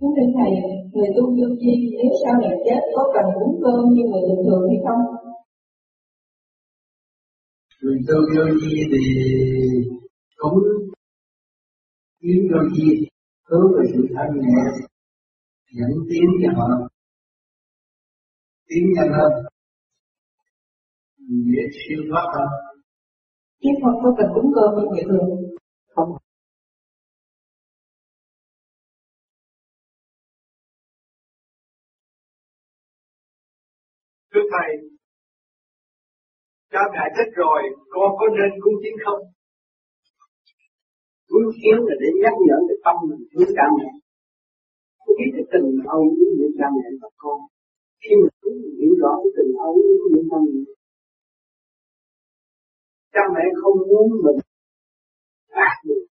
Kính 0.00 0.12
thưa 0.16 0.28
Thầy, 0.36 0.52
người 0.92 1.10
tu 1.16 1.24
vô 1.36 1.48
chi 1.60 1.72
nếu 1.98 2.12
sau 2.22 2.34
lần 2.42 2.58
chết 2.66 2.80
có 2.94 3.02
cần 3.14 3.26
cúng 3.38 3.60
cơm 3.64 3.80
như 3.94 4.02
người 4.10 4.22
bình 4.28 4.42
thường 4.46 4.62
hay 4.68 4.78
không? 4.84 5.02
Người 7.82 7.98
tu 8.08 8.18
vô 8.34 8.44
chi 8.60 8.74
thì 8.90 9.02
cúng 10.36 10.58
kiếm 12.20 12.38
vô 12.50 12.60
chi 12.74 12.88
hướng 13.48 13.66
về 13.74 13.84
sự 13.92 14.00
thanh 14.14 14.32
nhẹ 14.42 14.62
dẫn 15.76 15.90
tiến 16.08 16.26
cho 16.42 16.50
họ 16.58 16.68
tiến 18.68 18.84
nhanh 18.94 19.12
hơn. 19.18 19.32
Dễ 21.28 21.64
siêu 21.76 21.98
thoát 22.10 22.26
hơn 22.34 22.48
Chứ 23.62 23.68
không 23.82 23.96
có 24.02 24.14
cần 24.18 24.28
cúng 24.34 24.52
cơm 24.54 24.70
như 24.76 24.84
người 24.90 25.04
thường 25.10 25.47
cha 36.78 36.84
mẹ 36.94 37.04
chết 37.16 37.28
rồi, 37.42 37.60
con 37.94 38.08
có 38.18 38.26
nên 38.36 38.50
cung 38.62 38.78
tiến 38.82 38.94
không? 39.04 39.22
cung 41.30 41.48
kiến 41.60 41.76
là 41.88 41.94
để 42.02 42.08
nhắc 42.22 42.34
nhở 42.46 42.58
cái 42.68 42.78
tâm 42.84 42.96
mình 43.08 43.22
hướng 43.32 43.50
cha 43.56 43.66
mẹ. 43.76 43.88
Có 45.02 45.10
biết 45.18 45.30
cái 45.36 45.46
tình 45.52 45.68
âu 45.96 46.02
với 46.16 46.28
những 46.38 46.54
cha 46.58 46.66
mẹ 46.76 46.86
và 47.00 47.08
con. 47.22 47.38
Khi 48.02 48.12
mình 48.22 48.34
hiểu 48.78 48.92
rõ 49.02 49.12
cái 49.22 49.32
tình 49.36 49.52
âu 49.68 49.74
với 49.84 50.08
những 50.12 50.28
cha 50.30 50.38
mẹ. 50.46 50.60
Cha 53.14 53.24
mẹ 53.34 53.44
không 53.60 53.76
muốn 53.90 54.06
mình 54.24 54.38
ác 55.66 55.76
được. 55.86 56.04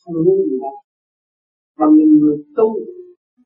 Không 0.00 0.16
muốn 0.24 0.38
gì 0.48 0.56
đâu. 0.64 0.76
Mà 1.78 1.86
mình 1.96 2.10
ngược 2.20 2.40
tu 2.56 2.68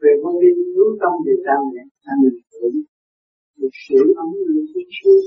về 0.01 0.13
con 0.23 0.35
đi 0.41 0.49
hướng 0.75 0.95
tâm 1.01 1.13
về 1.27 1.35
cha 1.45 1.55
mẹ, 1.71 1.83
cha 2.05 2.13
mình 2.23 2.37
cũng 2.61 2.77
được 3.59 3.75
sự 3.85 3.99
ấm 4.23 4.29
được 4.49 4.65
chút 4.73 4.87
chúa. 4.97 5.19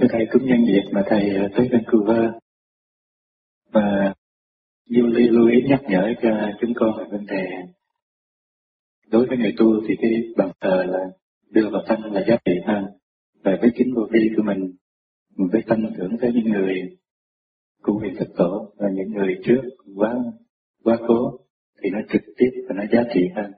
Thưa 0.00 0.06
Thầy, 0.10 0.26
cũng 0.30 0.46
nhân 0.46 0.66
dịp 0.66 0.82
mà 0.92 1.02
Thầy 1.06 1.30
ờ, 1.30 1.48
tới 1.56 1.68
Vancouver. 1.72 2.30
Và 3.72 4.14
lưu, 4.88 5.06
lưu 5.06 5.48
ý 5.48 5.62
nhắc 5.68 5.80
nhở 5.88 6.12
cho 6.22 6.50
chúng 6.60 6.74
con 6.74 6.98
về 6.98 7.04
vấn 7.10 7.26
đề 7.26 7.44
đối 9.10 9.26
với 9.26 9.38
người 9.38 9.54
tu 9.58 9.86
thì 9.88 9.94
cái 10.00 10.10
bàn 10.36 10.50
thờ 10.60 10.84
là 10.88 11.04
đưa 11.50 11.70
vào 11.70 11.82
tâm 11.88 12.02
là 12.12 12.24
giá 12.28 12.36
trị 12.44 12.52
hơn. 12.66 12.84
Và 13.44 13.58
với 13.60 13.70
chính 13.76 13.94
vô 13.94 14.08
vi 14.10 14.30
của 14.36 14.42
mình 14.42 14.72
mình 15.36 15.48
phải 15.52 15.62
tâm 15.66 15.78
thưởng 15.96 16.16
tới 16.20 16.32
những 16.34 16.52
người 16.52 16.74
cụ 17.82 17.98
huyền 17.98 18.14
thực 18.18 18.28
tổ 18.36 18.72
và 18.76 18.88
những 18.92 19.10
người 19.10 19.38
trước 19.44 19.62
quá 19.96 20.14
quá 20.84 20.96
cố 21.08 21.38
thì 21.82 21.90
nó 21.90 21.98
trực 22.12 22.22
tiếp 22.36 22.50
và 22.68 22.74
nó 22.74 22.82
giá 22.92 23.02
trị 23.14 23.20
hơn. 23.36 23.52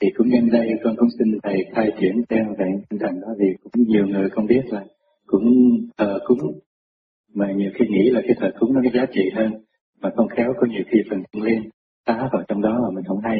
Thì 0.00 0.08
cũng 0.14 0.28
nhân 0.28 0.50
đây 0.50 0.68
con 0.84 0.96
cũng 0.96 1.08
xin 1.18 1.38
thầy 1.42 1.56
khai 1.74 1.90
triển 2.00 2.22
theo 2.28 2.54
về 2.58 2.66
tinh 2.90 3.00
thần 3.00 3.20
đó 3.20 3.28
vì 3.38 3.46
cũng 3.62 3.82
nhiều 3.88 4.06
người 4.06 4.30
không 4.30 4.46
biết 4.46 4.62
là 4.66 4.84
cũng 5.32 5.48
thờ 5.98 6.18
cúng. 6.24 6.60
Mà 7.34 7.52
nhiều 7.52 7.70
khi 7.74 7.84
nghĩ 7.88 8.10
là 8.10 8.20
cái 8.24 8.36
thờ 8.40 8.50
cúng 8.58 8.74
nó 8.74 8.80
có 8.84 8.90
giá 8.94 9.06
trị 9.14 9.22
hơn. 9.34 9.52
Mà 10.00 10.10
không 10.16 10.28
khéo 10.28 10.52
có 10.60 10.66
nhiều 10.66 10.82
khi 10.90 10.98
phần 11.10 11.22
thiên 11.32 11.42
liên 11.42 11.62
tá 12.06 12.28
vào 12.32 12.42
trong 12.48 12.60
đó 12.62 12.78
mà 12.82 12.88
mình 12.94 13.04
không 13.04 13.20
hay. 13.24 13.38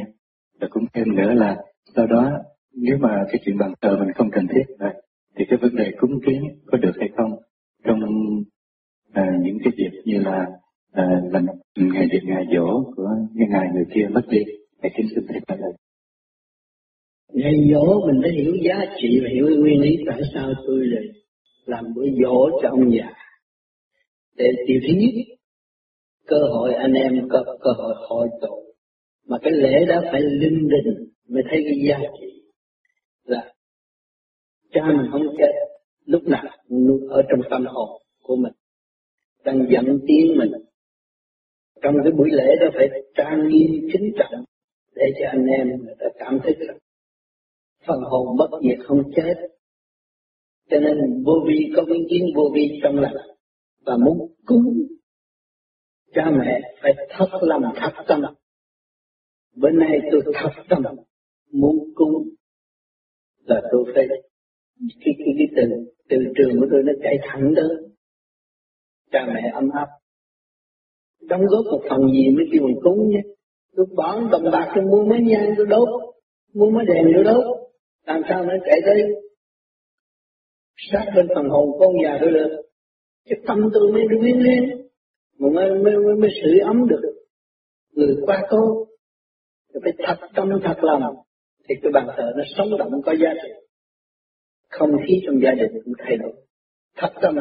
Và 0.60 0.68
cũng 0.70 0.84
thêm 0.94 1.16
nữa 1.16 1.32
là 1.34 1.56
sau 1.96 2.06
đó 2.06 2.30
nếu 2.74 2.98
mà 2.98 3.24
cái 3.28 3.40
chuyện 3.44 3.58
bàn 3.58 3.72
thờ 3.80 3.96
mình 4.00 4.12
không 4.14 4.30
cần 4.30 4.46
thiết 4.46 4.62
rồi 4.78 4.92
thì 5.36 5.44
cái 5.48 5.58
vấn 5.62 5.76
đề 5.76 5.90
cúng 5.98 6.20
kiến 6.26 6.42
có 6.66 6.78
được 6.78 6.92
hay 7.00 7.08
không 7.16 7.30
trong 7.84 8.00
à, 9.12 9.26
những 9.42 9.58
cái 9.64 9.72
dịp 9.76 10.00
như 10.04 10.18
là 10.18 10.46
ờ, 10.92 11.04
à, 11.04 11.20
là 11.32 11.40
ngày 11.76 12.08
dịp 12.12 12.20
ngày 12.24 12.44
dỗ 12.56 12.92
của 12.96 13.08
cái 13.38 13.48
ngày 13.48 13.68
người 13.74 13.84
kia 13.94 14.08
mất 14.10 14.22
đi 14.28 14.38
thì 14.82 14.88
kính 14.96 15.06
xin 15.14 15.24
thầy 15.28 15.40
trả 15.48 15.56
lời 15.56 15.72
ngày 17.32 17.54
dỗ 17.72 18.06
mình 18.06 18.20
phải 18.22 18.30
hiểu 18.30 18.54
giá 18.64 18.84
trị 18.96 19.20
và 19.22 19.28
hiểu 19.32 19.46
nguyên 19.60 19.80
lý 19.80 19.96
tại 20.06 20.20
sao 20.34 20.52
tôi 20.66 20.86
lại 20.86 21.04
làm 21.64 21.84
bữa 21.94 22.06
dỗ 22.22 22.60
cho 22.62 22.68
ông 22.68 22.90
già. 22.96 23.12
Để 24.36 24.44
tiêu 24.66 24.80
thứ 24.88 24.94
cơ 26.26 26.36
hội 26.52 26.74
anh 26.74 26.92
em 26.92 27.28
có 27.30 27.44
cơ 27.60 27.70
hội 27.78 27.94
hội 28.08 28.28
tụ. 28.40 28.74
Mà 29.26 29.38
cái 29.42 29.52
lễ 29.52 29.84
đó 29.88 30.02
phải 30.12 30.20
linh 30.20 30.68
đình 30.68 31.12
mới 31.28 31.42
thấy 31.50 31.64
cái 31.64 31.88
giá 31.88 31.98
trị. 32.20 32.42
Là 33.24 33.52
cha 34.72 34.80
mình 34.86 35.10
không 35.12 35.26
chết, 35.38 35.52
lúc 36.04 36.22
nào 36.24 36.44
ở 37.10 37.22
trong 37.30 37.40
tâm 37.50 37.66
hồn 37.66 38.02
của 38.22 38.36
mình, 38.36 38.52
đang 39.44 39.66
dẫn 39.70 39.98
tiến 40.06 40.38
mình. 40.38 40.50
Trong 41.82 41.94
cái 42.04 42.12
buổi 42.12 42.28
lễ 42.32 42.56
đó 42.60 42.66
phải 42.74 42.88
trang 43.14 43.48
nghiêm 43.48 43.88
chính 43.92 44.12
trọng 44.18 44.44
để 44.94 45.04
cho 45.20 45.28
anh 45.28 45.46
em 45.46 45.68
người 45.68 45.94
ta 46.00 46.06
cảm 46.18 46.38
thấy 46.42 46.54
rằng 46.58 46.78
phần 47.86 48.00
hồn 48.10 48.36
bất 48.38 48.50
diệt 48.62 48.78
không 48.86 49.02
chết 49.16 49.34
cho 50.72 50.80
nên 50.80 51.22
vô 51.24 51.32
vi, 51.48 51.72
có 51.76 51.82
nguyên 51.86 52.06
kiến 52.10 52.26
vô 52.36 52.42
vi 52.54 52.80
trong 52.82 52.98
lòng 52.98 53.16
và 53.84 53.96
muốn 53.96 54.32
cứu 54.46 54.62
cha 56.14 56.30
mẹ 56.38 56.60
phải 56.82 56.92
thật 57.10 57.28
lòng 57.42 57.62
thật 57.76 58.04
tâm. 58.08 58.20
Bữa 59.56 59.70
nay 59.70 59.98
tôi 60.10 60.22
thật 60.34 60.62
tâm, 60.68 60.82
muốn 61.52 61.76
cứu 61.96 62.24
là 63.44 63.62
tôi 63.72 63.84
phải 63.94 64.06
cái 65.04 65.14
cái 65.18 65.34
cái 65.38 65.46
từ 65.56 65.62
từ 66.08 66.16
trường 66.36 66.60
của 66.60 66.66
tôi 66.70 66.82
nó 66.82 66.92
chạy 67.02 67.14
thẳng 67.22 67.54
đó. 67.54 67.62
Cha 69.12 69.26
mẹ 69.34 69.50
ấm 69.54 69.68
áp. 69.72 69.86
Đóng 71.28 71.42
góp 71.46 71.64
một 71.64 71.80
phần 71.90 72.00
gì 72.12 72.30
mới 72.36 72.44
kêu 72.52 72.62
mình 72.62 72.78
cúng 72.82 73.10
nhé. 73.10 73.20
Tôi 73.76 73.86
bỏ 73.96 74.20
đồng 74.30 74.50
bạc, 74.52 74.72
tôi 74.74 74.84
mua 74.84 75.04
mấy 75.04 75.20
nhang, 75.20 75.54
tôi 75.56 75.66
đốt, 75.66 75.88
mua 76.54 76.70
mấy 76.70 76.84
đèn, 76.86 77.06
tôi 77.14 77.24
đốt. 77.24 77.44
Làm 78.06 78.22
sao 78.28 78.44
nó 78.44 78.52
chạy 78.66 78.80
tới? 78.86 79.02
Sát 80.90 81.04
bên 81.16 81.26
phần 81.34 81.48
hồn 81.48 81.70
con 81.78 81.92
già 82.04 82.18
tôi 82.20 82.30
được 82.32 82.62
cái 83.28 83.38
tâm 83.46 83.58
tôi 83.74 83.92
mới 83.92 84.02
nguyên 84.18 84.42
lên 84.42 84.82
mới, 85.38 85.52
mới, 85.52 85.96
mới, 85.96 86.16
mới 86.16 86.30
sưởi 86.42 86.58
ấm 86.58 86.88
được. 86.88 87.12
Người 87.92 88.16
qua 88.26 88.42
cô 88.50 88.86
phải 89.82 89.92
thật 90.06 90.28
tâm 90.34 90.48
thật 90.64 90.76
lòng 90.80 91.02
thì 91.68 91.74
cái 91.82 91.92
bàn 91.92 92.06
thờ 92.16 92.32
nó 92.36 92.44
sống 92.56 92.78
động 92.78 93.02
có 93.04 93.12
giá 93.12 93.30
trị. 93.42 93.48
Không 94.70 94.90
khí 95.06 95.14
trong 95.26 95.40
gia 95.42 95.50
đình 95.50 95.82
cũng 95.84 95.94
thay 95.98 96.16
đổi. 96.16 96.32
Thật 96.96 97.12
tâm 97.22 97.34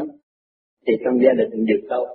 thì 0.88 0.94
trong 1.06 1.20
gia 1.24 1.34
đình 1.38 1.66
được 1.66 1.88
tốt. 1.90 2.08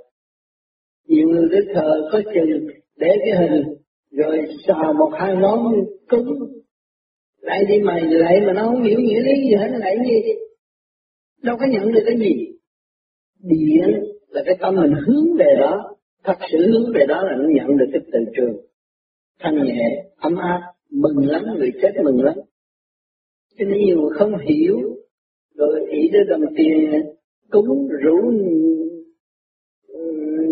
Nhiều 1.06 1.28
người 1.28 1.48
cái 1.52 1.60
thờ 1.74 2.08
có 2.12 2.20
chừng 2.34 2.66
để 2.96 3.08
cái 3.18 3.36
hình 3.38 3.64
rồi 4.10 4.38
xào 4.66 4.92
một 4.92 5.10
hai 5.18 5.36
món 5.36 5.74
cúng 6.08 6.26
lại 7.40 7.64
đi 7.68 7.78
mày 7.84 8.00
lại 8.04 8.40
mà 8.46 8.52
nó 8.52 8.62
không 8.62 8.82
hiểu 8.82 8.98
nghĩa 9.00 9.20
lý 9.20 9.32
gì 9.48 9.54
hết 9.54 9.68
lại 9.78 9.96
gì? 10.04 10.32
Đâu 11.42 11.56
có 11.60 11.66
nhận 11.66 11.92
được 11.92 12.02
cái 12.06 12.18
gì. 12.18 12.52
Điện 13.42 14.04
là 14.28 14.42
cái 14.46 14.56
tâm 14.60 14.74
mình 14.76 14.92
hướng 15.06 15.36
về 15.38 15.56
đó, 15.60 15.96
thật 16.24 16.36
sự 16.52 16.58
hướng 16.72 16.92
về 16.94 17.06
đó 17.08 17.22
là 17.22 17.36
nó 17.36 17.48
nhận 17.48 17.76
được 17.76 17.86
cái 17.92 18.00
từ 18.12 18.18
trường. 18.36 18.56
Thanh 19.40 19.64
nhẹ, 19.64 20.04
ấm 20.16 20.36
áp, 20.36 20.60
mừng 20.90 21.26
lắm, 21.26 21.42
người 21.58 21.70
chết 21.82 21.92
mừng 22.04 22.22
lắm. 22.22 22.34
Cho 23.58 23.64
nên 23.64 23.78
nhiều 23.78 24.00
người 24.00 24.18
không 24.18 24.38
hiểu, 24.38 24.80
rồi 25.54 25.86
ý 25.90 26.10
tới 26.12 26.20
đồng 26.28 26.54
tiền, 26.56 27.02
cúng 27.50 27.88
rủ 28.02 28.32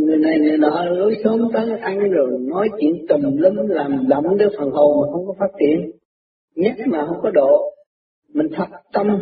người 0.06 0.16
này, 0.16 0.38
người 0.38 0.58
nọ, 0.58 0.84
lối 0.84 1.16
xóm 1.24 1.40
tới 1.52 1.78
ăn 1.80 2.10
rồi 2.10 2.38
nói 2.40 2.68
chuyện 2.80 3.06
tùm 3.08 3.20
lum 3.36 3.66
làm 3.68 4.08
động 4.08 4.36
đến 4.38 4.48
phần 4.58 4.70
hồn 4.70 5.00
mà 5.00 5.12
không 5.12 5.26
có 5.26 5.34
phát 5.38 5.50
triển. 5.60 5.90
Nhất 6.54 6.74
mà 6.86 7.06
không 7.06 7.18
có 7.22 7.30
độ, 7.30 7.74
mình 8.34 8.46
thật 8.56 8.66
tâm 8.92 9.20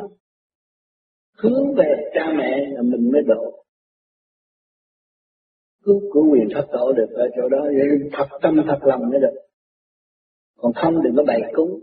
hướng 1.38 1.74
về 1.74 2.10
cha 2.14 2.32
mẹ 2.36 2.66
là 2.70 2.82
mình 2.82 3.10
mới 3.12 3.22
độ. 3.26 3.64
Cứu 5.84 6.00
của 6.12 6.24
quyền 6.32 6.48
thất 6.54 6.66
tổ 6.72 6.92
được 6.92 7.08
ở 7.14 7.28
chỗ 7.36 7.48
đó 7.48 7.58
thật 8.12 8.38
tâm, 8.42 8.56
thật 8.68 8.78
lòng 8.82 9.10
mới 9.10 9.20
được. 9.20 9.40
Còn 10.56 10.72
không 10.72 11.02
đừng 11.02 11.16
có 11.16 11.24
bày 11.26 11.40
cúng. 11.52 11.80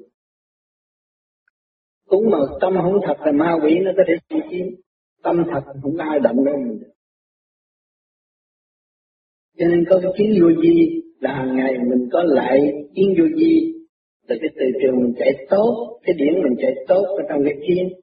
Cúng 2.08 2.30
mà 2.32 2.38
tâm 2.62 2.74
không 2.82 3.00
thật 3.08 3.18
là 3.26 3.32
ma 3.32 3.58
quỷ 3.64 3.80
nó 3.82 3.92
có 3.98 4.04
thể 4.08 4.14
chi 4.30 4.36
chiếm. 4.52 4.68
Tâm 5.24 5.44
thật 5.52 5.62
không 5.82 5.98
ai 5.98 6.20
động 6.20 6.46
đến 6.46 6.56
mình 6.68 6.80
được. 6.80 6.92
Cho 9.58 9.68
nên 9.68 9.86
có 9.90 10.00
cái 10.04 10.12
kiến 10.18 10.42
vô 10.42 10.62
di 10.62 11.02
là 11.20 11.34
hàng 11.34 11.56
ngày 11.56 11.74
mình 11.90 12.10
có 12.12 12.24
lại 12.24 12.60
kiến 12.96 13.16
vô 13.18 13.26
di. 13.38 13.74
Là 14.28 14.36
cái 14.42 14.50
từ 14.56 14.66
trường 14.82 15.04
mình 15.04 15.14
chạy 15.20 15.48
tốt, 15.50 16.00
cái 16.04 16.16
điểm 16.18 16.34
mình 16.44 16.58
chạy 16.62 16.72
tốt 16.88 17.04
ở 17.04 17.24
trong 17.30 17.44
cái 17.44 17.54
kiến 17.68 18.00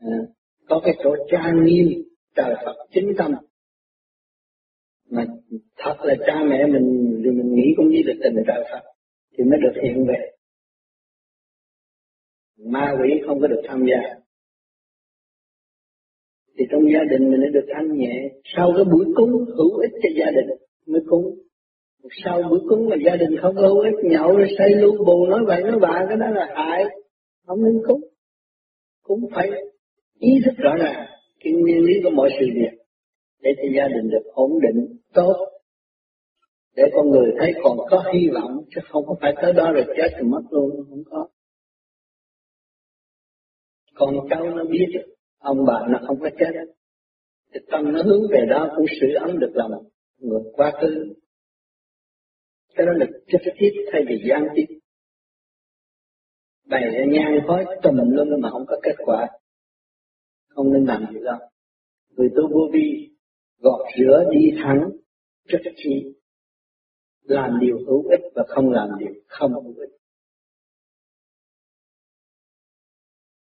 Ừ. 0.00 0.10
có 0.68 0.80
cái 0.84 0.94
chỗ 1.04 1.16
trang 1.30 1.64
nghiêm, 1.64 1.86
trời 2.34 2.54
Phật 2.64 2.76
chính 2.90 3.12
tâm. 3.18 3.34
Mà 5.10 5.26
thật 5.78 5.96
là 6.00 6.14
cha 6.26 6.44
mẹ 6.48 6.66
mình 6.66 7.20
thì 7.24 7.30
mình 7.30 7.54
nghĩ 7.54 7.74
cũng 7.76 7.88
như 7.88 7.98
là 8.04 8.14
tình 8.22 8.44
trời 8.46 8.64
Phật, 8.72 8.82
thì 9.38 9.44
mới 9.44 9.58
được 9.62 9.80
hiện 9.82 10.06
về. 10.06 10.30
Ma 12.58 12.94
quỷ 13.00 13.20
không 13.26 13.40
có 13.40 13.46
được 13.46 13.62
tham 13.68 13.84
gia. 13.90 14.14
Thì 16.58 16.64
trong 16.70 16.82
gia 16.94 17.00
đình 17.10 17.30
mình 17.30 17.40
đã 17.40 17.46
được 17.52 17.66
thanh 17.74 17.98
nhẹ. 17.98 18.28
Sau 18.56 18.72
cái 18.76 18.84
buổi 18.84 19.06
cúng, 19.16 19.30
hữu 19.30 19.78
ích 19.78 19.92
cho 20.02 20.08
gia 20.18 20.30
đình 20.30 20.58
mới 20.86 21.02
cúng. 21.06 21.34
Sau 22.24 22.42
buổi 22.50 22.60
cúng 22.68 22.88
mà 22.88 22.96
gia 23.06 23.16
đình 23.16 23.36
không 23.42 23.56
hữu 23.56 23.80
ích, 23.80 24.10
nhậu 24.10 24.36
rồi 24.36 24.48
say 24.58 24.70
lu 24.70 25.04
bù, 25.04 25.26
nói 25.26 25.44
vậy, 25.46 25.62
nói 25.62 25.78
bà 25.80 26.06
cái 26.08 26.16
đó 26.16 26.26
là 26.30 26.46
hại. 26.54 26.84
Không 27.46 27.64
nên 27.64 27.82
cúng. 27.86 28.00
Cũng 29.02 29.20
phải 29.34 29.50
ý 30.18 30.30
thức 30.44 30.54
rõ 30.56 30.74
ràng 30.78 31.06
cái 31.40 31.52
nguyên 31.52 31.84
lý 31.84 31.92
của 32.04 32.10
mọi 32.10 32.30
sự 32.40 32.46
việc. 32.54 32.78
Để 33.40 33.50
cho 33.56 33.68
gia 33.76 33.88
đình 33.88 34.10
được 34.10 34.30
ổn 34.32 34.50
định, 34.62 34.98
tốt. 35.12 35.36
Để 36.76 36.82
con 36.92 37.10
người 37.10 37.32
thấy 37.38 37.52
còn 37.62 37.78
có 37.90 38.04
hy 38.12 38.28
vọng, 38.28 38.64
chứ 38.74 38.80
không 38.88 39.06
có 39.06 39.16
phải 39.20 39.32
tới 39.42 39.52
đó 39.52 39.72
rồi 39.72 39.84
chết 39.96 40.08
thì 40.16 40.22
mất 40.22 40.42
luôn, 40.50 40.70
không 40.90 41.02
có. 41.10 41.28
Con 43.94 44.14
cháu 44.30 44.44
nó 44.44 44.64
biết, 44.64 44.86
ông 45.38 45.58
bà 45.66 45.86
nó 45.88 45.98
không 46.06 46.20
có 46.20 46.30
chết. 46.38 46.52
Thì 47.54 47.60
tâm 47.70 47.92
nó 47.92 48.02
hướng 48.02 48.22
về 48.30 48.40
đó 48.50 48.72
cũng 48.76 48.86
xử 49.00 49.06
ấm 49.14 49.38
được 49.38 49.50
lòng 49.54 49.70
người 50.18 50.40
quá 50.52 50.72
khứ 50.80 51.14
cái 52.76 52.86
đó 52.86 52.92
là 52.92 53.06
trực 53.28 53.40
tiếp 53.58 53.70
thay 53.92 54.02
vì 54.08 54.14
gián 54.28 54.46
tiếp. 54.54 54.64
Bày 56.66 56.82
ra 56.82 57.04
nhang 57.08 57.38
khói 57.46 57.64
tùm 57.82 57.94
luôn 57.96 58.40
mà 58.40 58.50
không 58.50 58.64
có 58.68 58.76
kết 58.82 58.94
quả 58.98 59.28
không 60.56 60.72
nên 60.72 60.84
làm 60.84 61.04
gì 61.12 61.20
đâu. 61.24 61.38
Người 62.16 62.28
tu 62.36 62.48
vô 62.48 62.70
vi 62.72 63.10
gọt 63.60 63.80
rửa 63.98 64.24
đi 64.32 64.50
thẳng 64.62 64.90
rất 65.44 65.58
chi 65.76 66.16
làm 67.22 67.58
điều 67.60 67.78
hữu 67.78 68.08
ích 68.08 68.20
và 68.34 68.44
không 68.48 68.70
làm 68.70 68.88
điều 68.98 69.12
không 69.26 69.52
hữu 69.52 69.74
ích. 69.78 69.90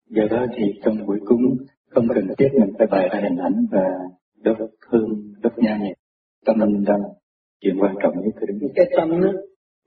Do 0.07 0.23
đó 0.31 0.47
thì 0.57 0.63
trong 0.85 1.07
buổi 1.07 1.19
cúng 1.25 1.57
không 1.91 2.07
cần 2.15 2.29
thiết 2.39 2.49
mình 2.61 2.73
phải 2.79 2.87
bày 2.87 3.09
ra 3.13 3.21
hình 3.23 3.39
ảnh 3.39 3.67
và 3.71 3.85
đốt 4.43 4.57
hương 4.89 5.33
đốt 5.43 5.53
nhang 5.57 5.83
nhẹ 5.83 5.95
tâm 6.45 6.61
linh 6.61 6.85
đó 6.85 6.97
chuyện 7.61 7.77
quan 7.81 7.95
trọng 8.03 8.15
nhất 8.15 8.35
cái 8.37 8.47
đứng 8.47 8.73
cái 8.75 8.87
tâm 8.97 9.21
đó 9.21 9.33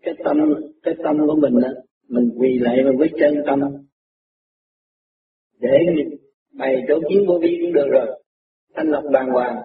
cái 0.02 0.14
tâm 0.24 0.38
cái 0.84 0.94
tâm 1.04 1.18
của 1.28 1.36
mình 1.36 1.62
đó 1.62 1.70
mình 2.10 2.30
quỳ 2.38 2.60
lại 2.60 2.78
mà 2.86 2.92
với 2.98 3.10
chân 3.20 3.44
tâm. 3.48 3.60
Để 5.60 5.78
mình 5.96 6.15
bày 6.60 6.76
chỗ 6.88 6.96
chiến 7.10 7.28
vô 7.28 7.40
vi 7.42 7.58
cũng 7.62 7.74
được 7.74 7.88
rồi 7.92 8.22
thanh 8.76 8.88
lọc 8.88 9.04
đàng 9.14 9.30
hoàng 9.30 9.56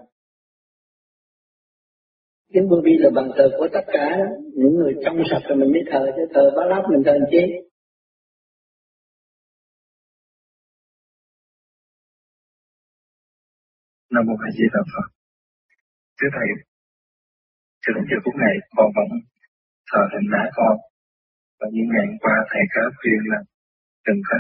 kiến 2.53 2.69
vô 2.71 2.77
vi 2.85 2.93
là 2.99 3.11
bằng 3.15 3.31
thờ 3.37 3.51
của 3.59 3.69
tất 3.73 3.85
cả 3.87 4.19
những 4.55 4.75
người 4.75 4.95
trong 5.05 5.17
sạch 5.31 5.43
rồi 5.49 5.59
mình 5.59 5.73
mới 5.73 5.83
thờ 5.91 6.07
chứ 6.17 6.23
thờ 6.35 6.51
bá 6.57 6.63
láp 6.67 6.83
mình 6.91 7.03
thờ 7.05 7.19
chi 7.31 7.43
Nam 14.13 14.25
Mô 14.27 14.35
A 14.47 14.49
Di 14.57 14.65
Đà 14.75 14.83
Phật. 14.93 15.09
Thưa 16.19 16.31
Thầy, 16.37 16.49
cho 17.83 17.91
đến 17.95 18.05
giờ 18.11 18.17
phút 18.25 18.35
này 18.45 18.55
con 18.77 18.89
vẫn 18.97 19.09
thờ 19.91 20.03
hình 20.13 20.31
đá 20.35 20.45
con. 20.57 20.75
Và 21.61 21.67
những 21.73 21.89
ngày 21.93 22.07
qua 22.23 22.37
Thầy 22.51 22.63
có 22.75 22.83
khuyên 22.99 23.21
là 23.31 23.41
đừng 24.07 24.21
có 24.29 24.37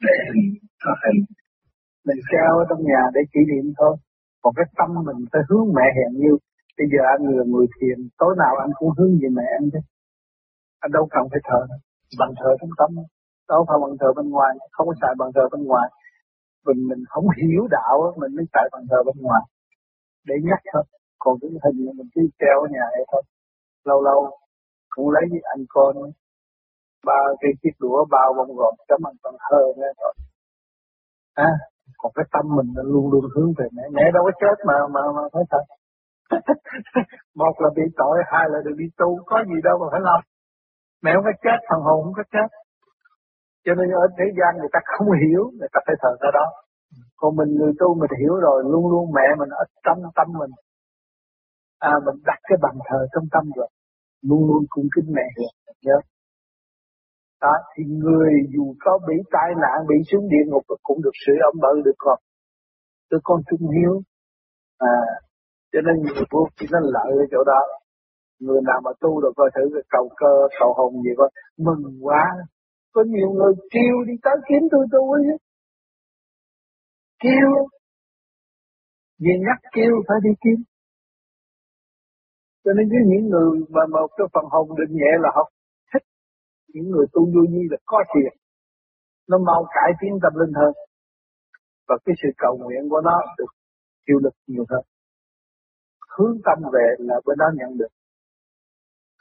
để 0.00 0.14
hình 0.26 0.44
thờ 0.80 0.92
hình. 1.04 1.20
Mình 2.06 2.20
treo 2.30 2.52
ở 2.62 2.64
trong 2.68 2.82
nhà 2.90 3.02
để 3.14 3.20
kỷ 3.32 3.40
niệm 3.50 3.66
thôi. 3.78 3.94
Còn 4.42 4.52
cái 4.56 4.66
tâm 4.78 4.90
mình 5.08 5.20
phải 5.32 5.42
hướng 5.48 5.66
mẹ 5.76 5.86
hẹn 5.96 6.10
như 6.22 6.32
bây 6.78 6.86
giờ 6.92 7.00
anh 7.14 7.22
là 7.38 7.44
người 7.52 7.66
thiền, 7.74 7.98
tối 8.20 8.32
nào 8.42 8.54
anh 8.64 8.72
cũng 8.78 8.90
hướng 8.96 9.12
về 9.20 9.28
mẹ 9.38 9.46
anh 9.58 9.66
chứ. 9.72 9.80
Anh 10.84 10.92
đâu 10.96 11.04
cần 11.14 11.24
phải 11.30 11.40
thờ. 11.48 11.60
Bằng 12.20 12.32
thờ 12.40 12.50
trong 12.60 12.72
tâm. 12.78 12.90
Đâu 13.48 13.60
phải 13.68 13.78
bằng 13.82 13.94
thờ 14.00 14.08
bên 14.16 14.26
ngoài. 14.34 14.52
Không 14.74 14.86
có 14.88 14.94
xài 15.00 15.14
bằng 15.18 15.30
thờ 15.34 15.44
bên 15.52 15.62
ngoài. 15.70 15.88
Mình 16.66 16.80
mình 16.90 17.02
không 17.12 17.26
hiểu 17.38 17.62
đạo 17.76 18.14
mình 18.20 18.32
mới 18.36 18.46
xài 18.52 18.66
bằng 18.72 18.84
thờ 18.90 18.98
bên 19.06 19.16
ngoài. 19.24 19.42
Để 20.28 20.34
nhắc 20.48 20.60
thôi. 20.72 20.84
Còn 21.18 21.34
cái 21.40 21.50
hình 21.64 21.78
mình 21.98 22.08
cứ 22.14 22.22
treo 22.40 22.56
ở 22.64 22.68
nhà 22.74 22.84
ấy 22.98 23.04
thôi. 23.12 23.22
Lâu 23.84 24.02
lâu 24.02 24.20
cũng 24.94 25.10
lấy 25.10 25.24
với 25.30 25.40
anh 25.54 25.64
con 25.68 25.96
ba 27.06 27.20
cái 27.40 27.52
chiếc 27.62 27.74
đũa 27.80 28.04
bao 28.10 28.34
bông 28.36 28.56
gòn 28.56 28.74
cho 28.88 28.96
ăn 29.04 29.14
con 29.22 29.34
thơ 29.50 29.62
nghe 29.76 29.90
thôi. 30.00 30.12
À, 31.34 31.50
còn 32.02 32.12
cái 32.16 32.26
tâm 32.34 32.44
mình 32.56 32.68
nó 32.76 32.82
luôn 32.92 33.04
luôn 33.12 33.24
hướng 33.34 33.50
về 33.58 33.66
mẹ. 33.76 33.84
Mẹ 33.96 34.04
đâu 34.14 34.22
có 34.26 34.32
chết 34.42 34.56
mà 34.68 34.76
mà 34.94 35.02
mà 35.16 35.22
phải 35.32 35.44
thật. 35.52 35.64
Một 37.40 37.54
là 37.62 37.68
bị 37.76 37.82
tội, 38.00 38.16
hai 38.32 38.44
là 38.52 38.58
được 38.64 38.76
đi 38.82 38.86
tu. 39.00 39.08
Có 39.26 39.36
gì 39.50 39.58
đâu 39.68 39.76
mà 39.80 39.86
phải 39.92 40.00
lo. 40.08 40.16
Mẹ 41.02 41.10
không 41.14 41.24
có 41.28 41.34
chết, 41.44 41.58
phần 41.68 41.80
hồn 41.86 41.98
không 42.04 42.16
có 42.20 42.24
chết. 42.34 42.48
Cho 43.64 43.72
nên 43.78 43.86
ở 44.02 44.04
thế 44.18 44.26
gian 44.38 44.50
người 44.58 44.72
ta 44.74 44.80
không 44.92 45.08
hiểu, 45.22 45.42
người 45.58 45.70
ta 45.72 45.80
phải 45.86 45.96
thờ 46.02 46.12
ra 46.22 46.30
đó. 46.38 46.46
Còn 47.20 47.36
mình 47.36 47.50
người 47.58 47.72
tu 47.80 47.88
mình 48.00 48.12
hiểu 48.20 48.34
rồi, 48.46 48.58
luôn 48.72 48.84
luôn 48.92 49.04
mẹ 49.16 49.26
mình 49.38 49.50
ở 49.62 49.64
trong 49.84 49.98
tâm 50.16 50.28
mình. 50.40 50.52
À 51.78 51.94
mình 52.06 52.16
đặt 52.28 52.38
cái 52.48 52.58
bàn 52.62 52.74
thờ 52.88 53.00
trong 53.12 53.24
tâm 53.34 53.44
rồi. 53.56 53.68
Luôn 54.28 54.40
luôn 54.48 54.62
cung 54.68 54.88
kính 54.94 55.08
mẹ. 55.16 55.26
Được 55.66 55.78
nhớ 55.82 55.96
đó, 57.42 57.54
thì 57.72 57.82
người 58.02 58.30
dù 58.54 58.74
có 58.84 58.98
bị 59.08 59.16
tai 59.34 59.50
nạn, 59.62 59.76
bị 59.88 59.96
xuống 60.08 60.28
địa 60.32 60.44
ngục 60.46 60.64
cũng 60.82 61.02
được 61.04 61.16
sự 61.26 61.32
ấm 61.48 61.54
bự 61.64 61.74
được 61.84 61.98
con 61.98 62.18
tôi 63.10 63.20
con 63.24 63.40
trung 63.48 63.70
hiếu. 63.76 63.94
À 64.78 64.96
cho 65.72 65.80
nên 65.86 65.94
người 66.02 66.24
vô 66.30 66.40
thì 66.56 66.66
nó 66.72 66.78
lợi 66.94 67.10
ở 67.22 67.24
chỗ 67.30 67.44
đó. 67.44 67.60
Người 68.40 68.60
nào 68.68 68.80
mà 68.84 68.90
tu 69.00 69.20
được 69.22 69.32
coi 69.36 69.50
thử 69.54 69.80
cầu 69.90 70.08
cơ, 70.16 70.32
cầu 70.60 70.74
hồn 70.76 70.92
gì 71.04 71.10
coi, 71.16 71.30
mừng 71.58 71.84
quá. 72.06 72.24
Có 72.92 73.02
nhiều 73.06 73.30
người 73.30 73.54
kêu 73.70 73.94
đi 74.06 74.12
tới 74.22 74.36
kiếm 74.48 74.62
tôi 74.70 74.86
tu 74.92 75.12
ấy 75.12 75.22
kêu. 77.22 77.50
Vì 79.18 79.32
nhắc 79.46 79.58
kêu 79.74 79.92
phải 80.08 80.16
đi 80.24 80.30
kiếm. 80.44 80.64
Cho 82.64 82.72
nên 82.76 82.88
với 82.88 83.02
những 83.06 83.30
người 83.30 83.50
mà 83.68 83.82
một 83.92 84.08
cái 84.16 84.26
phần 84.34 84.44
hồn 84.50 84.68
định 84.78 84.96
nhẹ 84.96 85.12
là 85.20 85.30
họ 85.34 85.50
những 86.72 86.90
người 86.90 87.06
tu 87.12 87.22
vô 87.32 87.42
vi 87.52 87.62
là 87.70 87.76
có 87.84 87.98
tiền. 88.14 88.32
Nó 89.28 89.38
mau 89.38 89.66
cải 89.74 89.90
tiến 90.00 90.18
tâm 90.22 90.32
linh 90.40 90.54
hơn. 90.60 90.72
Và 91.88 91.96
cái 92.04 92.14
sự 92.22 92.28
cầu 92.38 92.58
nguyện 92.58 92.88
của 92.90 93.00
nó 93.00 93.16
được 93.38 93.52
hiệu 94.08 94.18
lực 94.24 94.34
nhiều 94.46 94.64
hơn. 94.70 94.84
Hướng 96.18 96.36
tâm 96.44 96.58
về 96.72 96.86
là 96.98 97.14
bên 97.26 97.38
đó 97.38 97.46
nhận 97.58 97.78
được 97.78 97.92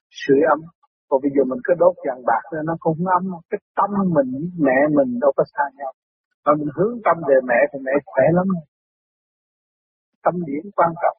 sự 0.10 0.36
ấm 0.50 0.60
còn 1.12 1.22
bây 1.24 1.32
giờ 1.36 1.44
mình 1.52 1.62
cứ 1.66 1.74
đốt 1.82 1.96
vàng 2.06 2.22
bạc 2.30 2.44
nên 2.54 2.64
nó 2.66 2.76
không 2.80 2.98
ấm 3.18 3.24
cái 3.50 3.60
tâm 3.78 3.92
mình, 4.16 4.32
mẹ 4.66 4.80
mình 4.98 5.20
đâu 5.24 5.32
có 5.38 5.44
xa 5.54 5.64
nhau. 5.78 5.92
Mà 6.46 6.52
mình 6.60 6.70
hướng 6.76 6.96
tâm 7.06 7.18
về 7.30 7.38
mẹ 7.50 7.60
thì 7.72 7.80
mẹ 7.86 7.92
khỏe 8.06 8.26
lắm. 8.38 8.48
Tâm 10.24 10.34
điểm 10.48 10.72
quan 10.76 10.92
trọng. 11.02 11.18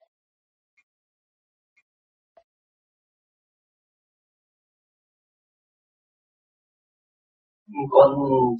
Con 7.90 8.08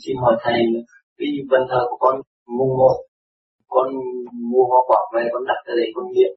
xin 0.03 0.17
hỏi 0.23 0.35
thầy 0.43 0.59
cái 1.19 1.29
bàn 1.51 1.63
thờ 1.71 1.81
của 1.91 1.97
con 2.05 2.15
mùng 2.59 2.75
một, 2.81 2.97
con 3.69 3.87
mua 4.51 4.65
hoa 4.71 4.81
quả 4.89 5.01
về 5.15 5.23
con 5.33 5.43
đặt 5.51 5.61
ở 5.73 5.75
đây 5.81 5.89
con 5.95 6.07
niệm. 6.15 6.33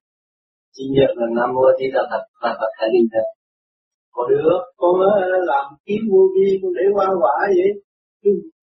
Chỉ 0.74 0.84
niệm 0.96 1.12
là 1.20 1.28
nam 1.38 1.50
mô 1.56 1.62
di 1.80 1.86
đà 1.94 2.02
phật 2.12 2.24
và 2.42 2.50
phật 2.60 2.72
thái 2.78 2.90
bình 2.94 3.08
thật 3.14 3.28
có 4.16 4.24
được 4.30 4.60
con 4.78 4.96
ờ, 5.00 5.22
làm 5.52 5.66
kiếm 5.86 6.02
vô 6.12 6.22
vi 6.36 6.60
con 6.62 6.72
để 6.78 6.84
hoa 6.94 7.08
quả 7.22 7.36
vậy? 7.58 7.72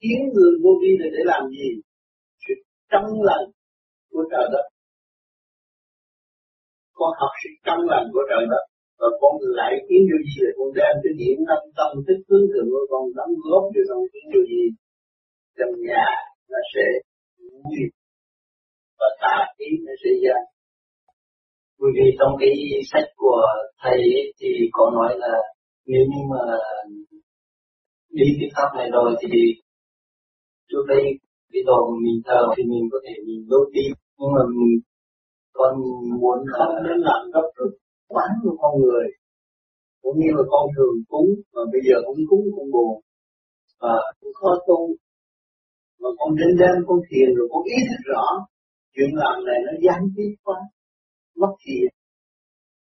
Kiếm 0.00 0.18
người 0.34 0.52
vô 0.62 0.70
vi 0.82 0.90
là 1.00 1.06
để 1.14 1.22
làm 1.24 1.42
gì? 1.50 1.68
Sự 2.42 2.54
trong 2.90 3.06
lành 3.28 3.46
của 4.10 4.24
trời 4.30 4.46
đất. 4.52 4.66
Con 6.92 7.10
học 7.20 7.30
sự 7.44 7.50
trong 7.66 7.80
lành 7.90 8.06
của 8.12 8.22
trời 8.30 8.44
đất 8.50 8.64
và 9.02 9.08
con 9.20 9.34
lại 9.58 9.72
kiếm 9.86 10.02
điều 10.08 10.20
gì? 10.28 10.36
Là 10.46 10.52
con 10.58 10.68
đem 10.78 10.94
cái 11.02 11.12
điểm 11.20 11.36
tâm 11.48 11.62
tâm 11.78 11.90
thức 12.06 12.18
hướng 12.28 12.46
thượng 12.50 12.68
của 12.72 12.84
con 12.90 13.04
đóng 13.18 13.34
góp 13.46 13.64
cho 13.74 13.82
trong 13.88 14.02
kiếm 14.12 14.24
điều 14.32 14.44
gì? 14.52 14.62
Trong 15.58 15.72
nhà 15.88 16.06
nó 16.50 16.60
sẽ 16.72 16.84
vui. 17.62 17.80
Và 18.98 19.08
tà 19.22 19.36
ý 19.66 19.70
nó 19.86 19.94
sẽ 20.02 20.10
ra. 20.24 20.38
Bởi 21.80 21.90
vì 21.96 22.06
trong 22.18 22.32
cái 22.40 22.52
sách 22.90 23.08
của 23.22 23.40
thầy 23.82 23.98
ấy, 24.20 24.26
thì 24.40 24.48
có 24.76 24.84
nói 24.96 25.10
là 25.22 25.34
nếu 25.90 26.02
như 26.10 26.20
mà 26.32 26.42
đi 28.18 28.28
cái 28.40 28.48
pháp 28.54 28.68
này 28.78 28.88
rồi 28.92 29.10
thì 29.20 29.28
trước 30.68 30.84
đây 30.88 31.02
cái 31.52 31.62
đồ 31.66 31.78
mình 32.04 32.18
thờ 32.26 32.40
thì 32.56 32.62
mình 32.72 32.84
có 32.92 32.98
thể 33.04 33.14
mình 33.26 33.40
đốt 33.50 33.66
đi. 33.72 33.86
Nhưng 34.18 34.32
mà 34.36 34.42
mình 34.58 34.74
con 35.52 35.72
muốn 36.20 36.38
không 36.52 36.74
nên 36.84 36.98
làm 37.08 37.22
gấp 37.34 37.46
rút 37.56 37.72
quán 38.12 38.30
của 38.42 38.54
con 38.62 38.72
người, 38.82 39.06
cũng 40.02 40.16
như 40.20 40.30
là 40.36 40.44
con 40.52 40.64
thường 40.74 40.96
cúng, 41.12 41.30
mà 41.54 41.62
bây 41.72 41.82
giờ 41.86 41.96
cũng 42.06 42.20
cúng 42.30 42.44
cũng 42.56 42.70
buồn, 42.74 42.94
và 43.80 43.94
cũng 44.18 44.34
khó 44.40 44.50
tu. 44.68 44.80
Mà 46.00 46.08
con 46.18 46.30
đến 46.38 46.50
đêm 46.60 46.76
con 46.88 46.98
thiền 47.08 47.28
rồi 47.36 47.46
con 47.52 47.62
ý 47.76 47.78
thức 47.88 48.00
rõ, 48.12 48.24
chuyện 48.94 49.10
làm 49.22 49.36
này 49.48 49.58
nó 49.66 49.72
gián 49.84 50.00
tiếp 50.16 50.32
quá, 50.44 50.58
mất 51.40 51.52
thiền. 51.62 51.88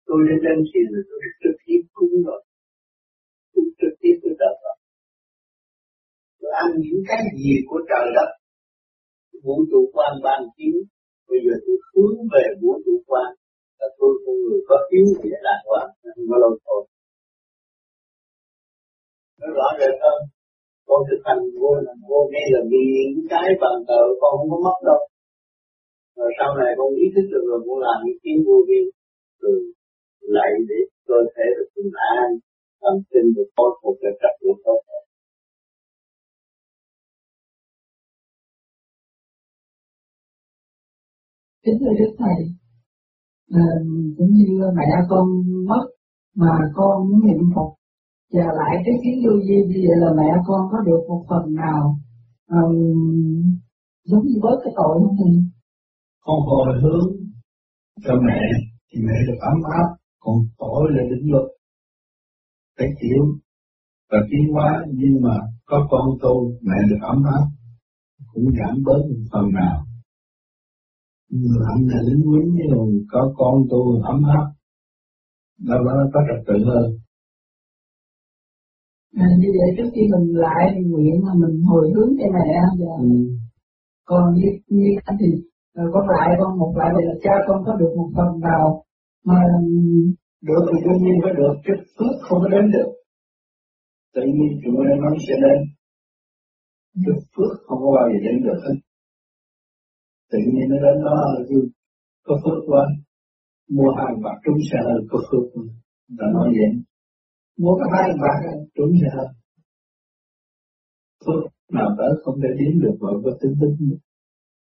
Tôi 0.06 0.18
lên 0.26 0.38
đêm 0.46 0.58
thiền 0.68 0.86
rồi 0.94 1.04
tôi 1.08 1.18
trực 1.42 1.56
tiếp 1.66 1.80
cúng 1.96 2.14
rồi, 2.26 2.40
cũng 3.52 3.68
trực 3.80 3.94
tiếp 4.00 4.14
tôi 4.22 4.32
trời 4.40 4.54
rồi. 4.62 4.76
Tôi 6.40 6.50
ăn 6.62 6.66
những 6.84 7.02
cái 7.08 7.20
gì 7.42 7.54
của 7.68 7.80
trời 7.90 8.06
đất, 8.16 8.30
vũ 9.44 9.56
trụ 9.70 9.80
quan 9.94 10.12
ban 10.24 10.40
chiếu 10.56 10.78
bây 11.28 11.38
giờ 11.44 11.54
tôi 11.66 11.76
hướng 11.92 12.16
về 12.32 12.44
vũ 12.60 12.72
trụ 12.84 12.94
quan 13.06 13.30
là 13.84 13.90
tôi 13.98 14.12
con 14.24 14.36
người 14.42 14.60
có 14.68 14.76
yếu 14.94 15.06
địa 15.22 15.38
đạt 15.46 15.60
quá. 15.70 15.80
Nên 16.02 16.16
có 16.30 16.36
lâu 16.42 16.52
thôi? 16.66 16.80
Nó 19.40 19.46
rõ 19.56 19.68
rệt 19.80 19.94
hơn. 20.04 20.20
Con 20.88 21.00
thực 21.08 21.20
hành 21.26 21.40
vô 21.60 21.70
là 21.86 21.92
vô 22.08 22.20
ngay 22.32 22.46
là 22.54 22.60
vì 22.70 22.84
những 23.14 23.28
cái 23.32 23.48
bằng 23.62 23.78
tờ 23.88 24.00
con 24.20 24.32
không 24.38 24.50
có 24.52 24.58
mất 24.66 24.78
đâu. 24.90 25.00
Rồi 26.18 26.30
sau 26.38 26.50
này 26.60 26.70
con 26.78 26.88
ý 27.04 27.06
thức 27.14 27.26
được 27.32 27.44
rồi, 27.48 27.60
con 27.66 27.78
làm 27.86 27.98
những 28.04 28.20
kiến 28.22 28.38
vô 28.46 28.56
vi. 28.68 28.80
Rồi 29.42 29.56
lại 30.36 30.50
để 30.68 30.80
cơ 31.08 31.18
thể 31.34 31.46
được 31.56 31.68
bình 31.76 31.92
an 32.16 32.26
tâm 32.82 32.94
sinh 33.10 33.28
được 33.36 33.48
khôi 33.56 33.70
phục 33.80 33.96
được 34.02 34.16
trật 34.22 34.34
tự 34.40 34.48
tốt 34.64 34.80
kính 41.64 41.78
thưa 41.80 41.94
đức 41.98 42.12
thầy 42.18 42.63
Ờ, 43.54 43.66
cũng 44.16 44.30
như 44.30 44.46
mẹ 44.76 44.90
con 45.08 45.26
mất 45.68 45.84
mà 46.36 46.52
con 46.74 47.08
muốn 47.08 47.20
niệm 47.26 47.42
phật. 47.54 47.70
Và 48.32 48.44
lại 48.58 48.74
cái 48.84 48.94
kiến 49.02 49.16
vô 49.24 49.32
vi 49.48 49.56
như 49.68 49.78
vậy 49.86 49.96
là 50.02 50.10
mẹ 50.16 50.28
con 50.46 50.60
có 50.72 50.78
được 50.86 51.00
một 51.08 51.24
phần 51.28 51.54
nào 51.54 51.98
um, 52.50 52.74
giống 54.04 54.24
như 54.26 54.36
bớt 54.42 54.56
cái 54.64 54.72
tội 54.76 54.94
không 55.00 55.16
thầy 55.18 55.34
con 56.24 56.38
hồi 56.46 56.66
hướng 56.82 57.08
cho 58.04 58.14
mẹ 58.26 58.40
thì 58.90 59.00
mẹ 59.06 59.14
được 59.26 59.38
ấm 59.40 59.58
áp 59.78 59.88
còn 60.20 60.36
tội 60.58 60.82
là 60.90 61.02
định 61.10 61.30
luật. 61.32 61.46
Phải 62.78 62.88
chịu 63.00 63.22
và 64.10 64.18
tiến 64.30 64.52
hóa 64.52 64.84
nhưng 64.92 65.22
mà 65.22 65.36
có 65.64 65.86
con 65.90 66.06
tu 66.22 66.52
mẹ 66.62 66.76
được 66.90 67.00
ấm 67.02 67.22
áp 67.24 67.44
cũng 68.32 68.44
giảm 68.58 68.76
bớt 68.84 69.00
một 69.08 69.24
phần 69.32 69.52
nào 69.52 69.86
hạnh 71.66 71.82
là 71.86 71.98
lính 72.06 72.22
quý 72.30 72.40
nhưng 72.54 73.04
có 73.12 73.32
con 73.36 73.54
tu 73.70 74.02
ấm 74.02 74.22
áp 74.38 74.46
đâu 75.58 75.84
đó 75.84 75.92
có 76.12 76.20
trật 76.28 76.46
tự 76.46 76.64
hơn. 76.64 76.86
À, 79.16 79.26
như 79.38 79.48
vậy 79.58 79.68
trước 79.76 79.90
khi 79.94 80.02
mình 80.12 80.36
lại 80.44 80.64
nguyện 80.90 81.14
là 81.26 81.32
mình 81.42 81.62
hồi 81.62 81.92
hướng 81.94 82.10
cho 82.18 82.26
mẹ 82.34 82.50
và 82.78 82.94
ừ. 83.00 83.08
còn 84.04 84.34
như 84.34 84.48
như 84.68 84.86
anh 85.04 85.16
thì 85.20 85.26
rồi 85.74 85.90
con 85.92 86.08
lại 86.08 86.28
con 86.40 86.58
một 86.58 86.72
lại 86.76 86.90
là 86.94 87.14
cha 87.22 87.34
con 87.46 87.62
có 87.66 87.72
được 87.74 87.92
một 87.96 88.10
phần 88.16 88.40
nào 88.40 88.84
mà 89.24 89.40
được 90.42 90.62
thì 90.70 90.78
đương 90.84 91.02
nhiên 91.02 91.16
phải 91.22 91.32
được 91.36 91.54
chứ 91.64 91.72
phước 91.98 92.14
không 92.20 92.38
có 92.42 92.48
đến 92.48 92.70
được. 92.70 92.90
Tự 94.14 94.22
nhiên 94.22 94.60
chúng 94.64 94.74
nó 94.74 95.10
sẽ 95.28 95.34
đến. 95.44 95.58
Chứ 97.04 97.12
phước 97.36 97.52
không 97.66 97.78
có 97.82 97.90
bao 97.96 98.08
giờ 98.10 98.18
đến 98.24 98.42
được 98.42 98.60
hết 98.64 98.76
tự 100.34 100.40
nhiên 100.52 100.68
nó 100.70 100.76
đến 100.84 100.96
đó 101.04 101.14
là 101.32 101.40
vui 101.48 101.64
có 102.26 102.34
phước 102.44 102.60
quá. 102.66 102.84
Mua 103.68 103.90
hàng 103.98 104.22
bạc 104.24 104.36
trúng 104.44 104.58
xe 104.70 104.78
hơi 104.86 105.00
có 105.10 105.18
phước 105.28 105.62
là 106.18 106.26
nói 106.34 106.48
vậy. 106.58 106.72
Mua 107.58 107.74
cái 107.78 107.88
hai 107.92 108.10
bạc 108.22 108.38
trúng 108.74 108.92
xe 109.00 109.08
hơi. 109.16 109.26
Phước 111.24 111.42
nào 111.72 111.88
tới 111.98 112.10
không 112.24 112.36
thể 112.42 112.48
đến 112.58 112.80
được 112.82 112.96
và 113.00 113.10
có 113.24 113.30
tính 113.40 113.54
tính. 113.60 113.98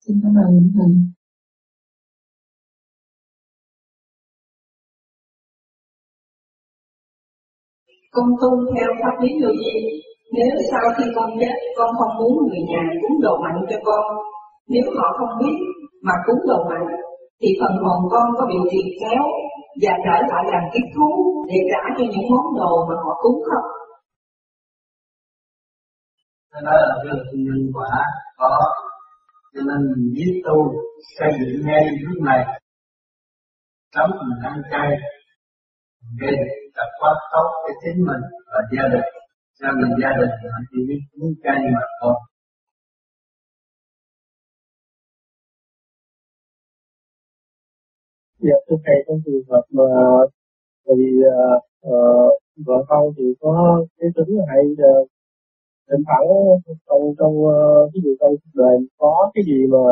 Xin 0.06 0.20
cảm 0.22 0.34
ơn 0.44 0.70
thầy 0.74 0.90
con 8.14 8.28
tu 8.40 8.50
theo 8.74 8.90
pháp 9.00 9.14
lý 9.22 9.30
vi 9.40 10.04
nếu 10.36 10.52
sau 10.70 10.84
khi 10.96 11.04
con 11.16 11.30
chết 11.40 11.56
con 11.76 11.90
không 11.98 12.14
muốn 12.18 12.32
người 12.48 12.62
nhà 12.70 12.82
cúng 13.00 13.20
đồ 13.22 13.32
mạnh 13.42 13.58
cho 13.70 13.76
con 13.84 14.04
nếu 14.72 14.84
họ 14.98 15.08
không 15.18 15.32
biết 15.40 15.56
mà 16.06 16.14
cúng 16.26 16.40
đồ 16.48 16.58
mạnh 16.70 16.86
thì 17.40 17.48
phần 17.60 17.72
hồn 17.82 17.98
con 18.12 18.26
có 18.38 18.46
bị 18.50 18.58
trì 18.70 18.82
kéo 19.00 19.22
và 19.82 19.92
trở 20.04 20.16
lại 20.30 20.44
làm 20.52 20.64
kiếp 20.72 20.86
thú 20.94 21.08
để 21.48 21.58
trả 21.70 21.82
cho 21.96 22.04
những 22.12 22.28
món 22.32 22.46
đồ 22.58 22.86
mà 22.88 22.94
họ 23.04 23.12
cúng 23.22 23.38
không? 23.48 23.68
Đó 26.64 26.72
là 26.88 26.96
cái 27.04 27.16
nhân 27.46 27.62
quả 27.74 27.92
có, 28.36 28.58
cho 29.54 29.60
nên 29.68 29.78
mình 29.90 30.12
biết 30.14 30.42
tu, 30.46 30.58
xây 31.18 31.30
dựng 31.38 31.66
ngay 31.66 31.82
lúc 32.00 32.22
này 32.24 32.44
sống 33.94 34.10
mình 34.28 34.42
ăn 34.50 34.62
chay 34.70 34.88
để 36.20 36.32
tập 36.76 36.88
quát 37.00 37.16
tốt 37.32 37.48
cái 37.64 37.74
chính 37.82 38.06
mình 38.06 38.22
và 38.52 38.60
gia 38.72 38.88
đình 38.92 39.08
gia 39.60 39.70
đình 39.80 39.92
gia 40.02 40.10
đình 40.20 40.30
thì 40.42 40.48
chỉ 40.70 40.78
biết 40.88 41.00
muốn 41.18 41.32
chay 41.42 41.58
mà 41.74 41.84
thôi 42.00 42.14
Dạ, 48.46 48.58
trước 48.66 48.80
đây 48.86 48.98
trong 49.06 49.18
trường 49.24 49.44
hợp 49.50 49.64
mà 49.78 49.88
vì 50.96 51.10
uh, 51.18 52.32
vợ 52.66 52.78
con 52.88 53.04
thì 53.16 53.24
có 53.40 53.52
cái 53.98 54.08
tính 54.16 54.30
là 54.38 54.44
hay 54.52 54.64
uh, 54.72 55.08
thỉnh 55.88 56.02
thoảng 56.06 56.26
trong 56.88 57.02
trong 57.18 57.34
uh, 57.46 57.90
ví 57.92 58.00
dụ 58.04 58.12
trong 58.20 58.32
cuộc 58.40 58.54
đời 58.62 58.76
có 58.98 59.30
cái 59.34 59.44
gì 59.48 59.58
mà 59.74 59.84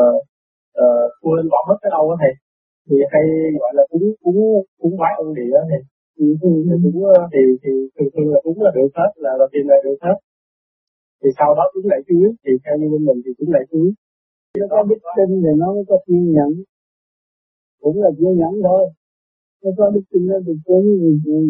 uh, 0.83 1.07
quên 1.21 1.49
bỏ 1.51 1.59
mất 1.69 1.77
cái 1.81 1.89
đâu 1.95 2.03
đó 2.09 2.15
thầy 2.21 2.33
thì 2.87 2.95
hay 3.11 3.23
gọi 3.61 3.71
là 3.77 3.83
cúng 3.91 4.05
cúng 4.23 4.39
cúng 4.81 4.95
bái 5.01 5.13
ông 5.17 5.33
địa 5.39 5.57
thì 5.69 5.77
thì 6.17 6.25
cúng 6.41 7.03
thì 7.33 7.41
thì 7.63 7.71
thường 7.95 8.09
thường 8.13 8.29
là 8.33 8.39
cúng 8.43 8.61
là 8.65 8.71
được 8.75 8.91
hết 8.97 9.11
là 9.15 9.31
là 9.39 9.45
tiền 9.51 9.67
này 9.67 9.79
được 9.83 9.97
hết. 10.05 10.17
Thì 11.23 11.29
sau 11.37 11.55
đó 11.57 11.63
cúng 11.73 11.85
lại 11.91 11.99
chuối 12.07 12.27
thì 12.43 12.51
theo 12.63 12.75
như 12.79 12.87
bên 12.91 13.05
mình 13.05 13.19
thì 13.25 13.31
cúng 13.37 13.51
lại 13.55 13.63
chuối 13.71 13.89
nó 14.59 14.65
có 14.69 14.83
biết 14.89 15.01
tin 15.17 15.29
thì 15.43 15.51
nó 15.61 15.73
mới 15.73 15.83
có 15.89 15.97
kiên 16.07 16.31
nhẫn 16.35 16.51
cũng 17.83 18.01
là 18.03 18.09
kiên 18.17 18.33
nhẫn 18.39 18.53
thôi. 18.63 18.83
Nó 19.63 19.71
có 19.77 19.89
đức 19.89 20.01
tin 20.11 20.27
nó 20.27 20.37
tôi 20.45 20.57
cúng 20.65 20.85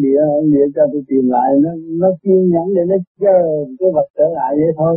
địa 0.02 0.24
địa 0.52 0.66
cho 0.74 0.82
tôi 0.92 1.02
tìm 1.08 1.24
lại 1.34 1.48
nó 1.62 1.70
nó 2.00 2.08
kiên 2.22 2.40
nhẫn 2.52 2.66
để 2.76 2.82
nó 2.90 2.96
chờ 3.20 3.38
cái 3.78 3.88
vật 3.94 4.08
trở 4.16 4.26
lại 4.34 4.50
vậy 4.60 4.72
thôi. 4.76 4.94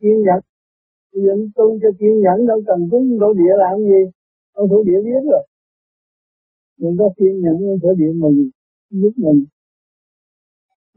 Kiên 0.00 0.16
nhẫn. 0.26 0.40
Giờ 1.12 1.32
tu 1.56 1.78
cho 1.82 1.88
kiên 1.98 2.20
nhẫn 2.24 2.46
đâu 2.46 2.58
cần 2.66 2.88
cúng 2.90 3.18
đổ 3.18 3.32
địa 3.32 3.54
làm 3.56 3.78
gì. 3.78 4.00
Ông 4.52 4.68
thổ 4.68 4.82
địa 4.82 5.00
biết 5.04 5.22
rồi. 5.30 5.46
Mình 6.80 6.96
có 6.98 7.10
kiên 7.16 7.40
nhẫn 7.42 7.56
ông 7.70 7.78
thổ 7.82 7.94
địa 7.94 8.12
mình 8.14 8.50
giúp 8.90 9.12
mình. 9.16 9.44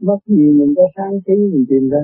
Mất 0.00 0.18
gì 0.26 0.50
mình 0.58 0.74
có 0.76 0.82
sáng 0.96 1.20
trí 1.26 1.32
mình 1.52 1.64
tìm 1.68 1.88
ra. 1.90 2.02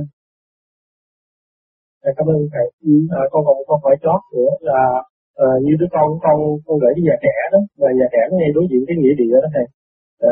Dạ, 2.02 2.10
cảm 2.16 2.26
ơn 2.26 2.48
thầy. 2.52 2.66
Ừ. 2.84 2.92
À, 3.10 3.22
con 3.30 3.44
còn 3.46 3.56
một 3.56 3.64
câu 3.68 3.78
hỏi 3.82 3.96
chót 4.02 4.20
nữa 4.34 4.50
là 4.60 5.02
à, 5.44 5.48
như 5.64 5.72
đứa 5.80 5.90
con 5.94 6.08
con 6.24 6.36
con 6.66 6.76
gửi 6.82 6.92
đi 6.96 7.02
nhà 7.08 7.16
trẻ 7.24 7.36
đó. 7.52 7.60
Và 7.80 7.88
nhà 7.98 8.06
trẻ 8.12 8.22
nó 8.30 8.36
hay 8.42 8.50
đối 8.56 8.66
diện 8.70 8.82
cái 8.88 8.96
nghĩa 9.00 9.14
địa 9.20 9.36
đó 9.42 9.48
thầy. 9.54 9.66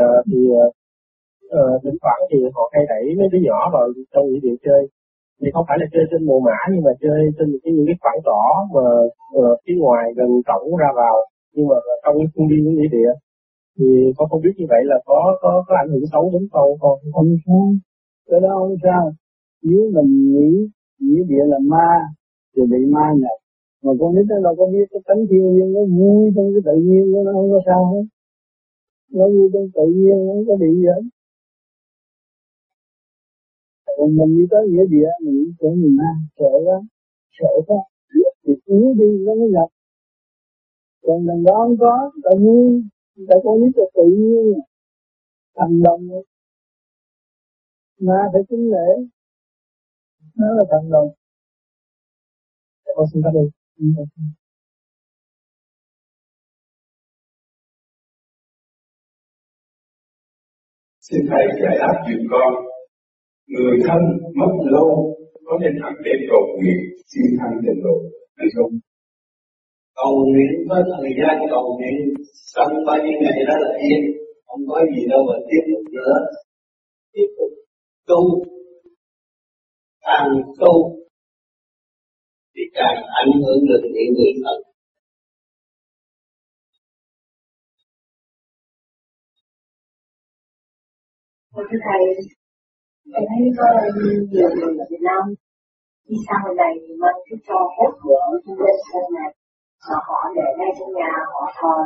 À, 0.00 0.04
thì 0.28 0.38
à, 1.60 1.64
thỉnh 1.82 1.98
thoảng 2.02 2.20
thì 2.30 2.38
họ 2.54 2.64
hay 2.74 2.84
đẩy 2.92 3.04
mấy 3.18 3.28
đứa 3.32 3.42
nhỏ 3.46 3.58
vào 3.74 3.84
trong 4.12 4.24
nghĩa 4.26 4.42
địa 4.46 4.56
chơi. 4.66 4.82
Thì 5.40 5.48
không 5.54 5.64
phải 5.68 5.78
là 5.80 5.86
chơi 5.92 6.04
trên 6.10 6.22
mồ 6.28 6.36
mã 6.46 6.58
nhưng 6.72 6.84
mà 6.86 6.92
chơi 7.02 7.20
trên 7.36 7.48
cái 7.62 7.72
những 7.74 7.86
cái 7.88 7.96
khoảng 8.02 8.20
cỏ 8.24 8.42
mà 8.74 8.86
uh, 9.38 9.58
phía 9.64 9.76
ngoài 9.82 10.04
gần 10.16 10.30
cổng 10.48 10.76
ra 10.82 10.90
vào 10.96 11.16
nhưng 11.54 11.66
mà 11.70 11.76
trong 12.04 12.14
cái 12.18 12.26
khuôn 12.34 12.48
viên 12.50 12.64
của 12.64 12.70
nghĩa 12.70 12.90
địa. 12.96 13.12
Thì 13.78 13.86
con 14.16 14.28
không 14.30 14.42
biết 14.44 14.54
như 14.56 14.66
vậy 14.68 14.82
là 14.84 14.96
có 15.04 15.38
có 15.42 15.64
có 15.66 15.74
ảnh 15.82 15.90
hưởng 15.92 16.06
xấu 16.12 16.30
đến 16.32 16.42
con 16.52 16.68
con 16.80 16.98
không 17.14 17.36
sao 17.46 17.64
cái 18.30 18.40
đó 18.40 18.48
không 18.58 18.76
sao. 18.82 19.12
Nếu 19.62 19.82
mình 19.94 20.10
nghĩ 20.34 20.50
nghĩa 21.00 21.22
địa 21.28 21.44
là 21.52 21.58
ma 21.72 21.90
thì 22.56 22.62
bị 22.72 22.80
ma 22.94 23.06
nhập 23.20 23.38
mà 23.84 23.92
con 24.00 24.14
nít 24.14 24.26
nó 24.28 24.36
đâu 24.44 24.54
có 24.58 24.66
biết 24.72 24.86
cái 24.90 25.00
tánh 25.06 25.26
thiên 25.30 25.44
nhiên, 25.52 25.72
nó 25.74 25.80
vui 25.98 26.32
trong 26.36 26.48
cái 26.54 26.62
tự 26.68 26.76
nhiên 26.86 27.04
nó, 27.12 27.32
không 27.32 27.50
có 27.52 27.60
sao 27.66 27.80
hết. 27.92 28.04
Nó 29.16 29.24
vui 29.28 29.50
trong 29.52 29.66
tự 29.74 29.86
nhiên 29.96 30.16
nó 30.26 30.32
không 30.32 30.46
có 30.48 30.56
bị 30.62 30.70
gì 30.78 30.86
hết. 30.94 31.04
Còn 33.96 34.16
mình 34.16 34.36
đi 34.36 34.44
tới 34.50 34.68
nghĩa 34.68 34.86
địa, 34.94 35.10
mình 35.24 35.36
đi 35.44 35.50
chỗ 35.60 35.68
mình 35.82 35.96
ăn 36.10 36.16
sợ 36.38 36.52
quá 36.66 36.78
sợ 37.38 37.52
quá. 37.66 37.80
Thì 38.44 38.52
yếu 38.64 38.94
đi, 39.00 39.08
nó 39.26 39.34
mới 39.34 39.48
nhập. 39.56 39.68
Còn 41.02 41.26
đằng 41.26 41.42
đó 41.42 41.54
không 41.64 41.76
có, 41.80 42.12
ta 42.24 42.30
vui. 42.40 42.82
Ta 43.28 43.34
con 43.44 43.60
nít 43.60 43.72
là 43.76 43.84
tự 43.94 44.02
nhiên. 44.18 44.60
Thành 45.56 45.82
đồng 45.82 46.08
ma 48.00 48.20
phải 48.32 48.42
kính 48.48 48.70
lễ. 48.70 48.88
Nó 50.36 50.46
là 50.56 50.64
thành 50.70 50.90
đồng 50.90 51.08
con 52.96 53.06
xin 53.12 53.22
cảm 53.24 53.34
ơn 53.34 53.63
Xin 53.76 53.90
Thầy 61.30 61.46
giải 61.62 61.76
đáp 61.78 61.94
dùm 62.06 62.26
con, 62.30 62.54
người 63.46 63.78
thân 63.86 64.00
mất 64.34 64.52
lâu 64.64 65.16
có 65.44 65.58
nên 65.62 65.72
hàng 65.82 65.94
đêm 66.04 66.16
cầu 66.30 66.42
nguyện 66.56 66.78
xin 67.06 67.24
thăng 67.38 67.54
tịnh 67.62 67.82
độ 67.84 67.96
hay 68.36 68.48
không? 68.56 68.72
Cầu 69.94 70.12
nguyện 70.30 70.52
với 70.68 70.82
thời 70.92 71.10
gian 71.18 71.36
cầu 71.50 71.78
nguyện 71.78 72.14
xong 72.54 72.72
bao 72.86 72.96
nhiêu 72.96 73.18
ngày 73.22 73.44
đó 73.48 73.54
là 73.58 73.78
yên, 73.80 74.00
không 74.46 74.60
có 74.68 74.80
gì 74.94 75.02
đâu 75.10 75.20
mà 75.28 75.34
tiếp 75.48 75.62
tục 75.70 75.92
nữa. 75.92 76.14
Tiếp 77.12 77.28
tục 77.38 77.50
tu, 78.06 78.44
càng 80.00 80.30
tu 80.60 81.03
càng 82.78 82.96
ảnh 83.22 83.32
hưởng 83.42 83.60
được 83.68 83.82
những 83.82 84.10
người 84.16 84.32
thân 84.44 84.58
thưa 91.70 91.78
thầy 91.86 92.02
em 93.18 93.24
thấy 93.30 93.42
có 93.58 93.66
nhiều 94.32 94.48
người 94.56 94.78
ở 94.82 94.86
Việt 94.90 95.02
Nam 95.08 95.22
đi 96.08 96.16
sang 96.26 96.42
bên 96.44 96.56
này 96.62 96.72
mang 97.02 97.18
cái 97.26 97.38
cho 97.46 97.58
cốt 97.76 97.92
của 98.02 98.20
trung 98.44 98.56
tâm 98.58 98.76
sơn 98.88 99.06
này. 99.18 99.30
Mà 99.88 99.96
họ 100.06 100.20
để 100.36 100.46
ngay 100.58 100.70
trong 100.78 100.92
nhà 100.98 101.12
họ 101.32 101.42
thờ. 101.58 101.76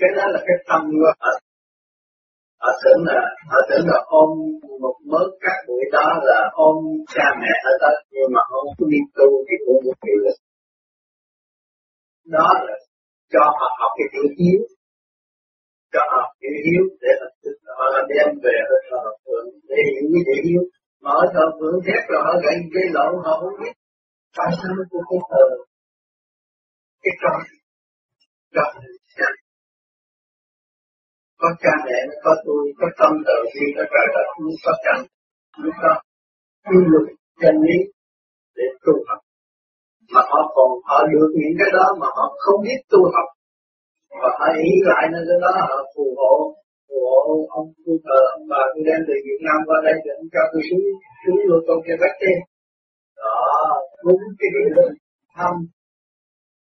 Cái 0.00 0.10
đó 0.16 0.24
là 0.32 0.40
cái 0.46 0.56
tâm 0.68 0.82
của 0.92 1.12
họ 2.62 2.70
tưởng 2.82 3.02
là 3.08 3.20
họ 3.50 3.58
tưởng 3.68 3.84
là 3.90 3.98
ôm 4.20 4.28
một 4.82 4.96
mớ 5.10 5.22
các 5.40 5.56
buổi 5.66 5.82
đó 5.92 6.06
là 6.28 6.38
ôm 6.66 6.76
cha 7.14 7.26
mẹ 7.40 7.52
ở 7.70 7.72
đó, 7.82 7.90
nhưng 8.12 8.30
mà 8.34 8.40
ông 8.60 8.68
cứ 8.78 8.84
đi 8.92 9.00
tu 9.16 9.28
thì 9.46 9.54
cũng 9.64 9.80
một 9.86 9.96
kiểu 10.04 10.18
là 10.24 10.32
đó 12.36 12.48
là 12.66 12.76
cho 13.32 13.42
họ 13.58 13.68
học 13.80 13.92
cái 13.98 14.06
chữ 14.12 14.22
hiếu. 14.38 14.60
Cho 15.92 16.02
họ 16.12 16.22
chữ 16.40 16.52
hiếu 16.64 16.82
để 17.02 17.10
họ 17.78 17.86
đem 18.10 18.28
về 18.44 18.56
họ 18.68 18.76
thờ 18.88 19.02
phượng 19.22 19.48
để 19.68 19.78
hiểu 19.92 20.06
cái 20.12 20.22
chữ 20.28 20.36
hiếu. 20.46 20.62
Mà 21.02 21.10
ở 21.22 21.24
thờ 21.34 21.44
phượng 21.58 21.76
thét 21.86 22.02
rồi 22.10 22.20
họ 22.26 22.32
gây 22.44 22.56
gây 22.74 22.86
lộn 22.96 23.12
họ 23.24 23.32
không 23.40 23.56
biết 23.60 23.74
tại 24.36 24.50
sao 24.58 24.70
nó 24.78 24.84
cũng 24.90 25.04
không 25.08 25.22
thờ. 25.30 25.44
Cái 27.02 27.14
con 27.22 27.36
con 28.54 28.70
có 31.40 31.48
cha 31.62 31.74
mẹ, 31.86 31.98
có 32.24 32.32
tôi, 32.46 32.62
có 32.78 32.86
tâm 32.98 33.12
tự 33.26 33.38
khi 33.52 33.64
có 33.76 33.82
trời 33.92 34.06
đất 34.14 34.26
cũng 34.34 34.54
có 34.64 34.72
cảnh 34.84 35.02
lúc 35.64 35.74
có 35.82 35.92
quy 36.68 36.78
luật 36.90 37.06
chân 37.42 37.54
lý 37.66 37.78
để 38.56 38.66
tu 38.84 38.94
học. 39.08 39.20
Mà 40.12 40.20
họ 40.30 40.40
còn, 40.56 40.70
họ 40.88 40.98
được 41.12 41.30
những 41.40 41.54
cái 41.60 41.70
đó 41.76 41.86
mà 42.00 42.08
họ 42.16 42.24
không 42.42 42.58
biết 42.66 42.78
tu 42.92 43.00
học. 43.14 43.28
Và 44.20 44.30
họ 44.38 44.46
ý 44.68 44.70
lại 44.90 45.04
nên 45.12 45.22
cái 45.28 45.38
đó 45.44 45.50
họ 45.68 45.78
phù 45.94 46.04
hộ 46.20 46.34
phù 46.88 46.98
hộ 47.10 47.22
ông 47.58 47.68
tu 47.84 47.92
thờ, 48.04 48.20
ông 48.36 48.44
bà 48.52 48.62
tôi 48.72 48.82
đem 48.88 49.00
từ 49.06 49.14
Việt 49.26 49.40
Nam 49.46 49.58
qua 49.68 49.76
đây 49.86 49.96
để 50.04 50.10
ông 50.20 50.28
cho 50.34 50.42
tôi 50.50 50.62
xuống 50.68 50.84
xuống 51.20 51.40
luôn 51.48 51.60
con 51.66 51.78
cái 51.86 51.96
bách 52.02 52.16
trên 52.20 52.38
đó, 53.20 53.36
đúng 54.04 54.22
cái 54.38 54.48
điều 54.54 54.68
đó. 54.76 54.86
Thăm. 55.36 55.54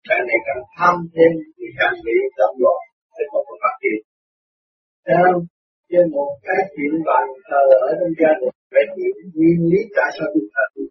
Cái 0.09 0.19
này 0.27 0.39
càng 0.47 0.63
thăm 0.77 0.95
thêm 1.13 1.31
thì 1.57 1.65
càng 1.79 1.95
bị 2.05 2.15
tâm 2.37 2.51
loạn 2.63 2.81
để 3.15 3.23
không 3.31 3.45
có 3.49 3.55
phát 3.63 3.75
triển. 3.81 3.99
Thấy 5.05 5.17
không? 5.23 5.41
Trên 5.91 6.05
một 6.15 6.31
cái 6.47 6.59
chuyện 6.73 6.93
bàn 7.09 7.25
thờ 7.47 7.63
ở 7.87 7.89
trong 7.99 8.13
gia 8.21 8.31
đình 8.41 8.55
phải 8.71 8.85
hiểu 8.95 9.15
nguyên 9.35 9.59
lý 9.71 9.81
tại 9.97 10.09
sao 10.15 10.27
tôi 10.33 10.45
thờ 10.53 10.63
tôi. 10.73 10.87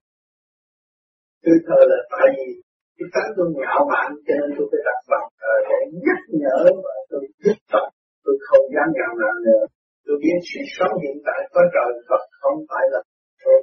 Tôi 1.44 1.56
thờ 1.66 1.80
là 1.90 1.98
tại 2.12 2.26
vì 2.36 2.48
cái 2.96 3.08
tánh 3.14 3.30
tôi 3.36 3.46
ngạo 3.58 3.80
mạn 3.92 4.08
cho 4.26 4.34
nên 4.40 4.50
tôi 4.56 4.66
phải 4.70 4.82
đặt 4.88 5.00
bàn 5.12 5.26
thờ 5.40 5.54
để 5.68 5.78
nhắc 6.04 6.20
nhở 6.42 6.58
và 6.84 6.94
tôi 7.10 7.22
tiếp 7.42 7.58
tục 7.72 7.86
tôi 8.24 8.36
không 8.46 8.64
dám 8.74 8.88
ngạo 8.96 9.12
mạn 9.20 9.36
nữa. 9.46 9.64
Tôi 10.04 10.16
biết 10.22 10.36
sự 10.48 10.60
sống 10.76 10.94
hiện 11.02 11.16
tại 11.26 11.40
có 11.54 11.62
trời 11.74 11.90
Phật 12.08 12.22
không 12.40 12.58
phải 12.70 12.84
là 12.92 13.00
tôi. 13.42 13.60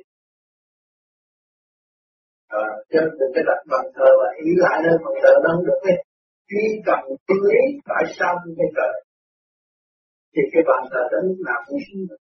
À, 2.63 2.65
cho 2.91 2.99
nên 3.03 3.13
đừng 3.19 3.31
có 3.35 3.41
đặt 3.49 3.61
bàn 3.71 3.85
thờ 3.95 4.09
và 4.19 4.29
ý 4.45 4.49
lại 4.63 4.77
nơi 4.85 4.95
bàn 5.03 5.15
thờ 5.21 5.33
đó 5.43 5.49
không 5.53 5.65
được 5.69 5.81
hết. 5.87 5.99
Truy 6.49 6.65
cầm 6.87 6.99
nguyên 7.27 7.41
lý 7.51 7.63
tại 7.89 8.03
sao 8.17 8.31
tôi 8.41 8.53
phải 8.59 8.69
trời 8.77 8.93
thì 10.37 10.43
cái 10.53 10.63
bàn 10.69 10.81
thờ 10.91 11.01
đến 11.11 11.21
lúc 11.27 11.39
nào 11.45 11.59
cũng 11.67 11.79
xuống 11.85 12.07
được. 12.09 12.21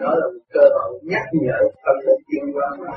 Đó 0.00 0.10
là 0.20 0.26
một 0.32 0.44
cơ 0.54 0.64
hội 0.74 1.00
nhắc 1.02 1.26
nhở 1.44 1.58
tâm 1.84 1.96
linh 2.06 2.22
tiên 2.28 2.44
qua 2.54 2.68
mà 2.80 2.92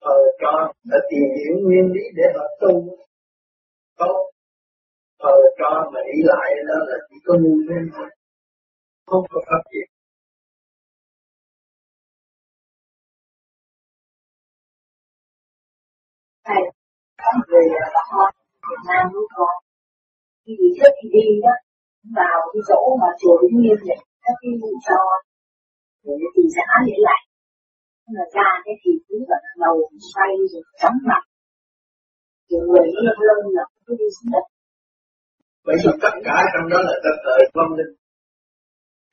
Thờ 0.00 0.16
cho 0.40 0.72
đã 0.84 0.98
tìm 1.10 1.26
hiểu 1.36 1.54
nguyên 1.62 1.86
lý 1.94 2.04
để 2.16 2.24
họ 2.36 2.44
tu 2.60 2.96
tốt. 3.96 4.30
Thờ 5.20 5.34
cho 5.58 5.90
mà 5.92 6.00
ý 6.14 6.18
lại 6.24 6.50
đó 6.68 6.74
là 6.88 6.96
chỉ 7.08 7.16
có 7.24 7.34
ngu 7.42 7.56
lên 7.68 7.90
thôi. 7.94 8.08
Không 9.06 9.24
có 9.30 9.40
phát 9.46 9.62
triển. 9.70 9.88
Thầy, 16.44 16.62
có 17.18 17.30
người 17.48 17.64
Việt 18.68 18.82
Nam 18.88 19.04
lúc 19.14 19.26
con 19.36 19.54
khi 20.42 20.52
đi 20.60 20.68
trước 20.76 20.92
thì 20.98 21.06
đi 21.14 21.26
đó 21.44 21.54
vào 22.18 22.38
cái 22.52 22.62
chỗ 22.68 22.80
mà 23.02 23.08
chùa 23.20 23.36
Vĩnh 23.42 23.58
Nghiêm 23.60 23.78
này 23.88 24.00
các 24.24 24.34
cái 24.40 24.52
vụ 24.60 24.70
cho 24.86 25.00
để 26.04 26.14
thì 26.34 26.42
xã 26.56 26.68
để 26.86 26.96
lại 27.08 27.22
nhưng 28.02 28.14
mà 28.18 28.24
ra 28.36 28.48
cái 28.64 28.74
thì 28.82 28.92
cứ 29.06 29.16
là 29.30 29.38
đầu 29.64 29.76
xoay 30.10 30.30
rồi 30.52 30.62
chóng 30.80 30.98
mặt 31.10 31.22
rồi 32.48 32.62
người 32.68 32.86
nó 32.94 33.00
lông 33.06 33.20
lông 33.28 33.44
là 33.56 33.64
cứ 33.86 33.92
đi 34.00 34.08
xuống 34.16 34.30
đất 34.34 34.46
bởi 35.66 35.76
vì 35.84 35.90
tất 36.02 36.14
cả 36.24 36.38
trong 36.52 36.68
đó 36.72 36.78
là 36.88 36.94
tất 37.04 37.16
cả 37.24 37.32
vong 37.54 37.72
linh. 37.78 37.92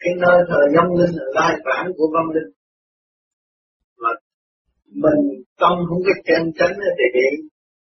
Cái 0.02 0.14
nơi 0.24 0.38
thờ 0.50 0.62
nhân 0.74 0.88
linh 1.00 1.14
là 1.20 1.26
lai 1.38 1.54
bản 1.66 1.86
của 1.98 2.08
vong 2.14 2.30
linh. 2.36 2.52
Mà 4.02 4.12
mình 5.04 5.22
tâm 5.62 5.74
không 5.88 6.02
có 6.06 6.14
chân 6.28 6.44
chánh 6.58 6.76
thì 6.98 7.06
bị 7.16 7.28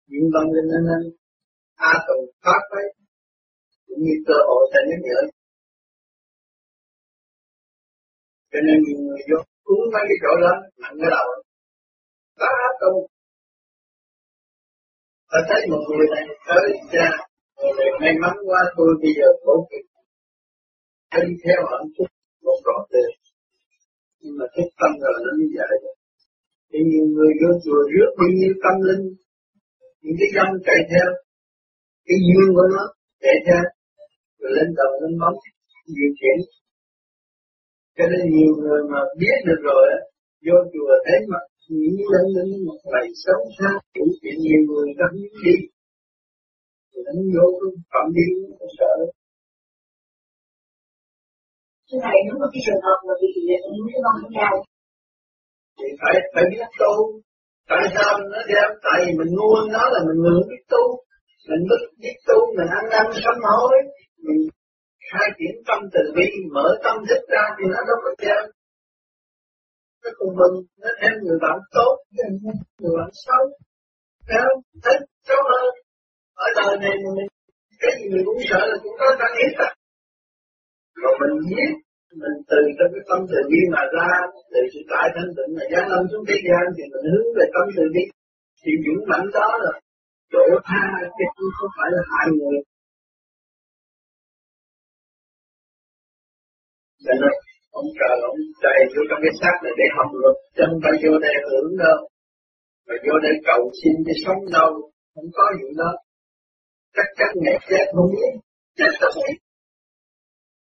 những 0.07 0.25
vong 0.33 0.49
linh 0.55 0.67
nên 0.71 0.83
tha 1.79 1.91
tù 2.07 2.17
phát 2.43 2.61
đấy. 2.73 2.87
Cũng 3.87 4.01
như 4.05 4.15
cơ 4.27 4.37
hội 4.47 4.63
sẽ 4.73 4.79
nhắc 4.89 5.01
nhở 5.07 5.21
cho 8.51 8.59
nên 8.67 8.77
nhiều 8.85 8.99
người 9.05 9.21
vô 9.29 9.39
cúng 9.65 9.83
mấy 9.93 10.03
cái 10.09 10.17
chỗ 10.23 10.31
lớn, 10.43 10.57
nặng 10.81 10.95
cái 10.99 11.09
đầu. 11.15 11.27
Phá 12.39 12.53
tu 12.81 12.93
ta 15.31 15.39
thấy 15.49 15.61
một 15.71 15.83
người 15.87 16.07
này 16.15 16.25
tới 16.47 16.65
cha, 16.93 17.07
người 17.57 17.73
này 17.79 17.89
may 18.01 18.13
mắn 18.23 18.35
quá, 18.47 18.61
tôi 18.77 18.89
bây 19.01 19.11
giờ 19.17 19.27
khổ 19.43 19.55
cực. 19.69 19.85
Thân 21.11 21.25
theo 21.43 21.59
hạnh 21.71 21.89
phúc 21.95 22.07
một 22.45 22.59
đoạn 22.65 22.81
tiền 22.91 23.11
nhưng 24.21 24.33
mà 24.39 24.45
thích 24.55 24.71
tâm 24.79 24.91
rồi 25.03 25.15
nó 25.25 25.31
như 25.39 25.47
vậy. 25.57 25.75
Thì 26.69 26.79
nhiều 26.91 27.05
người 27.13 27.31
vô 27.41 27.49
chùa 27.63 27.81
rước 27.93 28.09
bao 28.19 28.29
nhiêu 28.37 28.53
tâm 28.63 28.75
linh, 28.87 29.05
những 30.01 30.17
cái 30.19 30.29
dân 30.35 30.49
chạy 30.67 30.79
theo 30.91 31.07
cái 32.09 32.19
duyên 32.27 32.47
của 32.55 32.67
nó 32.75 32.83
để 33.23 33.33
ra 33.47 33.61
rồi 34.39 34.51
lên 34.57 34.69
đầu 34.79 34.91
lên 35.01 35.13
bóng 35.21 35.37
điều 35.97 36.11
khiển. 36.19 36.37
Cho 37.97 38.05
nên 38.11 38.21
nhiều 38.35 38.51
người 38.61 38.81
mà 38.91 38.99
biết 39.21 39.37
được 39.47 39.61
rồi 39.69 39.83
á 39.97 39.99
vô 40.45 40.57
chùa 40.73 40.93
thấy 41.05 41.19
mặt 41.31 41.43
những 41.69 41.97
lên 42.11 42.25
lên 42.35 42.47
một 42.67 42.79
ngày 42.91 43.07
xấu 43.23 43.39
xa 43.57 43.71
chủ 43.95 44.05
chuyện 44.19 44.35
nhiều 44.45 44.61
người 44.69 44.87
ta 44.97 45.05
không 45.11 45.27
đi. 45.45 45.55
Thì 46.91 46.99
nó 47.05 47.11
vô 47.33 47.45
cũng 47.59 47.75
phạm 47.91 48.05
đi 48.17 48.27
nó 48.59 48.67
sợ 48.79 48.93
Thưa 51.87 51.99
Thầy, 52.05 52.17
nếu 52.25 52.35
mà 52.41 52.47
cái 52.53 52.61
trường 52.65 52.83
hợp 52.85 52.99
mà 53.07 53.13
bị 53.21 53.29
những 53.73 53.87
cái 53.91 53.99
con 54.05 54.17
trai 54.35 54.55
thì 55.77 55.87
phải 56.01 56.15
phải 56.33 56.43
biết 56.51 56.69
tu. 56.79 56.93
Tại 57.69 57.83
sao 57.95 58.09
nó 58.31 58.39
đem 58.51 58.69
tại 58.85 58.97
vì 59.03 59.11
mình 59.19 59.31
nuôi 59.37 59.59
nó 59.75 59.83
là 59.93 59.99
mình 60.07 60.17
người 60.23 60.41
biết 60.49 60.63
tu 60.73 60.83
mình 61.49 61.61
biết 61.69 61.83
biết 62.01 62.15
tu 62.27 62.37
mình 62.57 62.69
ăn 62.77 62.83
năn, 62.93 63.05
sám 63.23 63.37
hối. 63.49 63.75
Mình 64.25 64.41
khai 65.09 65.27
triển 65.37 65.55
tâm 65.67 65.79
từ 65.93 66.01
bi, 66.15 66.27
mở 66.55 66.67
tâm 66.83 66.95
thức 67.09 67.21
ra 67.33 67.43
thì 67.57 67.63
nó 67.73 67.79
đâu 67.89 67.97
có 68.05 68.11
chơi 68.23 68.43
nó 70.03 70.09
cùng 70.19 70.33
mừng 70.39 70.55
vâng, 70.55 70.65
nó 70.81 70.89
thêm 70.99 71.13
người 71.23 71.39
bạn 71.45 71.57
tốt 71.75 71.93
người 72.79 72.93
bạn 72.99 73.11
xấu. 73.25 73.43
Nếu 74.29 74.47
thích, 74.83 75.01
xấu 75.27 75.41
hơn. 75.51 75.69
Ở 76.45 76.47
đời 76.57 76.73
này 76.83 76.95
mình 77.03 77.27
cái 77.81 77.91
gì 77.97 78.05
mình 78.13 78.23
cũng 78.25 78.41
sợ 78.49 78.61
là 78.69 78.77
cũng 78.83 78.95
có 78.99 79.05
đáng 79.19 79.35
ít 79.45 79.53
à 79.67 79.69
mà 81.03 81.11
mình 81.21 81.35
biết 81.49 81.71
mình 82.21 82.37
từ 82.51 82.59
trong 82.77 82.91
cái 82.93 83.03
tâm 83.09 83.19
từ 83.31 83.39
bi 83.51 83.61
mà 83.73 83.83
ra, 83.95 84.11
từ 84.51 84.61
sự 84.71 84.81
tại 84.91 85.07
thanh 85.15 85.31
tịnh 85.37 85.51
mà 85.57 85.63
giáng 85.71 85.89
lâm 85.91 86.03
xuống 86.11 86.25
thế 86.29 86.37
gian 86.47 86.63
thì 86.75 86.83
mình 86.93 87.05
hướng 87.11 87.29
về 87.37 87.45
tâm 87.55 87.65
từ 87.75 87.83
bi. 87.95 88.03
Thì 88.61 88.71
dũng 88.85 89.03
mạnh 89.11 89.27
đó 89.37 89.49
là 89.63 89.71
chỗ 90.31 90.43
tha 90.67 90.85
chứ 91.37 91.45
không 91.57 91.71
phải 91.77 91.89
là 91.95 92.01
hại 92.11 92.27
người. 92.37 92.57
Cho 97.05 97.13
nên, 97.21 97.33
ông 97.79 97.89
trời, 97.99 98.15
ông 98.29 98.39
chạy 98.63 98.77
vô 98.93 99.01
trong 99.09 99.21
cái 99.23 99.33
xác 99.41 99.55
này 99.63 99.73
để 99.79 99.85
học 99.97 100.09
luật 100.21 100.37
chân 100.57 100.69
phải 100.83 100.93
vô 101.03 101.13
đây 101.25 101.35
hưởng 101.47 101.71
đâu. 101.83 101.99
Và 102.87 102.95
vô 103.05 103.15
đây 103.25 103.35
cầu 103.49 103.61
xin 103.79 103.95
để 104.07 104.13
sống 104.25 104.41
đâu, 104.57 104.71
không 105.13 105.29
có 105.37 105.45
gì 105.59 105.69
đó 105.81 105.91
chắc 106.95 107.07
chắn 107.17 107.31
ngày 107.43 107.57
chết 107.69 107.85
không 107.95 108.09
biết. 108.13 108.31
Chết 108.77 108.91
không 109.01 109.23
biết 109.27 109.39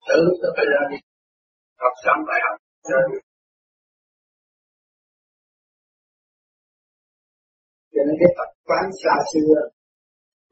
tự 0.08 0.20
tự 0.42 0.48
phải 0.56 0.66
ra 0.72 0.82
đi 0.90 0.98
học 1.82 1.94
xong 2.04 2.20
bài 2.28 2.40
học, 2.46 2.56
cho 7.92 8.02
nên 8.06 8.16
cái 8.20 8.30
tập 8.38 8.57
quán 8.68 8.84
xa 9.02 9.14
xưa. 9.30 9.54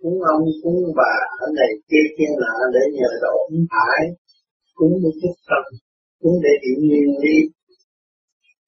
Cúng 0.00 0.18
ông, 0.34 0.44
cúng 0.62 0.80
bà 0.98 1.12
ở 1.44 1.46
này 1.58 1.70
kia 1.88 2.06
kia 2.16 2.32
là 2.42 2.52
để 2.74 2.84
nhờ 2.98 3.10
độ 3.24 3.34
ứng 3.54 3.66
thải 3.72 4.02
cúng 4.78 4.92
một 5.02 5.14
chút 5.20 5.34
tâm 5.48 5.64
cúng 6.20 6.36
để 6.44 6.52
hiểu 6.62 6.78
nguyên 6.86 7.10
lý 7.22 7.36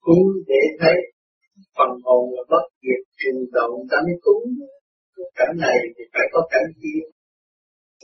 cúng 0.05 0.25
để 0.51 0.61
thấy 0.79 0.97
phần 1.77 1.91
hồn 2.05 2.23
là 2.35 2.43
bất 2.51 2.65
diệt 2.81 3.01
trình 3.19 3.39
độ 3.55 3.67
ta 3.89 3.97
mới 4.05 4.17
cúng. 4.25 4.43
Cảnh 5.39 5.55
này 5.65 5.77
thì 5.95 6.03
phải 6.13 6.25
có 6.33 6.41
cảnh 6.53 6.69
kia. 6.81 7.01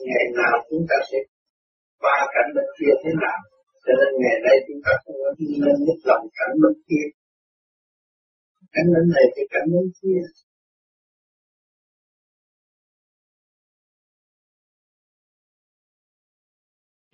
Ngày 0.07 0.25
nào 0.39 0.55
chúng 0.69 0.85
ta 0.89 0.97
sẽ 1.09 1.19
qua 2.01 2.17
cảnh 2.33 2.49
bên 2.55 2.67
kia 2.77 2.93
thế 3.01 3.11
nào? 3.23 3.39
Cho 3.83 3.93
nên 3.99 4.11
ngày 4.21 4.37
nay 4.45 4.55
chúng 4.67 4.81
ta 4.85 4.91
không 5.03 5.17
có 5.23 5.29
đi 5.39 5.49
lên 5.65 5.77
nhất 5.85 5.99
lòng 6.09 6.25
cảnh 6.37 6.53
bên 6.61 6.75
kia. 6.87 7.07
Cảnh 8.73 8.87
bên 8.93 9.05
này 9.15 9.25
thì 9.33 9.43
cảnh 9.53 9.67
bên 9.73 9.87
kia. 9.99 10.21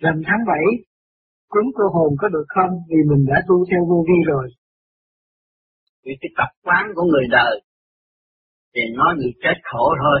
Rằm 0.02 0.16
tháng 0.28 0.42
7, 0.46 0.56
cúng 1.48 1.68
cơ 1.76 1.84
hồn 1.94 2.10
có 2.20 2.28
được 2.28 2.46
không? 2.56 2.72
Vì 2.88 3.00
mình 3.10 3.22
đã 3.30 3.36
tu 3.48 3.56
theo 3.70 3.80
vô 3.90 3.98
vi 4.08 4.18
rồi. 4.32 4.46
Vì 6.04 6.12
cái 6.20 6.30
tập 6.38 6.50
quán 6.66 6.84
của 6.94 7.04
người 7.12 7.26
đời 7.30 7.54
thì 8.74 8.80
nói 8.98 9.10
người 9.18 9.34
chết 9.42 9.56
khổ 9.68 9.84
thôi. 10.02 10.18